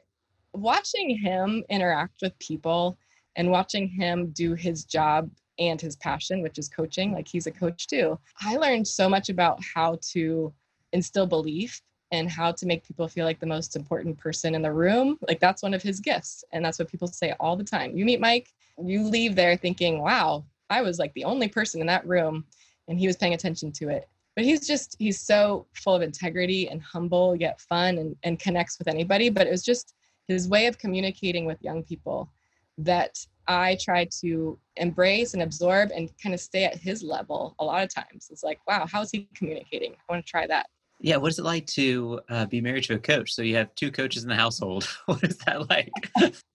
watching 0.53 1.17
him 1.17 1.65
interact 1.69 2.21
with 2.21 2.39
people 2.39 2.97
and 3.35 3.51
watching 3.51 3.89
him 3.89 4.29
do 4.29 4.53
his 4.53 4.85
job 4.85 5.29
and 5.59 5.81
his 5.81 5.97
passion, 5.97 6.41
which 6.41 6.57
is 6.57 6.69
coaching, 6.69 7.11
like 7.11 7.27
he's 7.27 7.47
a 7.47 7.51
coach 7.51 7.87
too, 7.87 8.17
I 8.39 8.55
learned 8.55 8.87
so 8.87 9.09
much 9.09 9.27
about 9.27 9.59
how 9.75 9.99
to 10.13 10.53
instill 10.93 11.27
belief 11.27 11.81
and 12.11 12.29
how 12.29 12.51
to 12.51 12.65
make 12.65 12.87
people 12.87 13.07
feel 13.07 13.25
like 13.25 13.39
the 13.39 13.45
most 13.45 13.75
important 13.75 14.17
person 14.17 14.55
in 14.55 14.61
the 14.61 14.71
room. 14.71 15.17
Like 15.27 15.39
that's 15.39 15.63
one 15.63 15.73
of 15.73 15.81
his 15.81 15.99
gifts. 15.99 16.43
And 16.51 16.63
that's 16.63 16.79
what 16.79 16.89
people 16.89 17.07
say 17.07 17.33
all 17.39 17.55
the 17.55 17.63
time. 17.63 17.97
You 17.97 18.05
meet 18.05 18.21
Mike, 18.21 18.53
you 18.81 19.03
leave 19.03 19.35
there 19.35 19.57
thinking, 19.57 19.99
wow, 19.99 20.45
I 20.69 20.81
was 20.81 20.99
like 20.99 21.13
the 21.13 21.25
only 21.25 21.47
person 21.47 21.81
in 21.81 21.87
that 21.87 22.07
room 22.07 22.45
and 22.87 22.99
he 22.99 23.07
was 23.07 23.17
paying 23.17 23.33
attention 23.33 23.71
to 23.73 23.89
it. 23.89 24.07
But 24.35 24.45
he's 24.45 24.67
just, 24.67 24.95
he's 24.99 25.19
so 25.19 25.65
full 25.73 25.95
of 25.95 26.01
integrity 26.01 26.69
and 26.69 26.81
humble, 26.81 27.35
yet 27.35 27.59
fun 27.59 27.97
and, 27.97 28.15
and 28.23 28.39
connects 28.39 28.77
with 28.77 28.87
anybody. 28.87 29.29
But 29.29 29.47
it 29.47 29.51
was 29.51 29.63
just 29.63 29.95
his 30.27 30.47
way 30.47 30.67
of 30.67 30.77
communicating 30.77 31.45
with 31.45 31.61
young 31.61 31.83
people 31.83 32.29
that 32.77 33.17
I 33.47 33.77
try 33.81 34.07
to 34.21 34.59
embrace 34.75 35.33
and 35.33 35.41
absorb 35.41 35.89
and 35.95 36.11
kind 36.21 36.35
of 36.35 36.41
stay 36.41 36.65
at 36.65 36.75
his 36.75 37.01
level 37.01 37.55
a 37.59 37.65
lot 37.65 37.83
of 37.83 37.93
times. 37.93 38.27
It's 38.29 38.43
like, 38.43 38.59
wow, 38.67 38.85
how 38.85 39.01
is 39.01 39.09
he 39.09 39.27
communicating? 39.33 39.93
I 39.93 40.13
want 40.13 40.25
to 40.25 40.29
try 40.29 40.45
that. 40.47 40.67
Yeah, 40.99 41.17
what 41.17 41.31
is 41.31 41.39
it 41.39 41.45
like 41.45 41.67
to 41.67 42.19
uh, 42.29 42.45
be 42.47 42.61
married 42.61 42.85
to 42.85 42.95
a 42.95 42.99
coach? 42.99 43.33
So 43.33 43.41
you 43.41 43.55
have 43.55 43.73
two 43.75 43.91
coaches 43.91 44.23
in 44.23 44.29
the 44.29 44.35
household. 44.35 44.83
what 45.05 45.23
is 45.23 45.37
that 45.45 45.69
like? 45.69 45.91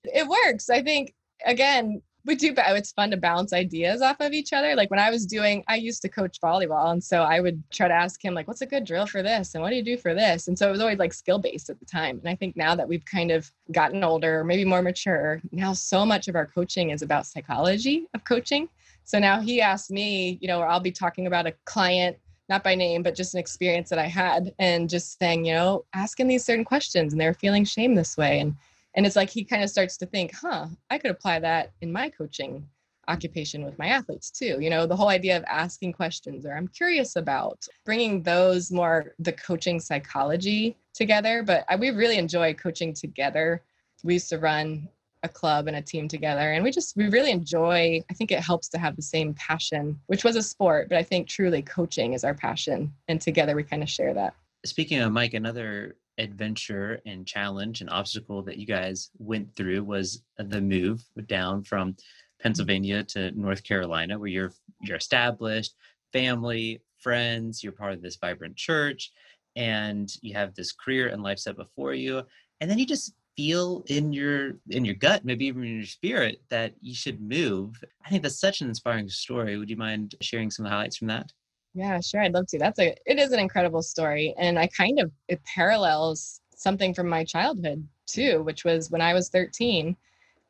it 0.05 0.27
works. 0.27 0.69
I 0.69 0.83
think, 0.83 1.15
again, 1.47 2.03
we 2.25 2.37
do 2.37 2.55
it's 2.57 2.93
fun 2.93 3.11
to 3.11 3.17
bounce 3.17 3.53
ideas 3.53 4.01
off 4.01 4.17
of 4.21 4.33
each 4.33 4.53
other 4.53 4.75
like 4.75 4.91
when 4.91 5.01
i 5.01 5.11
was 5.11 5.27
doing 5.27 5.65
i 5.69 5.77
used 5.77 6.03
to 6.03 6.09
coach 6.09 6.41
volleyball 6.41 6.93
and 6.93 7.03
so 7.03 7.23
i 7.23 7.41
would 7.41 7.63
try 7.71 7.89
to 7.89 7.95
ask 7.95 8.25
him 8.25 8.35
like 8.35 8.47
what's 8.47 8.61
a 8.61 8.67
good 8.67 8.85
drill 8.85 9.07
for 9.07 9.23
this 9.23 9.55
and 9.55 9.63
what 9.63 9.71
do 9.71 9.77
you 9.77 9.83
do 9.83 9.97
for 9.97 10.15
this 10.15 10.49
and 10.49 10.59
so 10.59 10.69
it 10.69 10.71
was 10.71 10.81
always 10.81 10.99
like 10.99 11.13
skill 11.13 11.39
based 11.39 11.71
at 11.71 11.79
the 11.81 11.87
time 11.87 12.19
and 12.19 12.29
i 12.29 12.35
think 12.35 12.57
now 12.57 12.75
that 12.75 12.89
we've 12.89 13.05
kind 13.05 13.31
of 13.31 13.51
gotten 13.73 14.05
older 14.05 14.45
maybe 14.45 14.65
more 14.65 14.83
mature 14.83 15.41
now 15.51 15.73
so 15.73 16.05
much 16.07 16.29
of 16.29 16.37
our 16.37 16.47
coaching 16.47 16.91
is 16.91 17.03
about 17.03 17.27
psychology 17.27 18.07
of 18.15 18.25
coaching 18.25 18.69
so 19.05 19.19
now 19.19 19.41
he 19.41 19.61
asked 19.61 19.91
me 19.91 20.39
you 20.41 20.49
know 20.49 20.61
or 20.61 20.67
i'll 20.69 20.81
be 20.81 20.93
talking 20.93 21.27
about 21.27 21.47
a 21.47 21.55
client 21.65 22.17
not 22.53 22.63
by 22.63 22.75
name, 22.75 23.03
but 23.03 23.15
just 23.15 23.33
an 23.33 23.41
experience 23.41 23.89
that 23.89 23.99
I 23.99 24.07
had, 24.07 24.55
and 24.59 24.89
just 24.89 25.19
saying, 25.19 25.47
you 25.47 25.55
know, 25.55 25.87
asking 25.95 26.29
these 26.29 26.45
certain 26.45 26.67
questions, 26.67 27.13
and 27.13 27.21
they're 27.21 27.33
feeling 27.33 27.65
shame 27.65 27.95
this 27.95 28.17
way, 28.17 28.41
and 28.41 28.55
and 28.95 29.07
it's 29.07 29.17
like 29.17 29.31
he 29.31 29.43
kind 29.43 29.65
of 29.65 29.71
starts 29.71 29.97
to 29.97 30.07
think 30.07 30.35
huh 30.35 30.67
i 30.91 30.99
could 30.99 31.11
apply 31.11 31.39
that 31.39 31.73
in 31.81 31.91
my 31.91 32.11
coaching 32.11 32.67
occupation 33.09 33.65
with 33.65 33.79
my 33.79 33.89
athletes 33.89 34.31
too. 34.31 34.59
You 34.61 34.71
know 34.71 34.87
the 34.87 34.95
whole 34.95 35.09
idea 35.09 35.37
of 35.37 35.45
asking 35.49 35.93
questions 35.95 36.47
or 36.47 36.53
i'm 36.57 36.69
curious 36.69 37.17
about 37.17 37.67
bringing 37.85 38.23
those 38.23 38.71
more 38.71 39.15
the 39.19 39.33
coaching 39.33 39.81
psychology 39.81 40.77
together. 40.95 41.43
But 41.43 41.65
I, 41.69 41.77
we 41.77 41.91
really 41.91 42.19
enjoy 42.19 42.55
coaching 42.55 42.93
together. 42.93 43.63
We 44.05 44.15
used 44.15 44.29
to 44.29 44.39
run 44.39 44.89
a 45.23 45.29
club 45.29 45.69
and 45.69 45.77
a 45.77 45.83
team 45.83 46.09
together 46.09 46.53
and 46.53 46.65
we 46.65 46.71
just 46.71 46.97
we 46.97 47.09
really 47.09 47.31
enjoy 47.31 48.03
i 48.11 48.15
think 48.15 48.33
it 48.33 48.41
helps 48.41 48.69
to 48.69 48.79
have 48.79 48.97
the 48.97 49.03
same 49.03 49.33
passion 49.35 49.99
which 50.07 50.25
was 50.25 50.37
a 50.37 50.43
sport 50.43 50.89
but 50.89 50.99
i 50.99 51.03
think 51.03 51.29
truly 51.29 51.63
coaching 51.63 52.13
is 52.13 52.25
our 52.25 52.35
passion 52.35 52.93
and 53.09 53.21
together 53.21 53.55
we 53.55 53.63
kind 53.63 53.83
of 53.83 53.89
share 53.89 54.15
that. 54.15 54.35
Speaking 54.65 55.01
of 55.01 55.13
mike 55.13 55.35
another 55.35 55.97
adventure 56.19 57.01
and 57.07 57.27
challenge 57.27 57.81
and 57.81 57.91
obstacle 57.91 58.43
that 58.43 58.59
you 58.59 58.67
guys 58.67 59.11
went 59.19 59.55
through 59.55 59.83
was 59.83 60.23
the 60.39 60.61
move 60.61 61.05
down 61.27 61.63
from 61.63 61.97
Pennsylvania 62.41 63.05
to 63.05 63.31
North 63.33 63.63
Carolina, 63.63 64.19
where 64.19 64.29
you're 64.29 64.53
you're 64.81 64.97
established, 64.97 65.75
family, 66.13 66.83
friends, 66.99 67.63
you're 67.63 67.73
part 67.73 67.93
of 67.93 68.03
this 68.03 68.17
vibrant 68.17 68.57
church, 68.57 69.13
and 69.57 70.13
you 70.23 70.35
have 70.35 70.55
this 70.55 70.73
career 70.73 71.09
and 71.09 71.23
life 71.23 71.39
set 71.39 71.57
before 71.57 71.95
you, 71.95 72.23
and 72.61 72.71
then 72.71 72.79
you 72.79 72.87
just 72.87 73.15
feel 73.37 73.85
in 73.87 74.13
your 74.13 74.55
in 74.71 74.85
your 74.85 74.95
gut, 74.95 75.25
maybe 75.25 75.47
even 75.47 75.65
in 75.65 75.77
your 75.77 75.87
spirit, 75.87 76.43
that 76.51 76.75
you 76.81 76.95
should 76.95 77.21
move. 77.21 77.83
I 78.05 78.11
think 78.11 78.23
that's 78.23 78.41
such 78.41 78.61
an 78.61 78.69
inspiring 78.69 79.09
story. 79.09 79.57
Would 79.57 79.71
you 79.71 79.77
mind 79.77 80.15
sharing 80.21 80.51
some 80.51 80.67
highlights 80.67 80.97
from 80.97 81.09
that? 81.09 81.33
Yeah, 81.75 82.01
sure. 82.01 82.23
I'd 82.23 82.35
love 82.35 82.47
to. 82.49 82.59
That's 82.59 82.79
a 82.79 82.95
it 83.07 83.19
is 83.19 83.33
an 83.33 83.41
incredible 83.41 83.83
story. 83.83 84.35
And 84.39 84.59
I 84.59 84.67
kind 84.67 85.01
of 85.01 85.11
it 85.29 85.43
parallels 85.45 86.41
something 86.55 86.95
from 86.95 87.09
my 87.09 87.25
childhood 87.25 87.87
too, 88.07 88.43
which 88.43 88.65
was 88.65 88.91
when 88.91 89.01
I 89.01 89.15
was 89.15 89.29
13. 89.31 89.97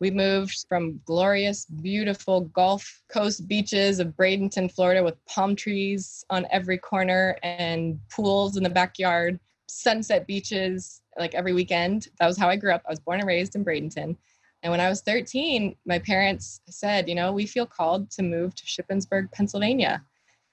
We 0.00 0.10
moved 0.10 0.66
from 0.68 1.00
glorious, 1.04 1.64
beautiful 1.64 2.40
Gulf 2.40 3.02
Coast 3.08 3.46
beaches 3.46 4.00
of 4.00 4.08
Bradenton, 4.16 4.72
Florida, 4.72 5.00
with 5.00 5.24
palm 5.26 5.54
trees 5.54 6.24
on 6.28 6.44
every 6.50 6.76
corner 6.76 7.36
and 7.44 8.00
pools 8.10 8.56
in 8.56 8.64
the 8.64 8.68
backyard, 8.68 9.38
sunset 9.68 10.26
beaches 10.26 11.01
like 11.18 11.34
every 11.34 11.52
weekend. 11.52 12.08
That 12.18 12.26
was 12.26 12.38
how 12.38 12.48
I 12.48 12.56
grew 12.56 12.72
up. 12.72 12.82
I 12.86 12.90
was 12.90 13.00
born 13.00 13.20
and 13.20 13.28
raised 13.28 13.54
in 13.54 13.64
Bradenton. 13.64 14.16
And 14.62 14.70
when 14.70 14.80
I 14.80 14.88
was 14.88 15.00
13, 15.02 15.74
my 15.86 15.98
parents 15.98 16.60
said, 16.68 17.08
you 17.08 17.14
know, 17.14 17.32
we 17.32 17.46
feel 17.46 17.66
called 17.66 18.10
to 18.12 18.22
move 18.22 18.54
to 18.54 18.64
Shippensburg, 18.64 19.32
Pennsylvania. 19.32 20.02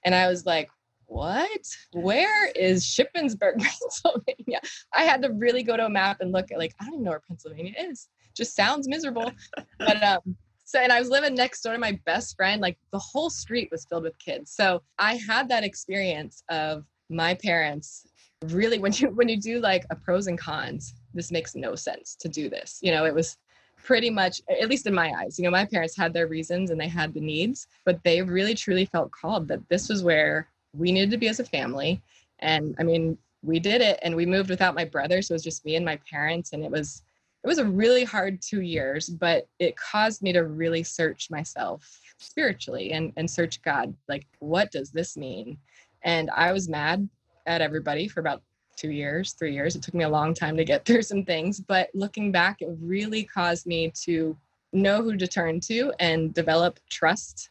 And 0.04 0.14
I 0.14 0.26
was 0.28 0.46
like, 0.46 0.68
what? 1.06 1.66
Where 1.92 2.48
is 2.52 2.84
Shippensburg, 2.84 3.58
Pennsylvania? 3.58 4.60
I 4.94 5.02
had 5.02 5.22
to 5.22 5.30
really 5.32 5.62
go 5.62 5.76
to 5.76 5.86
a 5.86 5.90
map 5.90 6.20
and 6.20 6.32
look 6.32 6.50
at 6.50 6.58
like, 6.58 6.74
I 6.80 6.84
don't 6.84 6.94
even 6.94 7.04
know 7.04 7.10
where 7.10 7.22
Pennsylvania 7.26 7.74
is. 7.78 8.08
Just 8.36 8.56
sounds 8.56 8.88
miserable. 8.88 9.30
but 9.78 10.02
um 10.02 10.36
so 10.64 10.78
and 10.78 10.92
I 10.92 11.00
was 11.00 11.08
living 11.08 11.34
next 11.34 11.62
door 11.62 11.72
to 11.72 11.80
my 11.80 11.98
best 12.06 12.36
friend. 12.36 12.62
Like 12.62 12.78
the 12.92 12.98
whole 12.98 13.28
street 13.28 13.68
was 13.72 13.84
filled 13.86 14.04
with 14.04 14.18
kids. 14.20 14.52
So 14.52 14.82
I 14.98 15.16
had 15.16 15.48
that 15.48 15.64
experience 15.64 16.44
of 16.48 16.84
my 17.08 17.34
parents 17.34 18.06
really 18.48 18.78
when 18.78 18.92
you 18.92 19.10
when 19.10 19.28
you 19.28 19.38
do 19.38 19.60
like 19.60 19.84
a 19.90 19.96
pros 19.96 20.26
and 20.26 20.38
cons, 20.38 20.94
this 21.14 21.30
makes 21.30 21.54
no 21.54 21.74
sense 21.74 22.14
to 22.16 22.28
do 22.28 22.48
this. 22.48 22.78
You 22.82 22.92
know, 22.92 23.04
it 23.04 23.14
was 23.14 23.36
pretty 23.82 24.10
much 24.10 24.40
at 24.60 24.68
least 24.68 24.86
in 24.86 24.94
my 24.94 25.12
eyes 25.12 25.38
you 25.38 25.44
know 25.44 25.50
my 25.50 25.64
parents 25.64 25.96
had 25.96 26.12
their 26.12 26.26
reasons 26.26 26.70
and 26.70 26.80
they 26.80 26.88
had 26.88 27.14
the 27.14 27.20
needs 27.20 27.66
but 27.84 28.02
they 28.04 28.20
really 28.22 28.54
truly 28.54 28.84
felt 28.84 29.10
called 29.10 29.48
that 29.48 29.66
this 29.68 29.88
was 29.88 30.02
where 30.02 30.48
we 30.76 30.92
needed 30.92 31.10
to 31.10 31.16
be 31.16 31.28
as 31.28 31.40
a 31.40 31.44
family 31.44 32.00
and 32.40 32.74
i 32.78 32.82
mean 32.82 33.16
we 33.42 33.58
did 33.58 33.80
it 33.80 33.98
and 34.02 34.14
we 34.14 34.26
moved 34.26 34.50
without 34.50 34.74
my 34.74 34.84
brother 34.84 35.22
so 35.22 35.32
it 35.32 35.36
was 35.36 35.42
just 35.42 35.64
me 35.64 35.76
and 35.76 35.84
my 35.84 35.98
parents 36.10 36.52
and 36.52 36.62
it 36.64 36.70
was 36.70 37.02
it 37.42 37.46
was 37.46 37.58
a 37.58 37.64
really 37.64 38.04
hard 38.04 38.40
two 38.42 38.60
years 38.60 39.08
but 39.08 39.48
it 39.58 39.76
caused 39.76 40.22
me 40.22 40.32
to 40.32 40.44
really 40.44 40.82
search 40.82 41.30
myself 41.30 42.00
spiritually 42.18 42.92
and 42.92 43.12
and 43.16 43.30
search 43.30 43.62
god 43.62 43.94
like 44.08 44.26
what 44.40 44.70
does 44.70 44.90
this 44.90 45.16
mean 45.16 45.56
and 46.02 46.28
i 46.36 46.52
was 46.52 46.68
mad 46.68 47.08
at 47.50 47.60
everybody 47.60 48.08
for 48.08 48.20
about 48.20 48.42
two 48.76 48.90
years, 48.90 49.32
three 49.32 49.52
years. 49.52 49.76
It 49.76 49.82
took 49.82 49.94
me 49.94 50.04
a 50.04 50.08
long 50.08 50.32
time 50.32 50.56
to 50.56 50.64
get 50.64 50.84
through 50.86 51.02
some 51.02 51.24
things, 51.24 51.60
but 51.60 51.90
looking 51.94 52.32
back, 52.32 52.62
it 52.62 52.68
really 52.80 53.24
caused 53.24 53.66
me 53.66 53.92
to 54.04 54.36
know 54.72 55.02
who 55.02 55.16
to 55.16 55.26
turn 55.26 55.60
to 55.60 55.92
and 55.98 56.32
develop 56.32 56.78
trust. 56.88 57.50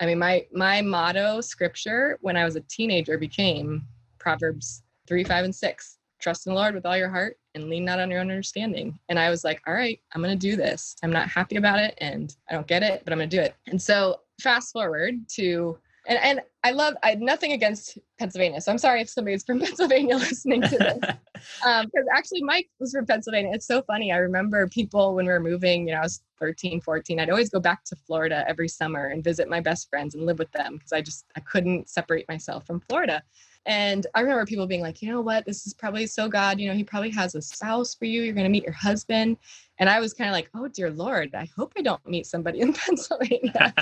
I 0.00 0.06
mean, 0.06 0.18
my 0.18 0.46
my 0.52 0.82
motto 0.82 1.40
scripture 1.40 2.18
when 2.20 2.36
I 2.36 2.44
was 2.44 2.56
a 2.56 2.60
teenager 2.60 3.18
became 3.18 3.82
Proverbs 4.18 4.82
three, 5.06 5.24
five, 5.24 5.44
and 5.44 5.54
six. 5.54 5.98
Trust 6.20 6.46
in 6.46 6.52
the 6.52 6.58
Lord 6.58 6.74
with 6.74 6.84
all 6.84 6.96
your 6.96 7.08
heart 7.08 7.38
and 7.54 7.68
lean 7.68 7.84
not 7.84 7.98
on 7.98 8.10
your 8.10 8.20
own 8.20 8.30
understanding. 8.30 8.98
And 9.08 9.18
I 9.18 9.30
was 9.30 9.42
like, 9.42 9.60
all 9.66 9.74
right, 9.74 9.98
I'm 10.14 10.20
gonna 10.20 10.36
do 10.36 10.54
this. 10.54 10.96
I'm 11.02 11.10
not 11.10 11.28
happy 11.28 11.56
about 11.56 11.80
it 11.80 11.94
and 11.98 12.34
I 12.48 12.54
don't 12.54 12.66
get 12.66 12.82
it, 12.82 13.02
but 13.04 13.12
I'm 13.12 13.18
gonna 13.18 13.28
do 13.28 13.40
it. 13.40 13.54
And 13.66 13.80
so 13.80 14.20
fast 14.40 14.72
forward 14.72 15.14
to 15.30 15.78
and 16.06 16.18
and 16.22 16.40
I 16.64 16.72
love 16.72 16.94
I 17.02 17.10
had 17.10 17.20
nothing 17.20 17.52
against 17.52 17.98
Pennsylvania. 18.18 18.60
So 18.60 18.72
I'm 18.72 18.78
sorry 18.78 19.00
if 19.00 19.08
somebody's 19.08 19.44
from 19.44 19.60
Pennsylvania 19.64 20.16
listening 20.16 20.62
to 20.62 20.76
this. 20.78 20.98
um, 21.64 21.86
because 21.86 22.06
actually 22.14 22.42
Mike 22.42 22.68
was 22.78 22.92
from 22.92 23.06
Pennsylvania. 23.06 23.52
It's 23.54 23.66
so 23.66 23.82
funny. 23.82 24.12
I 24.12 24.18
remember 24.18 24.66
people 24.68 25.14
when 25.14 25.26
we 25.26 25.32
were 25.32 25.40
moving, 25.40 25.88
you 25.88 25.94
know, 25.94 26.00
I 26.00 26.04
was 26.04 26.22
13, 26.38 26.80
14. 26.80 27.20
I'd 27.20 27.30
always 27.30 27.50
go 27.50 27.60
back 27.60 27.84
to 27.84 27.96
Florida 28.06 28.44
every 28.48 28.68
summer 28.68 29.08
and 29.08 29.22
visit 29.22 29.48
my 29.48 29.60
best 29.60 29.88
friends 29.88 30.14
and 30.14 30.24
live 30.24 30.38
with 30.38 30.50
them 30.52 30.74
because 30.74 30.92
I 30.92 31.02
just 31.02 31.26
I 31.36 31.40
couldn't 31.40 31.88
separate 31.88 32.28
myself 32.28 32.66
from 32.66 32.80
Florida. 32.80 33.22
And 33.66 34.06
I 34.14 34.20
remember 34.20 34.46
people 34.46 34.66
being 34.66 34.80
like, 34.80 35.02
you 35.02 35.10
know 35.10 35.20
what, 35.20 35.44
this 35.44 35.66
is 35.66 35.74
probably 35.74 36.06
so 36.06 36.28
God, 36.28 36.58
you 36.58 36.66
know, 36.66 36.74
he 36.74 36.82
probably 36.82 37.10
has 37.10 37.34
a 37.34 37.42
spouse 37.42 37.94
for 37.94 38.06
you. 38.06 38.22
You're 38.22 38.34
going 38.34 38.44
to 38.44 38.50
meet 38.50 38.64
your 38.64 38.72
husband. 38.72 39.36
And 39.78 39.88
I 39.88 40.00
was 40.00 40.14
kind 40.14 40.30
of 40.30 40.32
like, 40.32 40.48
oh, 40.54 40.66
dear 40.68 40.90
Lord, 40.90 41.34
I 41.34 41.46
hope 41.56 41.74
I 41.76 41.82
don't 41.82 42.04
meet 42.06 42.26
somebody 42.26 42.60
in 42.60 42.72
Pennsylvania 42.72 43.74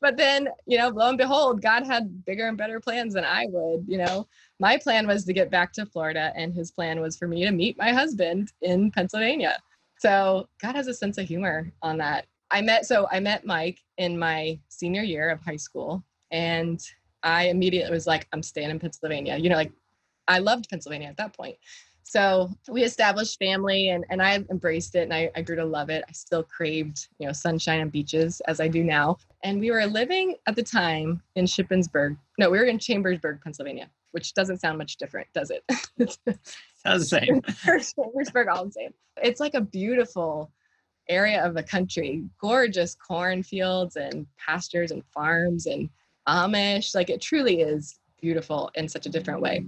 but 0.00 0.16
then 0.16 0.48
you 0.66 0.78
know 0.78 0.88
lo 0.88 1.08
and 1.08 1.18
behold 1.18 1.62
god 1.62 1.86
had 1.86 2.24
bigger 2.24 2.48
and 2.48 2.58
better 2.58 2.80
plans 2.80 3.14
than 3.14 3.24
i 3.24 3.46
would 3.48 3.84
you 3.88 3.98
know 3.98 4.26
my 4.60 4.76
plan 4.76 5.06
was 5.06 5.24
to 5.24 5.32
get 5.32 5.50
back 5.50 5.72
to 5.72 5.86
florida 5.86 6.32
and 6.36 6.54
his 6.54 6.70
plan 6.70 7.00
was 7.00 7.16
for 7.16 7.28
me 7.28 7.44
to 7.44 7.50
meet 7.52 7.76
my 7.78 7.92
husband 7.92 8.52
in 8.62 8.90
pennsylvania 8.90 9.56
So 9.98 10.48
God 10.62 10.76
has 10.76 10.86
a 10.86 10.94
sense 10.94 11.18
of 11.18 11.26
humor 11.26 11.72
on 11.82 11.98
that. 11.98 12.26
I 12.50 12.62
met 12.62 12.86
so 12.86 13.06
I 13.10 13.20
met 13.20 13.44
Mike 13.44 13.80
in 13.98 14.18
my 14.18 14.58
senior 14.68 15.02
year 15.02 15.30
of 15.30 15.40
high 15.40 15.56
school 15.56 16.04
and 16.30 16.80
I 17.22 17.48
immediately 17.48 17.90
was 17.90 18.06
like, 18.06 18.26
I'm 18.32 18.42
staying 18.42 18.70
in 18.70 18.78
Pennsylvania. 18.78 19.36
You 19.36 19.50
know, 19.50 19.56
like 19.56 19.72
I 20.28 20.38
loved 20.38 20.68
Pennsylvania 20.70 21.08
at 21.08 21.16
that 21.16 21.36
point. 21.36 21.56
So 22.08 22.50
we 22.70 22.84
established 22.84 23.38
family 23.38 23.90
and, 23.90 24.02
and 24.08 24.22
I 24.22 24.42
embraced 24.50 24.94
it 24.94 25.00
and 25.00 25.12
I, 25.12 25.30
I 25.36 25.42
grew 25.42 25.56
to 25.56 25.64
love 25.66 25.90
it. 25.90 26.02
I 26.08 26.12
still 26.12 26.42
craved, 26.42 27.08
you 27.18 27.26
know, 27.26 27.34
sunshine 27.34 27.80
and 27.80 27.92
beaches 27.92 28.40
as 28.46 28.60
I 28.60 28.68
do 28.68 28.82
now. 28.82 29.18
And 29.42 29.60
we 29.60 29.70
were 29.70 29.84
living 29.84 30.34
at 30.46 30.56
the 30.56 30.62
time 30.62 31.20
in 31.34 31.44
Shippensburg. 31.44 32.16
No, 32.38 32.48
we 32.48 32.56
were 32.56 32.64
in 32.64 32.78
Chambersburg, 32.78 33.40
Pennsylvania, 33.44 33.90
which 34.12 34.32
doesn't 34.32 34.62
sound 34.62 34.78
much 34.78 34.96
different, 34.96 35.28
does 35.34 35.50
it? 35.50 35.62
Sounds 36.82 37.10
the 37.10 37.20
same. 37.20 37.42
Chambersburg, 37.94 38.48
all 38.48 38.64
the 38.64 38.72
same. 38.72 38.94
It's 39.22 39.38
like 39.38 39.52
a 39.52 39.60
beautiful 39.60 40.50
area 41.10 41.44
of 41.44 41.52
the 41.52 41.62
country, 41.62 42.24
gorgeous 42.40 42.94
cornfields 42.94 43.96
and 43.96 44.26
pastures 44.38 44.92
and 44.92 45.02
farms 45.12 45.66
and 45.66 45.90
Amish. 46.26 46.94
Like 46.94 47.10
it 47.10 47.20
truly 47.20 47.60
is 47.60 47.98
beautiful 48.18 48.70
in 48.74 48.88
such 48.88 49.04
a 49.04 49.10
different 49.10 49.42
way. 49.42 49.66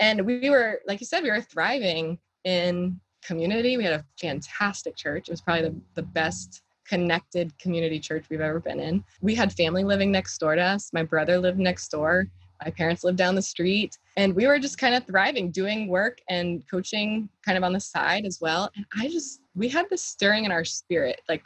And 0.00 0.22
we 0.22 0.50
were, 0.50 0.80
like 0.86 1.00
you 1.00 1.06
said, 1.06 1.22
we 1.22 1.30
were 1.30 1.42
thriving 1.42 2.18
in 2.44 2.98
community. 3.22 3.76
We 3.76 3.84
had 3.84 3.92
a 3.92 4.04
fantastic 4.20 4.96
church. 4.96 5.28
It 5.28 5.32
was 5.32 5.42
probably 5.42 5.68
the, 5.68 5.80
the 5.94 6.02
best 6.02 6.62
connected 6.86 7.56
community 7.58 8.00
church 8.00 8.24
we've 8.30 8.40
ever 8.40 8.58
been 8.58 8.80
in. 8.80 9.04
We 9.20 9.34
had 9.34 9.52
family 9.52 9.84
living 9.84 10.10
next 10.10 10.38
door 10.38 10.56
to 10.56 10.62
us. 10.62 10.90
My 10.92 11.04
brother 11.04 11.38
lived 11.38 11.58
next 11.58 11.88
door. 11.88 12.26
My 12.64 12.70
parents 12.70 13.04
lived 13.04 13.18
down 13.18 13.34
the 13.34 13.42
street. 13.42 13.96
And 14.16 14.34
we 14.34 14.46
were 14.46 14.58
just 14.58 14.78
kind 14.78 14.94
of 14.94 15.06
thriving, 15.06 15.50
doing 15.50 15.86
work 15.86 16.18
and 16.28 16.62
coaching 16.68 17.28
kind 17.44 17.56
of 17.56 17.64
on 17.64 17.72
the 17.72 17.80
side 17.80 18.24
as 18.24 18.40
well. 18.40 18.70
And 18.74 18.84
I 18.98 19.08
just, 19.08 19.40
we 19.54 19.68
had 19.68 19.88
this 19.88 20.04
stirring 20.04 20.44
in 20.44 20.52
our 20.52 20.64
spirit, 20.64 21.20
like 21.28 21.42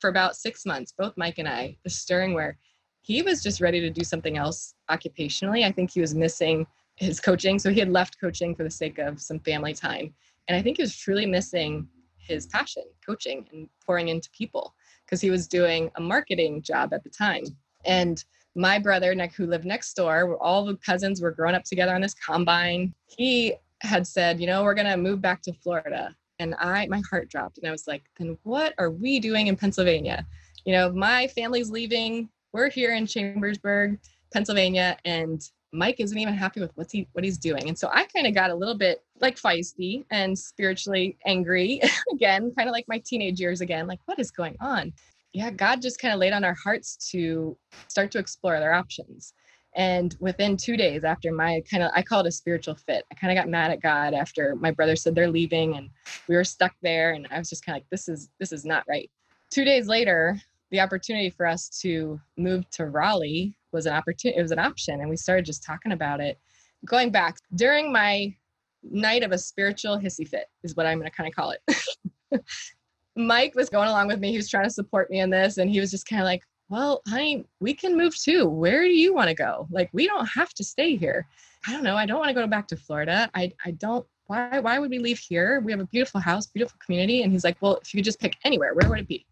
for 0.00 0.10
about 0.10 0.36
six 0.36 0.66
months, 0.66 0.92
both 0.96 1.14
Mike 1.16 1.38
and 1.38 1.48
I, 1.48 1.76
the 1.84 1.90
stirring 1.90 2.34
where 2.34 2.58
he 3.02 3.22
was 3.22 3.42
just 3.42 3.60
ready 3.60 3.80
to 3.80 3.90
do 3.90 4.04
something 4.04 4.36
else 4.36 4.74
occupationally. 4.90 5.64
I 5.64 5.72
think 5.72 5.90
he 5.90 6.00
was 6.00 6.14
missing 6.14 6.66
his 6.96 7.20
coaching. 7.20 7.58
So 7.58 7.70
he 7.70 7.80
had 7.80 7.90
left 7.90 8.20
coaching 8.20 8.54
for 8.54 8.62
the 8.62 8.70
sake 8.70 8.98
of 8.98 9.20
some 9.20 9.40
family 9.40 9.74
time. 9.74 10.14
And 10.48 10.56
I 10.56 10.62
think 10.62 10.76
he 10.76 10.82
was 10.82 10.96
truly 10.96 11.26
missing 11.26 11.88
his 12.18 12.46
passion, 12.46 12.84
coaching 13.04 13.46
and 13.52 13.68
pouring 13.84 14.08
into 14.08 14.30
people, 14.30 14.74
because 15.04 15.20
he 15.20 15.30
was 15.30 15.46
doing 15.46 15.90
a 15.96 16.00
marketing 16.00 16.62
job 16.62 16.92
at 16.92 17.02
the 17.04 17.10
time. 17.10 17.44
And 17.84 18.24
my 18.54 18.78
brother, 18.78 19.14
Nick, 19.14 19.34
who 19.34 19.46
lived 19.46 19.64
next 19.64 19.94
door, 19.94 20.36
all 20.36 20.64
the 20.64 20.76
cousins 20.76 21.20
were 21.20 21.32
growing 21.32 21.54
up 21.54 21.64
together 21.64 21.94
on 21.94 22.00
this 22.00 22.14
combine. 22.14 22.94
He 23.06 23.54
had 23.80 24.06
said, 24.06 24.40
you 24.40 24.46
know, 24.46 24.62
we're 24.62 24.74
to 24.74 24.96
move 24.96 25.20
back 25.20 25.42
to 25.42 25.52
Florida. 25.52 26.14
And 26.38 26.54
I, 26.58 26.86
my 26.86 27.02
heart 27.10 27.28
dropped. 27.28 27.58
And 27.58 27.66
I 27.66 27.70
was 27.70 27.86
like, 27.86 28.04
then 28.16 28.38
what 28.44 28.74
are 28.78 28.90
we 28.90 29.20
doing 29.20 29.48
in 29.48 29.56
Pennsylvania? 29.56 30.26
You 30.64 30.72
know, 30.72 30.92
my 30.92 31.26
family's 31.28 31.70
leaving. 31.70 32.28
We're 32.52 32.70
here 32.70 32.94
in 32.94 33.06
Chambersburg, 33.06 33.98
Pennsylvania, 34.32 34.96
and 35.04 35.42
Mike 35.74 35.96
isn't 35.98 36.16
even 36.16 36.34
happy 36.34 36.60
with 36.60 36.70
what's 36.76 36.92
he 36.92 37.08
what 37.12 37.24
he's 37.24 37.38
doing. 37.38 37.68
And 37.68 37.78
so 37.78 37.90
I 37.92 38.04
kind 38.04 38.26
of 38.26 38.34
got 38.34 38.50
a 38.50 38.54
little 38.54 38.76
bit 38.76 39.02
like 39.20 39.36
feisty 39.36 40.04
and 40.10 40.38
spiritually 40.38 41.18
angry 41.26 41.80
again, 42.12 42.52
kind 42.56 42.68
of 42.68 42.72
like 42.72 42.86
my 42.88 42.98
teenage 42.98 43.40
years 43.40 43.60
again, 43.60 43.86
like 43.86 44.00
what 44.06 44.18
is 44.18 44.30
going 44.30 44.56
on? 44.60 44.92
Yeah, 45.32 45.50
God 45.50 45.82
just 45.82 45.98
kind 45.98 46.14
of 46.14 46.20
laid 46.20 46.32
on 46.32 46.44
our 46.44 46.54
hearts 46.54 46.96
to 47.10 47.56
start 47.88 48.12
to 48.12 48.18
explore 48.18 48.54
other 48.54 48.72
options. 48.72 49.34
And 49.74 50.16
within 50.20 50.56
two 50.56 50.76
days 50.76 51.02
after 51.02 51.32
my 51.32 51.60
kind 51.68 51.82
of, 51.82 51.90
I 51.94 52.02
call 52.02 52.20
it 52.20 52.28
a 52.28 52.30
spiritual 52.30 52.76
fit. 52.76 53.04
I 53.10 53.16
kind 53.16 53.36
of 53.36 53.42
got 53.42 53.50
mad 53.50 53.72
at 53.72 53.82
God 53.82 54.14
after 54.14 54.54
my 54.54 54.70
brother 54.70 54.94
said 54.94 55.16
they're 55.16 55.28
leaving 55.28 55.76
and 55.76 55.90
we 56.28 56.36
were 56.36 56.44
stuck 56.44 56.72
there. 56.80 57.12
And 57.12 57.26
I 57.32 57.38
was 57.40 57.50
just 57.50 57.66
kind 57.66 57.76
of 57.76 57.82
like, 57.82 57.90
this 57.90 58.08
is, 58.08 58.28
this 58.38 58.52
is 58.52 58.64
not 58.64 58.84
right. 58.88 59.10
Two 59.50 59.64
days 59.64 59.88
later, 59.88 60.40
the 60.70 60.80
opportunity 60.80 61.30
for 61.30 61.46
us 61.46 61.68
to 61.80 62.20
move 62.36 62.68
to 62.70 62.86
Raleigh 62.86 63.56
was 63.74 63.86
an 63.86 63.92
opportunity, 63.92 64.38
it 64.38 64.42
was 64.42 64.52
an 64.52 64.58
option. 64.58 65.00
And 65.00 65.10
we 65.10 65.16
started 65.16 65.44
just 65.44 65.62
talking 65.62 65.92
about 65.92 66.20
it. 66.20 66.38
Going 66.86 67.10
back 67.10 67.36
during 67.54 67.92
my 67.92 68.34
night 68.82 69.22
of 69.22 69.32
a 69.32 69.38
spiritual 69.38 69.98
hissy 69.98 70.26
fit, 70.26 70.46
is 70.62 70.76
what 70.76 70.86
I'm 70.86 70.98
going 70.98 71.10
to 71.10 71.16
kind 71.16 71.28
of 71.28 71.34
call 71.34 71.50
it. 71.52 72.42
Mike 73.16 73.54
was 73.54 73.68
going 73.68 73.88
along 73.88 74.08
with 74.08 74.20
me. 74.20 74.30
He 74.30 74.36
was 74.36 74.48
trying 74.48 74.64
to 74.64 74.70
support 74.70 75.10
me 75.10 75.20
in 75.20 75.30
this. 75.30 75.58
And 75.58 75.70
he 75.70 75.80
was 75.80 75.90
just 75.90 76.08
kind 76.08 76.20
of 76.20 76.26
like, 76.26 76.42
well, 76.68 77.02
honey, 77.06 77.44
we 77.60 77.74
can 77.74 77.96
move 77.96 78.16
too. 78.16 78.48
Where 78.48 78.82
do 78.82 78.94
you 78.94 79.14
want 79.14 79.28
to 79.28 79.34
go? 79.34 79.68
Like, 79.70 79.90
we 79.92 80.06
don't 80.06 80.26
have 80.26 80.52
to 80.54 80.64
stay 80.64 80.96
here. 80.96 81.26
I 81.66 81.72
don't 81.72 81.84
know. 81.84 81.96
I 81.96 82.06
don't 82.06 82.18
want 82.18 82.30
to 82.30 82.34
go 82.34 82.46
back 82.46 82.66
to 82.68 82.76
Florida. 82.76 83.30
I, 83.34 83.52
I 83.64 83.72
don't, 83.72 84.06
why, 84.26 84.58
why 84.60 84.78
would 84.78 84.90
we 84.90 84.98
leave 84.98 85.18
here? 85.18 85.60
We 85.60 85.72
have 85.72 85.80
a 85.80 85.86
beautiful 85.86 86.20
house, 86.20 86.46
beautiful 86.46 86.78
community. 86.84 87.22
And 87.22 87.32
he's 87.32 87.44
like, 87.44 87.56
well, 87.60 87.76
if 87.76 87.92
you 87.92 87.98
could 87.98 88.04
just 88.04 88.20
pick 88.20 88.36
anywhere, 88.44 88.74
where 88.74 88.88
would 88.88 89.00
it 89.00 89.08
be? 89.08 89.26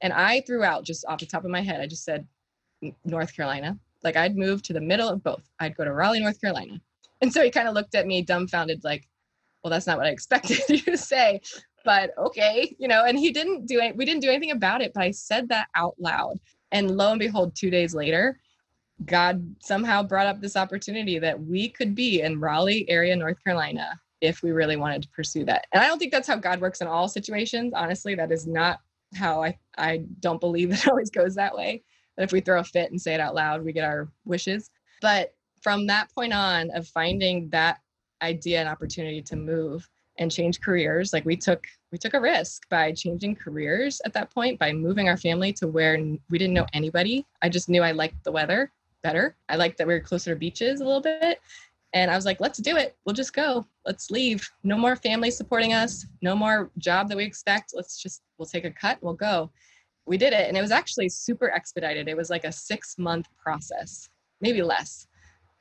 And 0.00 0.12
I 0.12 0.40
threw 0.40 0.64
out 0.64 0.84
just 0.84 1.04
off 1.06 1.20
the 1.20 1.26
top 1.26 1.44
of 1.44 1.50
my 1.50 1.62
head, 1.62 1.80
I 1.80 1.86
just 1.86 2.04
said 2.04 2.26
North 3.04 3.34
Carolina. 3.34 3.78
Like 4.02 4.16
I'd 4.16 4.36
move 4.36 4.62
to 4.62 4.72
the 4.72 4.80
middle 4.80 5.08
of 5.08 5.22
both. 5.22 5.48
I'd 5.60 5.76
go 5.76 5.84
to 5.84 5.92
Raleigh, 5.92 6.20
North 6.20 6.40
Carolina. 6.40 6.80
And 7.20 7.32
so 7.32 7.42
he 7.42 7.50
kind 7.50 7.68
of 7.68 7.74
looked 7.74 7.94
at 7.94 8.06
me 8.06 8.22
dumbfounded, 8.22 8.82
like, 8.82 9.08
well, 9.62 9.70
that's 9.70 9.86
not 9.86 9.96
what 9.96 10.06
I 10.06 10.10
expected 10.10 10.60
you 10.68 10.78
to 10.78 10.96
say. 10.96 11.40
But 11.84 12.10
okay, 12.18 12.74
you 12.78 12.88
know, 12.88 13.04
and 13.04 13.18
he 13.18 13.32
didn't 13.32 13.66
do 13.66 13.80
it. 13.80 13.96
We 13.96 14.04
didn't 14.04 14.22
do 14.22 14.28
anything 14.28 14.50
about 14.50 14.82
it, 14.82 14.92
but 14.94 15.02
I 15.02 15.10
said 15.10 15.48
that 15.48 15.68
out 15.74 15.94
loud. 15.98 16.38
And 16.70 16.96
lo 16.96 17.10
and 17.10 17.18
behold, 17.18 17.54
two 17.54 17.70
days 17.70 17.94
later, 17.94 18.38
God 19.04 19.56
somehow 19.60 20.02
brought 20.02 20.26
up 20.26 20.40
this 20.40 20.56
opportunity 20.56 21.18
that 21.18 21.40
we 21.40 21.68
could 21.68 21.94
be 21.94 22.20
in 22.20 22.40
Raleigh 22.40 22.88
area, 22.88 23.16
North 23.16 23.42
Carolina, 23.42 24.00
if 24.20 24.42
we 24.42 24.52
really 24.52 24.76
wanted 24.76 25.02
to 25.02 25.08
pursue 25.08 25.44
that. 25.44 25.66
And 25.72 25.82
I 25.82 25.86
don't 25.88 25.98
think 25.98 26.12
that's 26.12 26.28
how 26.28 26.36
God 26.36 26.60
works 26.60 26.80
in 26.80 26.86
all 26.86 27.08
situations. 27.08 27.72
Honestly, 27.74 28.14
that 28.14 28.30
is 28.30 28.46
not 28.46 28.80
how 29.14 29.42
I 29.42 29.58
I 29.76 30.04
don't 30.20 30.40
believe 30.40 30.72
it 30.72 30.88
always 30.88 31.10
goes 31.10 31.34
that 31.34 31.54
way. 31.54 31.82
That 32.16 32.24
if 32.24 32.32
we 32.32 32.40
throw 32.40 32.60
a 32.60 32.64
fit 32.64 32.90
and 32.90 33.00
say 33.00 33.14
it 33.14 33.20
out 33.20 33.34
loud, 33.34 33.64
we 33.64 33.72
get 33.72 33.84
our 33.84 34.08
wishes. 34.24 34.70
But 35.00 35.34
from 35.60 35.86
that 35.86 36.12
point 36.14 36.32
on 36.32 36.70
of 36.70 36.86
finding 36.88 37.48
that 37.50 37.80
idea 38.20 38.60
and 38.60 38.68
opportunity 38.68 39.22
to 39.22 39.36
move 39.36 39.88
and 40.18 40.30
change 40.30 40.60
careers, 40.60 41.12
like 41.12 41.24
we 41.24 41.36
took 41.36 41.64
we 41.90 41.98
took 41.98 42.14
a 42.14 42.20
risk 42.20 42.68
by 42.68 42.92
changing 42.92 43.36
careers 43.36 44.00
at 44.04 44.12
that 44.14 44.30
point 44.32 44.58
by 44.58 44.72
moving 44.72 45.08
our 45.08 45.16
family 45.16 45.52
to 45.54 45.68
where 45.68 45.98
we 46.30 46.38
didn't 46.38 46.54
know 46.54 46.66
anybody. 46.72 47.26
I 47.42 47.48
just 47.48 47.68
knew 47.68 47.82
I 47.82 47.92
liked 47.92 48.24
the 48.24 48.32
weather 48.32 48.72
better. 49.02 49.36
I 49.48 49.56
liked 49.56 49.78
that 49.78 49.86
we 49.86 49.94
were 49.94 50.00
closer 50.00 50.32
to 50.32 50.38
beaches 50.38 50.80
a 50.80 50.84
little 50.84 51.00
bit. 51.00 51.40
And 51.94 52.10
I 52.10 52.16
was 52.16 52.24
like, 52.24 52.40
let's 52.40 52.58
do 52.58 52.76
it. 52.76 52.96
We'll 53.04 53.14
just 53.14 53.34
go. 53.34 53.66
Let's 53.84 54.10
leave. 54.10 54.48
No 54.64 54.78
more 54.78 54.96
family 54.96 55.30
supporting 55.30 55.74
us. 55.74 56.06
No 56.22 56.34
more 56.34 56.70
job 56.78 57.08
that 57.08 57.16
we 57.16 57.24
expect. 57.24 57.72
Let's 57.74 58.00
just, 58.00 58.22
we'll 58.38 58.46
take 58.46 58.64
a 58.64 58.70
cut. 58.70 58.98
We'll 59.02 59.12
go. 59.12 59.50
We 60.06 60.16
did 60.16 60.32
it. 60.32 60.48
And 60.48 60.56
it 60.56 60.60
was 60.60 60.70
actually 60.70 61.08
super 61.08 61.50
expedited. 61.50 62.08
It 62.08 62.16
was 62.16 62.30
like 62.30 62.44
a 62.44 62.52
six 62.52 62.98
month 62.98 63.26
process, 63.38 64.08
maybe 64.40 64.62
less, 64.62 65.06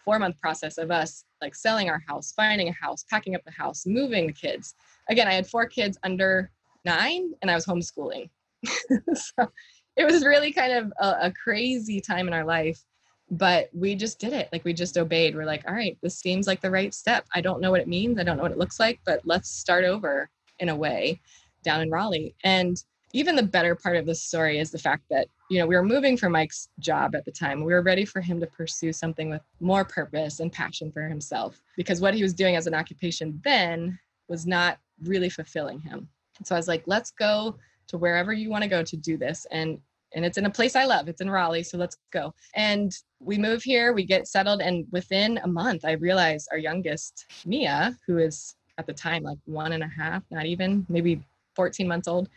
four 0.04 0.20
month 0.20 0.40
process 0.40 0.78
of 0.78 0.92
us 0.92 1.24
like 1.42 1.56
selling 1.56 1.90
our 1.90 2.02
house, 2.08 2.34
finding 2.34 2.70
a 2.70 2.74
house, 2.74 3.04
packing 3.10 3.36
up 3.36 3.44
the 3.46 3.52
house, 3.52 3.86
moving 3.86 4.28
the 4.28 4.34
kids. 4.34 4.76
Again, 5.10 5.28
I 5.28 5.34
had 5.34 5.48
four 5.48 5.66
kids 5.66 5.98
under 6.04 6.52
nine 6.86 7.34
and 7.42 7.52
I 7.52 7.56
was 7.56 7.66
homeschooling. 7.66 8.30
so 9.14 9.52
it 9.96 10.06
was 10.06 10.26
really 10.26 10.52
kind 10.52 10.74
of 10.74 10.94
a, 11.00 11.28
a 11.28 11.34
crazy 11.44 12.00
time 12.00 12.28
in 12.28 12.34
our 12.34 12.46
life 12.46 12.84
but 13.32 13.70
we 13.74 13.96
just 13.96 14.20
did 14.20 14.34
it 14.34 14.50
like 14.52 14.64
we 14.66 14.74
just 14.74 14.98
obeyed 14.98 15.36
we're 15.36 15.46
like 15.46 15.64
all 15.68 15.74
right 15.74 15.98
this 16.04 16.20
seems 16.20 16.48
like 16.48 16.60
the 16.60 16.70
right 16.70 16.94
step 16.94 17.26
i 17.34 17.40
don't 17.40 17.62
know 17.62 17.72
what 17.72 17.80
it 17.80 17.88
means 17.88 18.20
i 18.20 18.24
don't 18.24 18.36
know 18.36 18.44
what 18.44 18.52
it 18.52 18.58
looks 18.58 18.80
like 18.80 19.00
but 19.06 19.22
let's 19.24 19.50
start 19.50 19.86
over 19.86 20.30
in 20.60 20.70
a 20.70 20.76
way 20.76 21.20
down 21.64 21.82
in 21.82 21.90
raleigh 21.90 22.36
and 22.44 22.84
even 23.14 23.36
the 23.36 23.44
better 23.44 23.76
part 23.76 23.98
of 23.98 24.06
this 24.06 24.22
story 24.22 24.60
is 24.60 24.72
the 24.72 24.78
fact 24.78 25.04
that 25.10 25.28
you 25.50 25.60
know 25.60 25.68
we 25.68 25.76
were 25.76 25.84
moving 25.84 26.18
for 26.18 26.30
mike's 26.30 26.70
job 26.80 27.16
at 27.16 27.26
the 27.26 27.32
time 27.32 27.64
we 27.64 27.74
were 27.74 27.82
ready 27.82 28.06
for 28.06 28.22
him 28.22 28.40
to 28.40 28.48
pursue 28.48 28.94
something 28.94 29.30
with 29.30 29.42
more 29.60 29.84
purpose 29.86 30.40
and 30.40 30.52
passion 30.52 30.92
for 30.92 31.04
himself 31.04 31.62
because 31.78 32.02
what 32.02 32.14
he 32.14 32.24
was 32.24 32.34
doing 32.34 32.56
as 32.56 32.68
an 32.68 32.74
occupation 32.74 33.40
then 33.44 33.98
was 34.28 34.46
not 34.46 34.80
really 35.04 35.30
fulfilling 35.30 35.80
him 35.80 36.08
so 36.44 36.56
i 36.56 36.58
was 36.58 36.68
like 36.68 36.84
let's 36.86 37.12
go 37.12 37.56
to 37.88 37.98
wherever 37.98 38.34
you 38.34 38.50
want 38.50 38.64
to 38.64 38.70
go 38.70 38.84
to 38.84 38.98
do 38.98 39.18
this 39.18 39.46
and 39.52 39.80
and 40.14 40.26
it's 40.26 40.38
in 40.38 40.46
a 40.46 40.50
place 40.50 40.76
I 40.76 40.84
love. 40.84 41.08
It's 41.08 41.22
in 41.22 41.30
Raleigh, 41.30 41.64
so 41.64 41.78
let's 41.78 41.98
go. 42.12 42.34
And 42.56 42.94
we 43.20 43.38
move 43.38 43.64
here, 43.64 43.94
we 43.94 44.04
get 44.04 44.28
settled, 44.28 44.62
and 44.62 44.86
within 44.92 45.40
a 45.44 45.48
month, 45.48 45.86
I 45.86 45.94
realized 45.94 46.50
our 46.52 46.58
youngest, 46.58 47.28
Mia, 47.46 47.98
who 48.06 48.18
is 48.18 48.56
at 48.78 48.86
the 48.86 48.94
time 48.94 49.24
like 49.24 49.38
one 49.46 49.74
and 49.74 49.84
a 49.84 49.88
half, 49.88 50.24
not 50.32 50.46
even 50.46 50.86
maybe 50.90 51.22
14 51.56 51.88
months 51.88 52.08
old, 52.08 52.30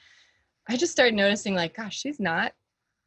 I 0.69 0.77
just 0.77 0.93
started 0.93 1.15
noticing, 1.15 1.55
like, 1.55 1.77
gosh, 1.77 1.99
she's 1.99 2.21
not 2.21 2.53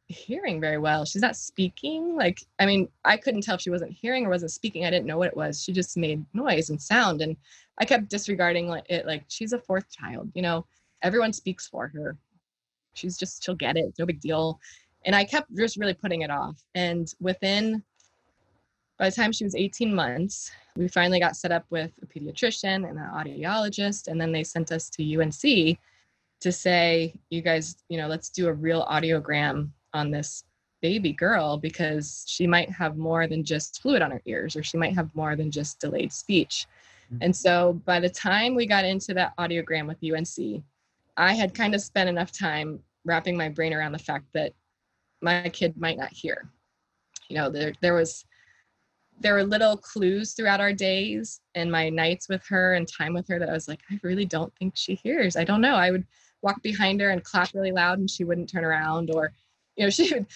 hearing 0.06 0.60
very 0.60 0.78
well. 0.78 1.04
She's 1.04 1.22
not 1.22 1.36
speaking. 1.36 2.14
Like, 2.14 2.40
I 2.58 2.66
mean, 2.66 2.88
I 3.04 3.16
couldn't 3.16 3.42
tell 3.42 3.56
if 3.56 3.60
she 3.60 3.70
wasn't 3.70 3.92
hearing 3.92 4.26
or 4.26 4.30
wasn't 4.30 4.52
speaking. 4.52 4.86
I 4.86 4.90
didn't 4.90 5.06
know 5.06 5.18
what 5.18 5.28
it 5.28 5.36
was. 5.36 5.62
She 5.62 5.72
just 5.72 5.96
made 5.96 6.24
noise 6.32 6.70
and 6.70 6.80
sound. 6.80 7.20
And 7.20 7.36
I 7.78 7.84
kept 7.84 8.08
disregarding 8.08 8.68
it 8.88 9.06
like 9.06 9.24
she's 9.28 9.52
a 9.52 9.58
fourth 9.58 9.90
child, 9.90 10.30
you 10.34 10.42
know, 10.42 10.66
everyone 11.02 11.32
speaks 11.32 11.68
for 11.68 11.88
her 11.88 12.16
she's 12.94 13.16
just 13.16 13.44
she'll 13.44 13.54
get 13.54 13.76
it 13.76 13.94
no 13.98 14.06
big 14.06 14.20
deal 14.20 14.58
and 15.04 15.14
i 15.14 15.24
kept 15.24 15.54
just 15.56 15.76
really 15.76 15.94
putting 15.94 16.22
it 16.22 16.30
off 16.30 16.62
and 16.74 17.14
within 17.20 17.82
by 18.98 19.08
the 19.08 19.14
time 19.14 19.32
she 19.32 19.44
was 19.44 19.54
18 19.54 19.94
months 19.94 20.50
we 20.76 20.88
finally 20.88 21.20
got 21.20 21.36
set 21.36 21.52
up 21.52 21.64
with 21.70 21.92
a 22.02 22.06
pediatrician 22.06 22.88
and 22.88 22.98
an 22.98 23.10
audiologist 23.14 24.08
and 24.08 24.20
then 24.20 24.32
they 24.32 24.44
sent 24.44 24.72
us 24.72 24.90
to 24.90 25.20
unc 25.20 25.78
to 26.40 26.52
say, 26.52 27.14
you 27.30 27.42
guys, 27.42 27.76
you 27.88 27.98
know, 27.98 28.06
let's 28.06 28.28
do 28.28 28.48
a 28.48 28.52
real 28.52 28.86
audiogram 28.86 29.70
on 29.92 30.10
this 30.10 30.44
baby 30.80 31.12
girl 31.12 31.56
because 31.56 32.24
she 32.28 32.46
might 32.46 32.70
have 32.70 32.96
more 32.96 33.26
than 33.26 33.44
just 33.44 33.82
fluid 33.82 34.02
on 34.02 34.10
her 34.10 34.22
ears 34.26 34.54
or 34.54 34.62
she 34.62 34.76
might 34.76 34.94
have 34.94 35.14
more 35.14 35.34
than 35.34 35.50
just 35.50 35.80
delayed 35.80 36.12
speech. 36.12 36.66
Mm-hmm. 37.12 37.24
And 37.24 37.36
so 37.36 37.80
by 37.84 38.00
the 38.00 38.08
time 38.08 38.54
we 38.54 38.66
got 38.66 38.84
into 38.84 39.14
that 39.14 39.36
audiogram 39.38 39.86
with 39.86 39.98
UNC, 40.04 40.62
I 41.16 41.34
had 41.34 41.54
kind 41.54 41.74
of 41.74 41.80
spent 41.80 42.08
enough 42.08 42.30
time 42.30 42.80
wrapping 43.04 43.36
my 43.36 43.48
brain 43.48 43.72
around 43.72 43.92
the 43.92 43.98
fact 43.98 44.26
that 44.34 44.52
my 45.20 45.48
kid 45.48 45.76
might 45.76 45.98
not 45.98 46.12
hear. 46.12 46.48
You 47.28 47.36
know, 47.36 47.50
there 47.50 47.72
there 47.80 47.94
was 47.94 48.24
there 49.20 49.34
were 49.34 49.44
little 49.44 49.76
clues 49.76 50.32
throughout 50.32 50.60
our 50.60 50.72
days 50.72 51.40
and 51.56 51.72
my 51.72 51.88
nights 51.88 52.28
with 52.28 52.46
her 52.46 52.74
and 52.74 52.86
time 52.86 53.14
with 53.14 53.26
her 53.28 53.40
that 53.40 53.48
I 53.48 53.52
was 53.52 53.66
like, 53.66 53.80
I 53.90 53.98
really 54.04 54.24
don't 54.24 54.54
think 54.56 54.76
she 54.76 54.94
hears. 54.94 55.36
I 55.36 55.42
don't 55.42 55.60
know. 55.60 55.74
I 55.74 55.90
would 55.90 56.06
walk 56.42 56.62
behind 56.62 57.00
her 57.00 57.10
and 57.10 57.24
clap 57.24 57.52
really 57.54 57.72
loud 57.72 57.98
and 57.98 58.10
she 58.10 58.24
wouldn't 58.24 58.50
turn 58.50 58.64
around 58.64 59.10
or 59.12 59.32
you 59.78 59.84
know, 59.84 59.90
she 59.90 60.12
would 60.12 60.26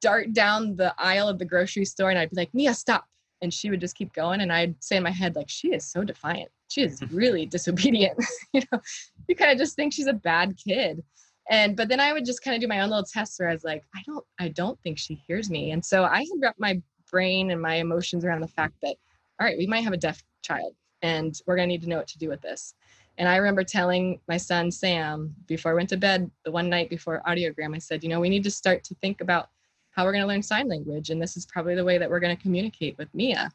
dart 0.00 0.32
down 0.34 0.76
the 0.76 0.94
aisle 0.98 1.28
of 1.28 1.38
the 1.38 1.44
grocery 1.44 1.84
store 1.84 2.10
and 2.10 2.18
I'd 2.18 2.30
be 2.30 2.36
like, 2.36 2.52
Mia, 2.52 2.74
stop. 2.74 3.06
And 3.40 3.52
she 3.52 3.70
would 3.70 3.80
just 3.80 3.96
keep 3.96 4.12
going. 4.12 4.40
And 4.40 4.52
I'd 4.52 4.76
say 4.82 4.96
in 4.96 5.02
my 5.02 5.10
head, 5.10 5.34
like, 5.34 5.48
she 5.48 5.72
is 5.72 5.84
so 5.84 6.04
defiant. 6.04 6.50
She 6.68 6.82
is 6.82 7.02
really 7.10 7.46
disobedient. 7.46 8.22
you 8.52 8.62
know, 8.70 8.80
you 9.28 9.34
kind 9.34 9.50
of 9.50 9.58
just 9.58 9.74
think 9.74 9.92
she's 9.92 10.06
a 10.06 10.12
bad 10.12 10.56
kid. 10.56 11.02
And 11.50 11.76
but 11.76 11.88
then 11.88 11.98
I 11.98 12.12
would 12.12 12.24
just 12.24 12.42
kind 12.44 12.54
of 12.54 12.60
do 12.60 12.68
my 12.68 12.80
own 12.80 12.90
little 12.90 13.04
tests 13.04 13.38
where 13.38 13.48
I 13.48 13.52
was 13.52 13.64
like, 13.64 13.82
I 13.96 14.02
don't, 14.06 14.24
I 14.38 14.48
don't 14.48 14.78
think 14.82 14.98
she 14.98 15.20
hears 15.26 15.50
me. 15.50 15.72
And 15.72 15.84
so 15.84 16.04
I 16.04 16.18
had 16.18 16.40
wrapped 16.40 16.60
my 16.60 16.80
brain 17.10 17.50
and 17.50 17.60
my 17.60 17.74
emotions 17.74 18.24
around 18.24 18.42
the 18.42 18.48
fact 18.48 18.74
that, 18.82 18.94
all 19.40 19.46
right, 19.46 19.58
we 19.58 19.66
might 19.66 19.82
have 19.82 19.92
a 19.92 19.98
deaf 19.98 20.22
child 20.42 20.74
and 21.02 21.34
we're 21.46 21.56
gonna 21.56 21.66
need 21.66 21.82
to 21.82 21.88
know 21.88 21.96
what 21.96 22.06
to 22.08 22.18
do 22.18 22.28
with 22.28 22.40
this. 22.42 22.74
And 23.18 23.28
I 23.28 23.36
remember 23.36 23.62
telling 23.62 24.20
my 24.26 24.36
son 24.36 24.70
Sam 24.70 25.34
before 25.46 25.72
I 25.72 25.74
went 25.74 25.90
to 25.90 25.96
bed 25.96 26.30
the 26.44 26.50
one 26.50 26.68
night 26.70 26.88
before 26.88 27.22
audiogram, 27.26 27.74
I 27.74 27.78
said, 27.78 28.02
you 28.02 28.08
know, 28.08 28.20
we 28.20 28.30
need 28.30 28.44
to 28.44 28.50
start 28.50 28.84
to 28.84 28.94
think 28.96 29.20
about 29.20 29.50
how 29.90 30.04
we're 30.04 30.12
going 30.12 30.22
to 30.22 30.28
learn 30.28 30.42
sign 30.42 30.68
language, 30.68 31.10
and 31.10 31.20
this 31.20 31.36
is 31.36 31.44
probably 31.44 31.74
the 31.74 31.84
way 31.84 31.98
that 31.98 32.08
we're 32.08 32.20
going 32.20 32.34
to 32.34 32.42
communicate 32.42 32.96
with 32.96 33.14
Mia, 33.14 33.50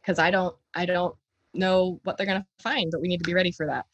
because 0.00 0.20
I 0.20 0.30
don't, 0.30 0.54
I 0.74 0.86
don't 0.86 1.16
know 1.52 2.00
what 2.04 2.16
they're 2.16 2.26
going 2.26 2.40
to 2.40 2.46
find, 2.62 2.92
but 2.92 3.00
we 3.00 3.08
need 3.08 3.18
to 3.18 3.24
be 3.24 3.34
ready 3.34 3.50
for 3.50 3.66
that. 3.66 3.86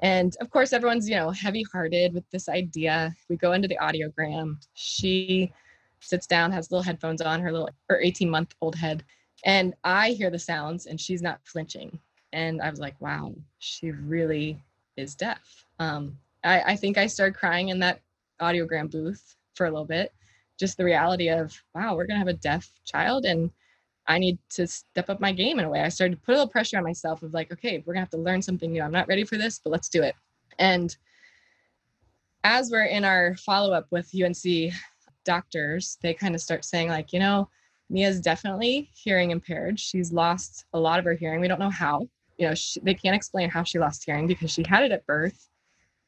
And 0.00 0.34
of 0.40 0.48
course, 0.50 0.72
everyone's 0.72 1.08
you 1.08 1.16
know 1.16 1.30
heavy-hearted 1.30 2.14
with 2.14 2.24
this 2.30 2.48
idea. 2.48 3.14
We 3.28 3.36
go 3.36 3.52
into 3.52 3.68
the 3.68 3.76
audiogram. 3.76 4.56
She 4.72 5.52
sits 6.00 6.26
down, 6.26 6.50
has 6.52 6.70
little 6.70 6.82
headphones 6.82 7.20
on, 7.20 7.40
her 7.42 7.52
little 7.52 7.68
her 7.90 8.00
18-month-old 8.02 8.74
head, 8.74 9.04
and 9.44 9.74
I 9.84 10.12
hear 10.12 10.30
the 10.30 10.38
sounds, 10.38 10.86
and 10.86 10.98
she's 10.98 11.20
not 11.20 11.40
flinching 11.44 11.98
and 12.32 12.60
I 12.62 12.70
was 12.70 12.80
like, 12.80 13.00
wow, 13.00 13.34
she 13.58 13.90
really 13.90 14.62
is 14.96 15.14
deaf. 15.14 15.66
Um, 15.78 16.18
I, 16.44 16.62
I 16.62 16.76
think 16.76 16.98
I 16.98 17.06
started 17.06 17.36
crying 17.36 17.68
in 17.68 17.78
that 17.80 18.00
audiogram 18.40 18.90
booth 18.90 19.36
for 19.54 19.66
a 19.66 19.70
little 19.70 19.86
bit. 19.86 20.12
Just 20.58 20.76
the 20.76 20.84
reality 20.84 21.28
of, 21.28 21.54
wow, 21.74 21.94
we're 21.94 22.06
gonna 22.06 22.18
have 22.18 22.28
a 22.28 22.34
deaf 22.34 22.70
child, 22.84 23.24
and 23.24 23.50
I 24.06 24.18
need 24.18 24.38
to 24.50 24.66
step 24.66 25.08
up 25.10 25.20
my 25.20 25.32
game 25.32 25.58
in 25.58 25.64
a 25.64 25.70
way. 25.70 25.80
I 25.80 25.88
started 25.88 26.16
to 26.16 26.20
put 26.22 26.32
a 26.32 26.38
little 26.38 26.48
pressure 26.48 26.78
on 26.78 26.84
myself 26.84 27.22
of 27.22 27.34
like, 27.34 27.52
okay, 27.52 27.82
we're 27.84 27.94
gonna 27.94 28.04
have 28.04 28.10
to 28.10 28.16
learn 28.18 28.42
something 28.42 28.72
new. 28.72 28.82
I'm 28.82 28.92
not 28.92 29.08
ready 29.08 29.24
for 29.24 29.36
this, 29.36 29.60
but 29.62 29.70
let's 29.70 29.88
do 29.88 30.02
it. 30.02 30.14
And 30.58 30.96
as 32.44 32.70
we're 32.70 32.84
in 32.84 33.04
our 33.04 33.34
follow 33.36 33.72
up 33.72 33.86
with 33.90 34.10
UNC 34.14 34.72
doctors, 35.24 35.98
they 36.02 36.14
kind 36.14 36.34
of 36.34 36.40
start 36.40 36.64
saying 36.64 36.88
like, 36.88 37.12
you 37.12 37.20
know, 37.20 37.48
Mia's 37.88 38.20
definitely 38.20 38.90
hearing 38.94 39.30
impaired. 39.30 39.78
She's 39.78 40.12
lost 40.12 40.64
a 40.72 40.80
lot 40.80 40.98
of 40.98 41.04
her 41.04 41.14
hearing. 41.14 41.40
We 41.40 41.48
don't 41.48 41.60
know 41.60 41.70
how 41.70 42.08
you 42.42 42.48
know 42.48 42.54
she, 42.56 42.80
they 42.80 42.94
can't 42.94 43.14
explain 43.14 43.48
how 43.48 43.62
she 43.62 43.78
lost 43.78 44.02
hearing 44.04 44.26
because 44.26 44.50
she 44.50 44.64
had 44.68 44.82
it 44.82 44.90
at 44.90 45.06
birth. 45.06 45.48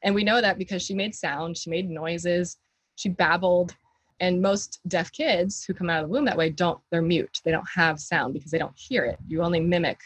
And 0.03 0.13
we 0.13 0.25
know 0.25 0.41
that 0.41 0.57
because 0.57 0.83
she 0.83 0.93
made 0.93 1.15
sound 1.15 1.57
she 1.57 1.69
made 1.69 1.89
noises 1.89 2.57
she 2.95 3.09
babbled. 3.09 3.75
And 4.21 4.41
most 4.41 4.79
deaf 4.87 5.11
kids 5.11 5.65
who 5.65 5.73
come 5.73 5.89
out 5.89 6.03
of 6.03 6.09
the 6.09 6.13
womb 6.13 6.25
that 6.25 6.37
way 6.37 6.49
don't 6.49 6.79
they're 6.91 7.01
mute. 7.01 7.39
They 7.43 7.51
don't 7.51 7.67
have 7.73 7.99
sound 7.99 8.33
because 8.33 8.51
they 8.51 8.57
don't 8.57 8.77
hear 8.77 9.05
it. 9.05 9.17
You 9.27 9.43
only 9.43 9.61
mimic 9.61 9.99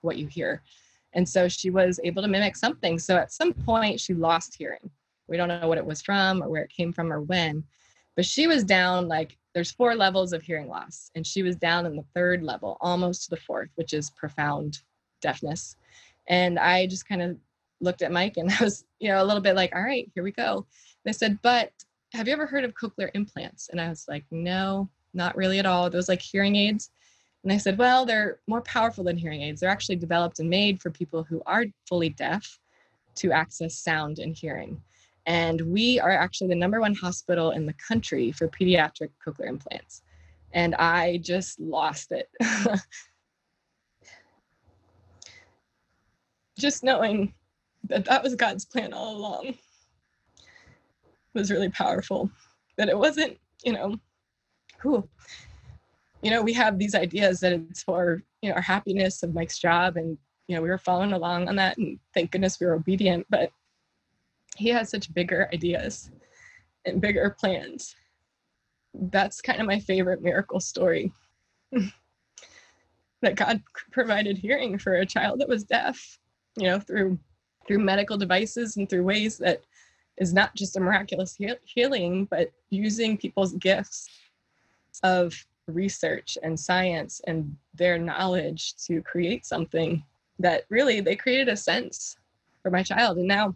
what 0.00 0.16
you 0.16 0.28
hear. 0.28 0.62
And 1.12 1.28
so 1.28 1.48
she 1.48 1.70
was 1.70 1.98
able 2.04 2.22
to 2.22 2.28
mimic 2.28 2.56
something. 2.56 2.98
So 2.98 3.16
at 3.16 3.32
some 3.32 3.52
point 3.52 4.00
she 4.00 4.14
lost 4.14 4.54
hearing. 4.56 4.90
We 5.28 5.36
don't 5.36 5.48
know 5.48 5.66
what 5.68 5.78
it 5.78 5.86
was 5.86 6.02
from 6.02 6.42
or 6.42 6.48
where 6.48 6.62
it 6.62 6.70
came 6.70 6.92
from 6.92 7.12
or 7.12 7.20
when 7.20 7.64
but 8.16 8.24
she 8.24 8.46
was 8.46 8.64
down 8.64 9.08
like 9.08 9.36
there's 9.54 9.72
four 9.72 9.94
levels 9.94 10.32
of 10.32 10.42
hearing 10.42 10.68
loss 10.68 11.10
and 11.14 11.26
she 11.26 11.42
was 11.42 11.56
down 11.56 11.86
in 11.86 11.96
the 11.96 12.04
third 12.14 12.42
level 12.42 12.76
almost 12.80 13.24
to 13.24 13.30
the 13.30 13.36
fourth 13.36 13.70
which 13.74 13.92
is 13.92 14.10
profound 14.10 14.80
deafness. 15.24 15.76
And 16.28 16.58
I 16.58 16.86
just 16.86 17.08
kind 17.08 17.22
of 17.22 17.36
looked 17.80 18.02
at 18.02 18.12
Mike 18.12 18.36
and 18.36 18.50
I 18.60 18.62
was, 18.62 18.84
you 19.00 19.08
know, 19.08 19.22
a 19.22 19.24
little 19.24 19.42
bit 19.42 19.56
like, 19.56 19.74
all 19.74 19.82
right, 19.82 20.08
here 20.14 20.22
we 20.22 20.30
go. 20.30 20.66
They 21.04 21.12
said, 21.12 21.38
but 21.42 21.72
have 22.12 22.28
you 22.28 22.32
ever 22.32 22.46
heard 22.46 22.64
of 22.64 22.74
cochlear 22.74 23.10
implants? 23.14 23.68
And 23.70 23.80
I 23.80 23.88
was 23.88 24.06
like, 24.08 24.24
no, 24.30 24.88
not 25.14 25.36
really 25.36 25.58
at 25.58 25.66
all. 25.66 25.90
Those 25.90 26.08
like 26.08 26.22
hearing 26.22 26.54
aids. 26.54 26.90
And 27.42 27.52
I 27.52 27.56
said, 27.58 27.76
well, 27.76 28.06
they're 28.06 28.38
more 28.46 28.62
powerful 28.62 29.04
than 29.04 29.18
hearing 29.18 29.42
aids. 29.42 29.60
They're 29.60 29.70
actually 29.70 29.96
developed 29.96 30.38
and 30.38 30.48
made 30.48 30.80
for 30.80 30.90
people 30.90 31.24
who 31.24 31.42
are 31.46 31.64
fully 31.88 32.10
deaf 32.10 32.58
to 33.16 33.32
access 33.32 33.74
sound 33.78 34.18
and 34.18 34.36
hearing. 34.36 34.80
And 35.26 35.60
we 35.60 36.00
are 36.00 36.10
actually 36.10 36.48
the 36.48 36.54
number 36.54 36.80
one 36.80 36.94
hospital 36.94 37.50
in 37.50 37.66
the 37.66 37.74
country 37.74 38.32
for 38.32 38.48
pediatric 38.48 39.10
cochlear 39.24 39.48
implants. 39.48 40.02
And 40.52 40.74
I 40.76 41.18
just 41.18 41.58
lost 41.58 42.12
it. 42.12 42.28
just 46.58 46.84
knowing 46.84 47.34
that 47.88 48.04
that 48.06 48.22
was 48.22 48.34
God's 48.34 48.64
plan 48.64 48.92
all 48.92 49.16
along 49.16 49.54
was 51.34 51.50
really 51.50 51.68
powerful. 51.68 52.30
That 52.76 52.88
it 52.88 52.98
wasn't, 52.98 53.38
you 53.64 53.72
know, 53.72 53.96
cool. 54.80 55.08
You 56.22 56.30
know, 56.30 56.42
we 56.42 56.52
have 56.54 56.78
these 56.78 56.94
ideas 56.94 57.40
that 57.40 57.52
it's 57.52 57.82
for, 57.82 58.22
you 58.40 58.48
know, 58.48 58.56
our 58.56 58.62
happiness 58.62 59.22
of 59.22 59.34
Mike's 59.34 59.58
job. 59.58 59.96
And, 59.96 60.16
you 60.48 60.56
know, 60.56 60.62
we 60.62 60.68
were 60.68 60.78
following 60.78 61.12
along 61.12 61.48
on 61.48 61.56
that. 61.56 61.76
And 61.76 61.98
thank 62.14 62.30
goodness 62.30 62.58
we 62.58 62.66
were 62.66 62.74
obedient. 62.74 63.26
But 63.28 63.50
he 64.56 64.68
has 64.70 64.90
such 64.90 65.12
bigger 65.12 65.48
ideas 65.52 66.10
and 66.84 67.00
bigger 67.00 67.36
plans. 67.38 67.94
That's 68.94 69.40
kind 69.40 69.60
of 69.60 69.66
my 69.66 69.80
favorite 69.80 70.22
miracle 70.22 70.60
story. 70.60 71.12
that 73.22 73.36
God 73.36 73.62
provided 73.90 74.38
hearing 74.38 74.78
for 74.78 74.94
a 74.94 75.06
child 75.06 75.40
that 75.40 75.48
was 75.48 75.64
deaf 75.64 76.18
you 76.56 76.64
know 76.64 76.78
through 76.78 77.18
through 77.66 77.78
medical 77.78 78.16
devices 78.16 78.76
and 78.76 78.88
through 78.88 79.02
ways 79.02 79.38
that 79.38 79.62
is 80.18 80.32
not 80.32 80.54
just 80.54 80.76
a 80.76 80.80
miraculous 80.80 81.36
healing 81.64 82.26
but 82.26 82.52
using 82.70 83.16
people's 83.16 83.54
gifts 83.54 84.08
of 85.02 85.34
research 85.66 86.36
and 86.42 86.58
science 86.58 87.20
and 87.26 87.56
their 87.74 87.98
knowledge 87.98 88.74
to 88.86 89.02
create 89.02 89.46
something 89.46 90.02
that 90.38 90.64
really 90.68 91.00
they 91.00 91.16
created 91.16 91.48
a 91.48 91.56
sense 91.56 92.16
for 92.62 92.70
my 92.70 92.82
child. 92.82 93.18
And 93.18 93.28
now 93.28 93.54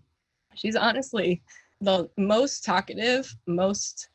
she's 0.54 0.76
honestly 0.76 1.42
the 1.80 2.08
most 2.16 2.64
talkative 2.64 3.34
most 3.46 4.08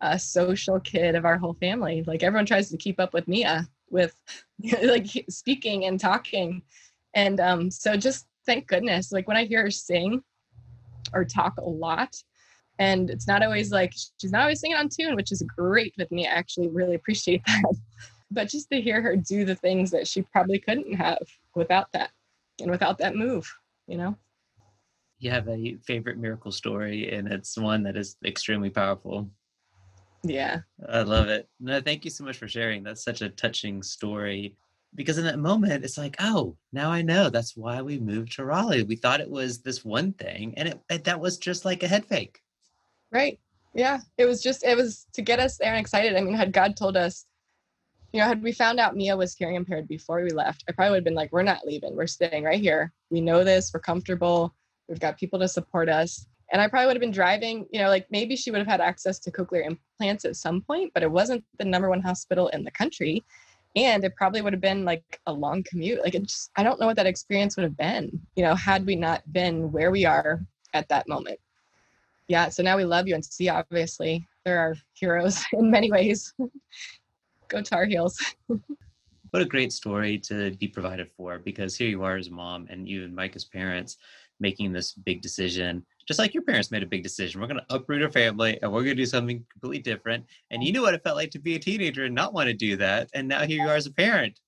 uh, 0.00 0.16
social 0.16 0.80
kid 0.80 1.14
of 1.14 1.24
our 1.24 1.36
whole 1.36 1.54
family. 1.54 2.02
Like 2.06 2.22
everyone 2.22 2.46
tries 2.46 2.70
to 2.70 2.76
keep 2.76 3.00
up 3.00 3.12
with 3.12 3.28
mia 3.28 3.68
with 3.90 4.14
like 4.82 5.08
speaking 5.28 5.86
and 5.86 5.98
talking 5.98 6.62
and 7.14 7.40
um, 7.40 7.70
so 7.70 7.96
just 7.96 8.26
thank 8.46 8.66
goodness, 8.66 9.12
like 9.12 9.28
when 9.28 9.36
I 9.36 9.44
hear 9.44 9.62
her 9.62 9.70
sing 9.70 10.22
or 11.12 11.24
talk 11.24 11.56
a 11.58 11.68
lot, 11.68 12.14
and 12.78 13.10
it's 13.10 13.26
not 13.26 13.42
always 13.42 13.70
like 13.70 13.92
she's 14.20 14.32
not 14.32 14.42
always 14.42 14.60
singing 14.60 14.76
on 14.76 14.88
tune, 14.88 15.16
which 15.16 15.32
is 15.32 15.42
great 15.42 15.94
with 15.98 16.10
me. 16.10 16.26
I 16.26 16.32
actually 16.32 16.68
really 16.68 16.94
appreciate 16.94 17.42
that. 17.46 17.74
But 18.30 18.48
just 18.48 18.70
to 18.70 18.80
hear 18.80 19.02
her 19.02 19.16
do 19.16 19.44
the 19.44 19.56
things 19.56 19.90
that 19.90 20.06
she 20.06 20.22
probably 20.22 20.58
couldn't 20.58 20.94
have 20.94 21.26
without 21.54 21.90
that 21.92 22.10
and 22.60 22.70
without 22.70 22.98
that 22.98 23.16
move, 23.16 23.52
you 23.86 23.96
know? 23.96 24.16
You 25.18 25.30
have 25.30 25.48
a 25.48 25.76
favorite 25.84 26.16
miracle 26.16 26.52
story, 26.52 27.12
and 27.12 27.28
it's 27.28 27.58
one 27.58 27.82
that 27.82 27.96
is 27.96 28.16
extremely 28.24 28.70
powerful. 28.70 29.28
Yeah. 30.22 30.60
I 30.88 31.02
love 31.02 31.28
it. 31.28 31.48
No, 31.58 31.80
thank 31.80 32.04
you 32.04 32.10
so 32.10 32.24
much 32.24 32.38
for 32.38 32.48
sharing. 32.48 32.82
That's 32.82 33.04
such 33.04 33.20
a 33.20 33.28
touching 33.28 33.82
story 33.82 34.56
because 34.94 35.18
in 35.18 35.24
that 35.24 35.38
moment 35.38 35.84
it's 35.84 35.98
like 35.98 36.16
oh 36.20 36.56
now 36.72 36.90
i 36.90 37.02
know 37.02 37.30
that's 37.30 37.56
why 37.56 37.80
we 37.80 37.98
moved 37.98 38.32
to 38.32 38.44
raleigh. 38.44 38.82
We 38.82 38.96
thought 38.96 39.20
it 39.20 39.30
was 39.30 39.60
this 39.60 39.84
one 39.84 40.12
thing 40.12 40.54
and 40.56 40.68
it, 40.68 40.80
it, 40.90 41.04
that 41.04 41.20
was 41.20 41.38
just 41.38 41.64
like 41.64 41.82
a 41.82 41.88
head 41.88 42.04
fake. 42.06 42.40
Right. 43.12 43.38
Yeah. 43.74 44.00
It 44.18 44.26
was 44.26 44.42
just 44.42 44.64
it 44.64 44.76
was 44.76 45.06
to 45.12 45.22
get 45.22 45.40
us 45.40 45.56
there 45.56 45.72
and 45.72 45.80
excited. 45.80 46.16
I 46.16 46.20
mean 46.20 46.34
had 46.34 46.52
god 46.52 46.76
told 46.76 46.96
us 46.96 47.26
you 48.12 48.20
know 48.20 48.26
had 48.26 48.42
we 48.42 48.52
found 48.52 48.80
out 48.80 48.96
mia 48.96 49.16
was 49.16 49.34
hearing 49.34 49.54
impaired 49.54 49.86
before 49.86 50.20
we 50.22 50.30
left 50.30 50.64
i 50.68 50.72
probably 50.72 50.90
would 50.90 50.96
have 50.98 51.04
been 51.04 51.14
like 51.14 51.32
we're 51.32 51.42
not 51.42 51.64
leaving. 51.64 51.94
We're 51.94 52.06
staying 52.06 52.44
right 52.44 52.60
here. 52.60 52.92
We 53.10 53.20
know 53.20 53.44
this. 53.44 53.70
We're 53.72 53.80
comfortable. 53.80 54.54
We've 54.88 55.00
got 55.00 55.18
people 55.18 55.38
to 55.38 55.48
support 55.48 55.88
us. 55.88 56.26
And 56.52 56.60
i 56.60 56.66
probably 56.66 56.86
would 56.86 56.96
have 56.96 57.00
been 57.00 57.12
driving 57.12 57.66
you 57.70 57.80
know 57.80 57.88
like 57.88 58.06
maybe 58.10 58.34
she 58.34 58.50
would 58.50 58.58
have 58.58 58.66
had 58.66 58.80
access 58.80 59.20
to 59.20 59.30
cochlear 59.30 59.64
implants 59.64 60.24
at 60.24 60.34
some 60.34 60.60
point 60.62 60.90
but 60.94 61.04
it 61.04 61.10
wasn't 61.10 61.44
the 61.60 61.64
number 61.64 61.88
one 61.88 62.00
hospital 62.00 62.48
in 62.48 62.64
the 62.64 62.72
country 62.72 63.22
and 63.76 64.04
it 64.04 64.16
probably 64.16 64.42
would 64.42 64.52
have 64.52 64.60
been 64.60 64.84
like 64.84 65.20
a 65.26 65.32
long 65.32 65.62
commute 65.62 66.02
like 66.02 66.14
it 66.14 66.22
just 66.24 66.50
i 66.56 66.62
don't 66.62 66.80
know 66.80 66.86
what 66.86 66.96
that 66.96 67.06
experience 67.06 67.56
would 67.56 67.62
have 67.62 67.76
been 67.76 68.10
you 68.34 68.42
know 68.42 68.54
had 68.54 68.84
we 68.84 68.96
not 68.96 69.22
been 69.32 69.70
where 69.70 69.90
we 69.90 70.04
are 70.04 70.40
at 70.74 70.88
that 70.88 71.08
moment 71.08 71.38
yeah, 72.30 72.48
so 72.48 72.62
now 72.62 72.76
we 72.76 72.84
love 72.84 73.06
UNC, 73.12 73.50
obviously. 73.50 74.24
They're 74.44 74.60
our 74.60 74.76
heroes 74.94 75.42
in 75.52 75.68
many 75.68 75.90
ways. 75.90 76.32
Go 77.48 77.60
Tar 77.60 77.86
Heels. 77.86 78.16
what 78.46 79.42
a 79.42 79.44
great 79.44 79.72
story 79.72 80.16
to 80.20 80.52
be 80.52 80.68
provided 80.68 81.10
for 81.16 81.40
because 81.40 81.76
here 81.76 81.88
you 81.88 82.04
are 82.04 82.16
as 82.16 82.28
a 82.28 82.30
mom 82.30 82.68
and 82.70 82.88
you 82.88 83.02
and 83.02 83.16
Mike 83.16 83.34
as 83.34 83.44
parents 83.44 83.96
making 84.38 84.72
this 84.72 84.92
big 84.92 85.22
decision 85.22 85.84
just 86.10 86.18
like 86.18 86.34
your 86.34 86.42
parents 86.42 86.72
made 86.72 86.82
a 86.82 86.86
big 86.86 87.04
decision 87.04 87.40
we're 87.40 87.46
going 87.46 87.60
to 87.60 87.72
uproot 87.72 88.02
our 88.02 88.10
family 88.10 88.58
and 88.60 88.72
we're 88.72 88.80
going 88.80 88.96
to 88.96 89.00
do 89.00 89.06
something 89.06 89.46
completely 89.52 89.80
different. 89.80 90.24
And 90.50 90.60
you 90.60 90.72
knew 90.72 90.82
what 90.82 90.92
it 90.92 91.04
felt 91.04 91.14
like 91.14 91.30
to 91.30 91.38
be 91.38 91.54
a 91.54 91.58
teenager 91.60 92.04
and 92.04 92.12
not 92.12 92.34
want 92.34 92.48
to 92.48 92.52
do 92.52 92.76
that 92.78 93.08
and 93.14 93.28
now 93.28 93.42
here 93.46 93.62
you 93.62 93.68
are 93.68 93.76
as 93.76 93.86
a 93.86 93.92
parent. 93.92 94.40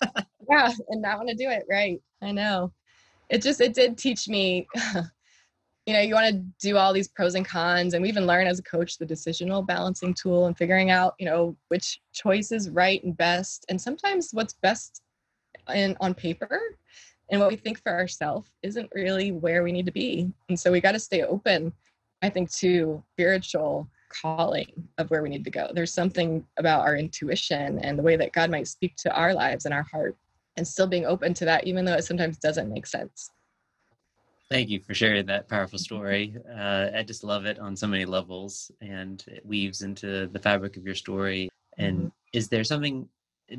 Yeah 0.50 0.72
and 0.88 1.02
not 1.02 1.18
want 1.18 1.28
to 1.28 1.34
do 1.34 1.50
it 1.50 1.64
right. 1.70 2.00
I 2.22 2.32
know. 2.32 2.72
It 3.28 3.42
just 3.42 3.60
it 3.60 3.74
did 3.74 3.98
teach 3.98 4.28
me 4.28 4.66
you 5.86 5.92
know 5.92 6.00
you 6.00 6.14
want 6.14 6.34
to 6.34 6.42
do 6.66 6.78
all 6.78 6.94
these 6.94 7.08
pros 7.08 7.34
and 7.34 7.46
cons 7.46 7.92
and 7.92 8.02
we 8.02 8.08
even 8.08 8.26
learn 8.26 8.46
as 8.46 8.58
a 8.58 8.62
coach 8.62 8.96
the 8.96 9.04
decisional 9.04 9.66
balancing 9.66 10.14
tool 10.14 10.46
and 10.46 10.56
figuring 10.56 10.90
out 10.90 11.14
you 11.18 11.26
know 11.26 11.54
which 11.68 12.00
choice 12.14 12.50
is 12.50 12.70
right 12.70 13.04
and 13.04 13.14
best 13.18 13.66
and 13.68 13.78
sometimes 13.78 14.30
what's 14.32 14.54
best 14.54 15.02
in 15.74 15.96
on 16.00 16.14
paper 16.14 16.60
and 17.30 17.40
what 17.40 17.50
we 17.50 17.56
think 17.56 17.82
for 17.82 17.92
ourselves 17.92 18.50
isn't 18.62 18.90
really 18.94 19.32
where 19.32 19.62
we 19.62 19.72
need 19.72 19.86
to 19.86 19.92
be 19.92 20.32
and 20.48 20.58
so 20.58 20.70
we 20.70 20.80
got 20.80 20.92
to 20.92 20.98
stay 20.98 21.22
open 21.22 21.72
i 22.22 22.28
think 22.28 22.50
to 22.50 23.02
spiritual 23.12 23.88
calling 24.08 24.88
of 24.98 25.10
where 25.10 25.22
we 25.22 25.28
need 25.28 25.44
to 25.44 25.50
go 25.50 25.70
there's 25.74 25.92
something 25.92 26.46
about 26.58 26.80
our 26.80 26.96
intuition 26.96 27.78
and 27.80 27.98
the 27.98 28.02
way 28.02 28.16
that 28.16 28.32
god 28.32 28.50
might 28.50 28.68
speak 28.68 28.94
to 28.96 29.14
our 29.14 29.34
lives 29.34 29.64
and 29.64 29.74
our 29.74 29.82
heart 29.82 30.16
and 30.56 30.66
still 30.66 30.86
being 30.86 31.06
open 31.06 31.34
to 31.34 31.44
that 31.44 31.66
even 31.66 31.84
though 31.84 31.94
it 31.94 32.04
sometimes 32.04 32.38
doesn't 32.38 32.72
make 32.72 32.86
sense 32.86 33.30
Thank 34.50 34.68
you 34.68 34.78
for 34.78 34.92
sharing 34.94 35.24
that 35.26 35.48
powerful 35.48 35.78
story. 35.78 36.36
Uh, 36.48 36.88
I 36.94 37.02
just 37.02 37.24
love 37.24 37.46
it 37.46 37.58
on 37.58 37.74
so 37.74 37.86
many 37.86 38.04
levels, 38.04 38.70
and 38.82 39.24
it 39.26 39.44
weaves 39.44 39.80
into 39.80 40.26
the 40.28 40.38
fabric 40.38 40.76
of 40.76 40.84
your 40.84 40.94
story. 40.94 41.48
And 41.78 41.98
mm-hmm. 41.98 42.08
is 42.34 42.48
there 42.48 42.62
something 42.62 43.08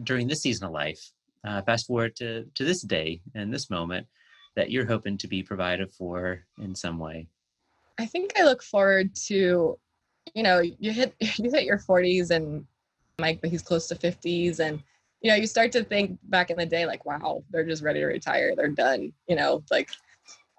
during 0.04 0.28
this 0.28 0.42
season 0.42 0.68
of 0.68 0.72
life, 0.72 1.12
uh, 1.46 1.62
fast 1.62 1.88
forward 1.88 2.16
to 2.18 2.46
to 2.56 2.64
this 2.64 2.82
day 2.82 3.22
and 3.34 3.54
this 3.54 3.70
moment, 3.70 4.08
that 4.56 4.72
you're 4.72 4.86
hoping 4.86 5.18
to 5.18 5.28
be 5.28 5.44
provided 5.44 5.92
for 5.92 6.46
in 6.60 6.76
some 6.76 7.00
way? 7.00 7.28
I 7.98 8.06
think 8.06 8.34
I 8.38 8.44
look 8.44 8.62
forward 8.62 9.16
to, 9.28 9.78
you 10.34 10.44
know, 10.44 10.60
you 10.60 10.92
hit 10.92 11.16
you 11.20 11.52
hit 11.52 11.64
your 11.64 11.80
40s, 11.80 12.32
and 12.32 12.66
Mike, 13.20 13.40
but 13.42 13.50
he's 13.50 13.62
close 13.62 13.88
to 13.88 13.96
50s, 13.96 14.60
and 14.60 14.82
you 15.22 15.32
know, 15.32 15.38
you 15.38 15.48
start 15.48 15.72
to 15.72 15.84
think 15.84 16.20
back 16.26 16.52
in 16.52 16.58
the 16.58 16.66
day, 16.66 16.86
like, 16.86 17.06
wow, 17.06 17.44
they're 17.50 17.66
just 17.66 17.84
ready 17.84 18.00
to 18.00 18.06
retire. 18.06 18.54
They're 18.56 18.68
done. 18.68 19.12
You 19.28 19.36
know, 19.36 19.64
like 19.72 19.90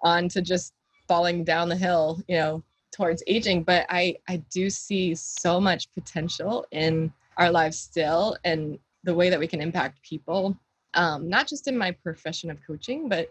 on 0.01 0.29
to 0.29 0.41
just 0.41 0.73
falling 1.07 1.43
down 1.43 1.69
the 1.69 1.75
hill, 1.75 2.21
you 2.27 2.37
know, 2.37 2.63
towards 2.91 3.23
aging. 3.27 3.63
But 3.63 3.85
I, 3.89 4.17
I 4.27 4.37
do 4.51 4.69
see 4.69 5.15
so 5.15 5.59
much 5.59 5.91
potential 5.93 6.65
in 6.71 7.11
our 7.37 7.51
lives 7.51 7.79
still 7.79 8.35
and 8.43 8.77
the 9.03 9.13
way 9.13 9.29
that 9.29 9.39
we 9.39 9.47
can 9.47 9.61
impact 9.61 10.01
people, 10.01 10.57
um, 10.97 11.29
not 11.29 11.47
just 11.47 11.67
in 11.67 11.77
my 11.77 11.91
profession 11.91 12.51
of 12.51 12.57
coaching, 12.65 13.07
but 13.07 13.29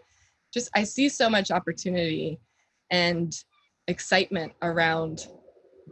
just 0.53 0.69
I 0.75 0.83
see 0.83 1.09
so 1.09 1.29
much 1.29 1.51
opportunity 1.51 2.39
and 2.89 3.35
excitement 3.87 4.53
around 4.61 5.27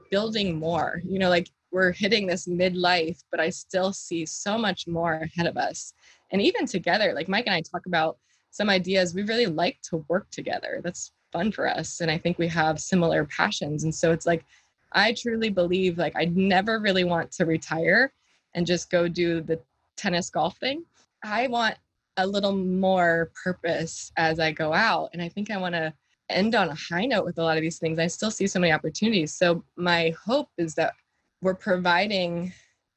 building 0.10 0.58
more. 0.58 1.02
You 1.06 1.20
know, 1.20 1.30
like 1.30 1.50
we're 1.72 1.92
hitting 1.92 2.26
this 2.26 2.48
midlife, 2.48 3.24
but 3.30 3.40
I 3.40 3.50
still 3.50 3.94
see 3.94 4.26
so 4.26 4.58
much 4.58 4.88
more 4.88 5.14
ahead 5.16 5.46
of 5.46 5.58
us. 5.58 5.94
And 6.32 6.42
even 6.42 6.66
together, 6.66 7.14
like 7.14 7.28
Mike 7.28 7.46
and 7.46 7.56
I 7.56 7.62
talk 7.62 7.86
about 7.86 8.18
some 8.56 8.70
ideas 8.70 9.14
we 9.14 9.24
really 9.24 9.48
like 9.48 9.78
to 9.82 9.98
work 10.08 10.30
together 10.32 10.80
that's 10.82 11.12
fun 11.34 11.52
for 11.52 11.68
us 11.68 12.00
and 12.00 12.10
i 12.10 12.18
think 12.18 12.40
we 12.40 12.48
have 12.48 12.80
similar 12.80 13.26
passions 13.26 13.84
and 13.84 13.94
so 13.94 14.14
it's 14.14 14.26
like 14.26 14.46
i 14.94 15.14
truly 15.14 15.50
believe 15.50 15.98
like 15.98 16.16
I'd 16.16 16.38
never 16.38 16.80
really 16.80 17.04
want 17.04 17.34
to 17.34 17.46
retire 17.46 18.14
and 18.54 18.66
just 18.66 18.90
go 18.90 19.10
do 19.10 19.42
the 19.42 19.60
tennis 19.98 20.30
golf 20.30 20.58
thing 20.58 20.86
i 21.26 21.48
want 21.48 21.76
a 22.18 22.26
little 22.26 22.56
more 22.56 23.32
purpose 23.44 24.12
as 24.18 24.40
i 24.40 24.52
go 24.52 24.74
out 24.74 25.10
and 25.14 25.22
i 25.22 25.28
think 25.28 25.52
i 25.52 25.58
want 25.58 25.76
to 25.76 25.94
end 26.30 26.56
on 26.56 26.70
a 26.70 26.76
high 26.76 27.06
note 27.06 27.26
with 27.26 27.38
a 27.38 27.44
lot 27.44 27.58
of 27.58 27.62
these 27.62 27.80
things. 27.80 28.00
I 28.00 28.08
still 28.08 28.32
see 28.32 28.48
so 28.48 28.60
many 28.60 28.72
opportunities. 28.72 29.34
So 29.34 29.64
my 29.76 30.14
hope 30.24 30.50
is 30.58 30.76
that 30.76 30.94
we're 31.42 31.56
providing 31.56 32.52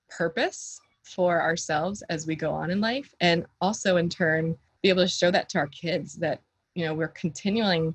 purpose 0.09 0.81
for 1.03 1.41
ourselves 1.41 2.03
as 2.09 2.27
we 2.27 2.37
go 2.37 2.53
on 2.53 2.71
in 2.71 2.81
life 2.81 3.15
and 3.21 3.47
also 3.61 3.97
in 3.97 4.09
turn 4.09 4.57
be 4.83 4.89
able 4.89 5.03
to 5.03 5.09
show 5.09 5.31
that 5.31 5.49
to 5.49 5.59
our 5.59 5.67
kids 5.69 6.15
that 6.15 6.41
you 6.75 6.85
know 6.85 6.95
we're 6.95 7.09
continuing 7.09 7.95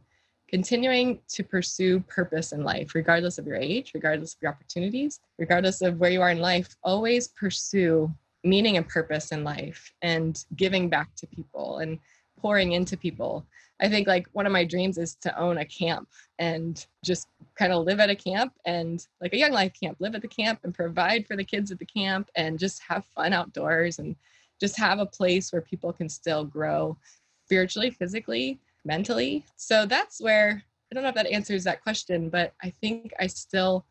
continuing 0.50 1.20
to 1.28 1.44
pursue 1.44 2.00
purpose 2.02 2.52
in 2.52 2.64
life 2.64 2.94
regardless 2.96 3.38
of 3.38 3.46
your 3.46 3.56
age 3.56 3.92
regardless 3.94 4.34
of 4.34 4.42
your 4.42 4.52
opportunities 4.52 5.20
regardless 5.38 5.82
of 5.82 6.00
where 6.00 6.12
you 6.12 6.22
are 6.22 6.32
in 6.32 6.40
life 6.40 6.76
always 6.84 7.28
pursue 7.30 8.12
meaning 8.44 8.78
and 8.78 8.88
purpose 8.88 9.32
in 9.32 9.44
life 9.44 9.92
and 10.02 10.46
giving 10.56 10.90
back 10.90 11.16
to 11.16 11.28
people 11.28 11.80
and 11.80 12.00
pouring 12.40 12.74
into 12.74 12.98
people 12.98 13.46
i 13.82 13.88
think 13.88 14.08
like 14.08 14.28
one 14.34 14.46
of 14.46 14.52
my 14.52 14.66
dreams 14.66 14.98
is 14.98 15.16
to 15.16 15.38
own 15.40 15.60
a 15.60 15.66
camp 15.66 16.10
and 16.40 16.88
just 17.04 17.28
kind 17.56 17.72
of 17.72 17.86
live 17.86 18.00
at 18.00 18.10
a 18.10 18.16
camp 18.16 18.54
and 18.66 19.08
like 19.22 19.34
a 19.34 19.38
young 19.38 19.52
life 19.52 19.72
camp 19.80 19.96
live 20.00 20.16
at 20.16 20.22
the 20.22 20.28
camp 20.28 20.60
and 20.64 20.74
provide 20.74 21.26
for 21.26 21.36
the 21.36 21.44
kids 21.44 21.72
at 21.72 21.80
the 21.80 21.86
camp 21.86 22.30
and 22.36 22.60
just 22.60 22.82
have 22.82 23.06
fun 23.06 23.32
outdoors 23.32 24.00
and 24.00 24.16
just 24.60 24.78
have 24.78 25.00
a 25.00 25.06
place 25.06 25.52
where 25.52 25.62
people 25.62 25.92
can 25.92 26.08
still 26.08 26.46
grow 26.46 26.98
spiritually, 27.46 27.92
physically, 27.92 28.60
mentally. 28.86 29.46
So 29.58 29.86
that's 29.86 30.22
where 30.22 30.64
I 30.92 30.96
don't 30.96 31.04
know 31.04 31.10
if 31.10 31.16
that 31.16 31.28
answers 31.28 31.64
that 31.64 31.84
question, 31.84 32.30
but 32.30 32.54
I 32.64 32.74
think 32.82 33.14
I 33.20 33.28
still 33.28 33.86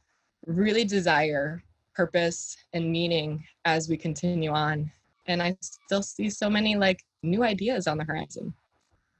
really 0.46 0.84
desire 0.84 1.62
purpose 1.94 2.56
and 2.72 2.90
meaning 2.90 3.44
as 3.64 3.88
we 3.88 3.96
continue 3.96 4.50
on. 4.50 4.90
And 5.26 5.42
I 5.42 5.56
still 5.60 6.02
see 6.02 6.30
so 6.30 6.50
many 6.50 6.76
like 6.76 7.00
new 7.22 7.44
ideas 7.44 7.86
on 7.86 7.98
the 7.98 8.04
horizon. 8.04 8.52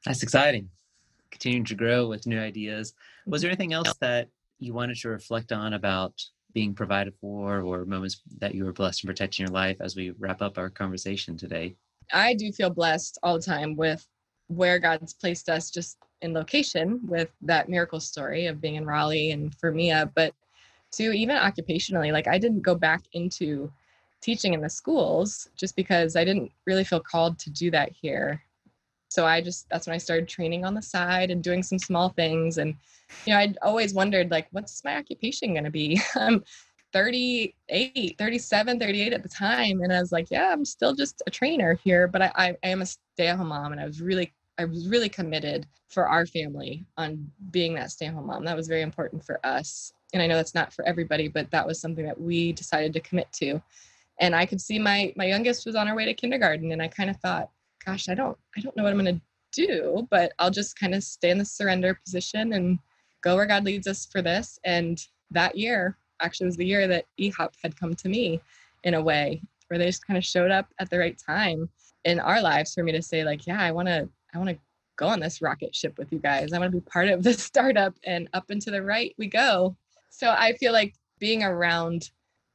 That's 0.04 0.22
exciting. 0.22 0.68
Continuing 1.30 1.64
to 1.66 1.74
grow 1.74 2.08
with 2.08 2.26
new 2.26 2.40
ideas. 2.40 2.94
Was 3.26 3.42
there 3.42 3.50
anything 3.50 3.72
else 3.72 3.94
that 4.00 4.28
you 4.58 4.74
wanted 4.74 4.96
to 4.98 5.08
reflect 5.08 5.52
on 5.52 5.74
about 5.74 6.12
being 6.52 6.74
provided 6.74 7.14
for 7.20 7.60
or 7.60 7.84
moments 7.84 8.20
that 8.38 8.54
you 8.54 8.64
were 8.64 8.72
blessed 8.72 9.02
and 9.02 9.08
protected 9.08 9.40
in 9.40 9.46
protecting 9.46 9.54
your 9.54 9.68
life 9.68 9.76
as 9.80 9.96
we 9.96 10.10
wrap 10.18 10.42
up 10.42 10.58
our 10.58 10.68
conversation 10.68 11.36
today? 11.36 11.76
I 12.12 12.34
do 12.34 12.52
feel 12.52 12.70
blessed 12.70 13.18
all 13.22 13.36
the 13.38 13.44
time 13.44 13.76
with 13.76 14.06
where 14.48 14.78
God's 14.78 15.14
placed 15.14 15.48
us 15.48 15.70
just 15.70 15.96
in 16.20 16.34
location 16.34 17.00
with 17.04 17.30
that 17.42 17.68
miracle 17.68 18.00
story 18.00 18.46
of 18.46 18.60
being 18.60 18.74
in 18.74 18.84
Raleigh 18.84 19.30
and 19.30 19.54
for 19.54 19.72
Mia, 19.72 20.10
but 20.14 20.34
to 20.92 21.12
even 21.12 21.36
occupationally, 21.36 22.12
like 22.12 22.28
I 22.28 22.38
didn't 22.38 22.60
go 22.60 22.74
back 22.74 23.02
into 23.12 23.72
teaching 24.20 24.54
in 24.54 24.60
the 24.60 24.70
schools 24.70 25.48
just 25.56 25.76
because 25.76 26.16
I 26.16 26.24
didn't 26.24 26.52
really 26.66 26.84
feel 26.84 27.00
called 27.00 27.38
to 27.40 27.50
do 27.50 27.70
that 27.72 27.90
here. 27.92 28.42
So 29.08 29.26
I 29.26 29.42
just, 29.42 29.68
that's 29.68 29.86
when 29.86 29.94
I 29.94 29.98
started 29.98 30.28
training 30.28 30.64
on 30.64 30.74
the 30.74 30.80
side 30.80 31.30
and 31.30 31.42
doing 31.42 31.62
some 31.62 31.78
small 31.78 32.10
things. 32.10 32.56
And, 32.56 32.74
you 33.26 33.34
know, 33.34 33.40
I'd 33.40 33.58
always 33.60 33.92
wondered, 33.92 34.30
like, 34.30 34.46
what's 34.52 34.82
my 34.84 34.96
occupation 34.96 35.62
to 35.62 35.70
be? 35.70 36.00
I'm 36.14 36.42
38, 36.94 38.16
37, 38.16 38.78
38 38.78 39.12
at 39.12 39.22
the 39.22 39.28
time. 39.28 39.82
And 39.82 39.92
I 39.92 40.00
was 40.00 40.12
like, 40.12 40.30
yeah, 40.30 40.50
I'm 40.50 40.64
still 40.64 40.94
just 40.94 41.22
a 41.26 41.30
trainer 41.30 41.74
here, 41.84 42.06
but 42.08 42.22
I, 42.22 42.32
I, 42.34 42.56
I 42.62 42.68
am 42.68 42.80
a 42.80 42.86
stay 42.86 43.26
at 43.26 43.36
home 43.36 43.48
mom. 43.48 43.72
And 43.72 43.80
I 43.80 43.86
was 43.86 44.00
really, 44.00 44.32
I 44.58 44.64
was 44.64 44.88
really 44.88 45.08
committed 45.08 45.66
for 45.88 46.08
our 46.08 46.24
family 46.24 46.86
on 46.96 47.30
being 47.50 47.74
that 47.74 47.90
stay 47.90 48.06
at 48.06 48.14
home 48.14 48.28
mom. 48.28 48.44
That 48.44 48.56
was 48.56 48.68
very 48.68 48.82
important 48.82 49.24
for 49.24 49.44
us. 49.44 49.92
And 50.12 50.22
I 50.22 50.26
know 50.26 50.36
that's 50.36 50.54
not 50.54 50.72
for 50.72 50.84
everybody, 50.84 51.28
but 51.28 51.50
that 51.50 51.66
was 51.66 51.80
something 51.80 52.04
that 52.04 52.20
we 52.20 52.52
decided 52.52 52.92
to 52.92 53.00
commit 53.00 53.32
to. 53.34 53.62
And 54.20 54.34
I 54.34 54.46
could 54.46 54.60
see 54.60 54.78
my 54.78 55.12
my 55.16 55.24
youngest 55.24 55.66
was 55.66 55.74
on 55.74 55.86
her 55.86 55.94
way 55.94 56.04
to 56.04 56.14
kindergarten, 56.14 56.72
and 56.72 56.82
I 56.82 56.88
kind 56.88 57.10
of 57.10 57.16
thought, 57.16 57.50
gosh, 57.84 58.08
I 58.08 58.14
don't 58.14 58.36
I 58.56 58.60
don't 58.60 58.76
know 58.76 58.84
what 58.84 58.92
I'm 58.92 59.04
to 59.04 59.20
do, 59.52 60.06
but 60.10 60.32
I'll 60.38 60.50
just 60.50 60.78
kind 60.78 60.94
of 60.94 61.02
stay 61.02 61.30
in 61.30 61.38
the 61.38 61.44
surrender 61.44 61.98
position 62.04 62.54
and 62.54 62.78
go 63.22 63.36
where 63.36 63.46
God 63.46 63.64
leads 63.64 63.86
us 63.86 64.06
for 64.06 64.22
this. 64.22 64.58
And 64.64 65.04
that 65.30 65.56
year 65.56 65.96
actually 66.20 66.46
was 66.46 66.56
the 66.56 66.66
year 66.66 66.88
that 66.88 67.06
EHOP 67.20 67.52
had 67.62 67.78
come 67.78 67.94
to 67.94 68.08
me 68.08 68.40
in 68.84 68.94
a 68.94 69.02
way 69.02 69.42
where 69.68 69.78
they 69.78 69.86
just 69.86 70.06
kind 70.06 70.18
of 70.18 70.24
showed 70.24 70.50
up 70.50 70.72
at 70.78 70.90
the 70.90 70.98
right 70.98 71.18
time 71.18 71.68
in 72.04 72.20
our 72.20 72.42
lives 72.42 72.74
for 72.74 72.82
me 72.82 72.92
to 72.92 73.02
say 73.02 73.24
like, 73.24 73.46
yeah, 73.46 73.60
I 73.60 73.70
want 73.70 73.88
to 73.88 74.08
I 74.34 74.38
want 74.38 74.50
to 74.50 74.58
go 74.96 75.06
on 75.06 75.20
this 75.20 75.42
rocket 75.42 75.74
ship 75.74 75.98
with 75.98 76.12
you 76.12 76.18
guys. 76.18 76.52
I 76.52 76.58
want 76.58 76.72
to 76.72 76.80
be 76.80 76.84
part 76.84 77.08
of 77.08 77.22
this 77.22 77.42
startup 77.42 77.94
and 78.04 78.28
up 78.32 78.50
and 78.50 78.60
to 78.62 78.70
the 78.70 78.82
right 78.82 79.14
we 79.18 79.26
go. 79.26 79.76
So 80.14 80.28
I 80.28 80.52
feel 80.60 80.72
like 80.72 80.94
being 81.18 81.42
around 81.42 82.10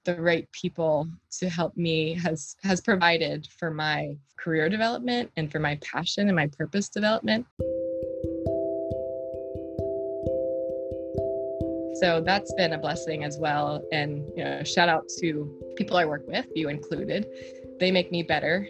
the 0.06 0.22
right 0.22 0.48
people 0.52 1.10
to 1.40 1.50
help 1.50 1.76
me 1.76 2.14
has 2.14 2.56
has 2.64 2.80
provided 2.80 3.48
for 3.60 3.72
my 3.72 4.16
career 4.38 4.70
development 4.70 5.32
and 5.36 5.52
for 5.52 5.58
my 5.60 5.76
passion 5.78 6.28
and 6.28 6.36
my 6.36 6.48
purpose 6.48 6.88
development. 6.88 7.48
So 11.96 12.22
that's 12.24 12.54
been 12.54 12.74
a 12.74 12.78
blessing 12.78 13.24
as 13.24 13.40
well. 13.40 13.84
And 13.92 14.24
you 14.36 14.44
know, 14.44 14.64
shout 14.64 14.88
out 14.88 15.10
to 15.20 15.74
people 15.76 15.98
I 15.98 16.06
work 16.06 16.28
with, 16.28 16.46
you 16.56 16.70
included. 16.70 17.26
They 17.80 17.90
make 17.90 18.12
me 18.12 18.22
better 18.22 18.68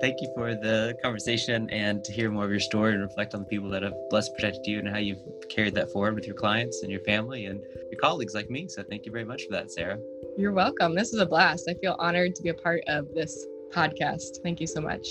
thank 0.00 0.20
you 0.20 0.30
for 0.34 0.54
the 0.54 0.96
conversation 1.02 1.68
and 1.70 2.04
to 2.04 2.12
hear 2.12 2.30
more 2.30 2.44
of 2.44 2.50
your 2.50 2.60
story 2.60 2.94
and 2.94 3.02
reflect 3.02 3.34
on 3.34 3.40
the 3.40 3.46
people 3.46 3.68
that 3.70 3.82
have 3.82 3.94
blessed 4.10 4.34
protected 4.34 4.66
you 4.66 4.78
and 4.78 4.88
how 4.88 4.98
you've 4.98 5.22
carried 5.48 5.74
that 5.74 5.90
forward 5.90 6.14
with 6.14 6.26
your 6.26 6.36
clients 6.36 6.82
and 6.82 6.90
your 6.90 7.00
family 7.00 7.46
and 7.46 7.60
your 7.90 8.00
colleagues 8.00 8.34
like 8.34 8.50
me. 8.50 8.68
So 8.68 8.82
thank 8.82 9.06
you 9.06 9.12
very 9.12 9.24
much 9.24 9.44
for 9.44 9.52
that, 9.52 9.70
Sarah. 9.70 9.98
You're 10.36 10.52
welcome. 10.52 10.94
This 10.94 11.12
is 11.12 11.20
a 11.20 11.26
blast. 11.26 11.68
I 11.68 11.74
feel 11.74 11.96
honored 11.98 12.34
to 12.36 12.42
be 12.42 12.50
a 12.50 12.54
part 12.54 12.82
of 12.86 13.12
this 13.14 13.46
podcast. 13.72 14.42
Thank 14.42 14.60
you 14.60 14.66
so 14.66 14.80
much. 14.80 15.06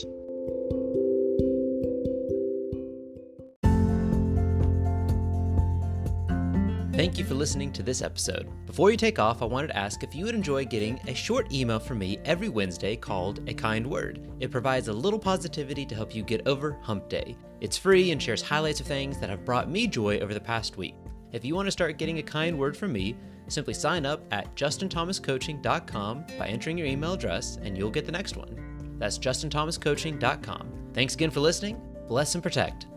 Thank 6.98 7.20
you 7.20 7.26
for 7.26 7.36
listening 7.36 7.72
to 7.74 7.84
this 7.84 8.02
episode. 8.02 8.50
Before 8.66 8.90
you 8.90 8.98
take 8.98 9.20
off, 9.20 9.44
I 9.44 9.46
wanted 9.46 9.68
to 9.68 9.78
ask 9.78 10.02
if 10.02 10.16
you 10.16 10.26
would 10.26 10.34
enjoy 10.34 10.66
getting 10.66 11.00
a 11.06 11.14
short 11.14 11.54
email 11.54 11.78
from 11.78 12.00
me 12.00 12.18
every 12.26 12.50
Wednesday 12.50 12.96
called 12.96 13.48
A 13.48 13.54
Kind 13.54 13.86
Word. 13.86 14.28
It 14.40 14.50
provides 14.50 14.88
a 14.88 14.94
little 14.94 15.20
positivity 15.20 15.86
to 15.86 15.94
help 15.94 16.16
you 16.16 16.24
get 16.24 16.48
over 16.48 16.80
hump 16.82 17.08
day. 17.08 17.38
It's 17.62 17.78
free 17.78 18.10
and 18.10 18.20
shares 18.20 18.42
highlights 18.42 18.80
of 18.80 18.88
things 18.88 19.20
that 19.20 19.30
have 19.30 19.46
brought 19.46 19.70
me 19.70 19.86
joy 19.86 20.18
over 20.22 20.34
the 20.34 20.40
past 20.40 20.78
week. 20.78 20.96
If 21.34 21.46
you 21.46 21.54
want 21.54 21.68
to 21.68 21.72
start 21.72 22.00
getting 22.00 22.18
a 22.18 22.24
kind 22.24 22.58
word 22.58 22.76
from 22.76 22.94
me, 22.94 23.16
simply 23.48 23.76
sign 23.76 24.04
up 24.04 24.24
at 24.32 24.56
justinthomascoaching.com 24.56 26.26
by 26.40 26.48
entering 26.48 26.80
your 26.80 26.88
email 26.88 27.14
address 27.14 27.60
and 27.62 27.78
you'll 27.78 27.92
get 27.92 28.08
the 28.08 28.12
next 28.12 28.38
one. 28.38 28.96
That's 28.98 29.20
justinthomascoaching.com. 29.20 30.72
Thanks 30.96 31.14
again 31.14 31.30
for 31.30 31.42
listening. 31.42 31.80
Bless 32.08 32.34
and 32.34 32.42
protect. 32.42 32.88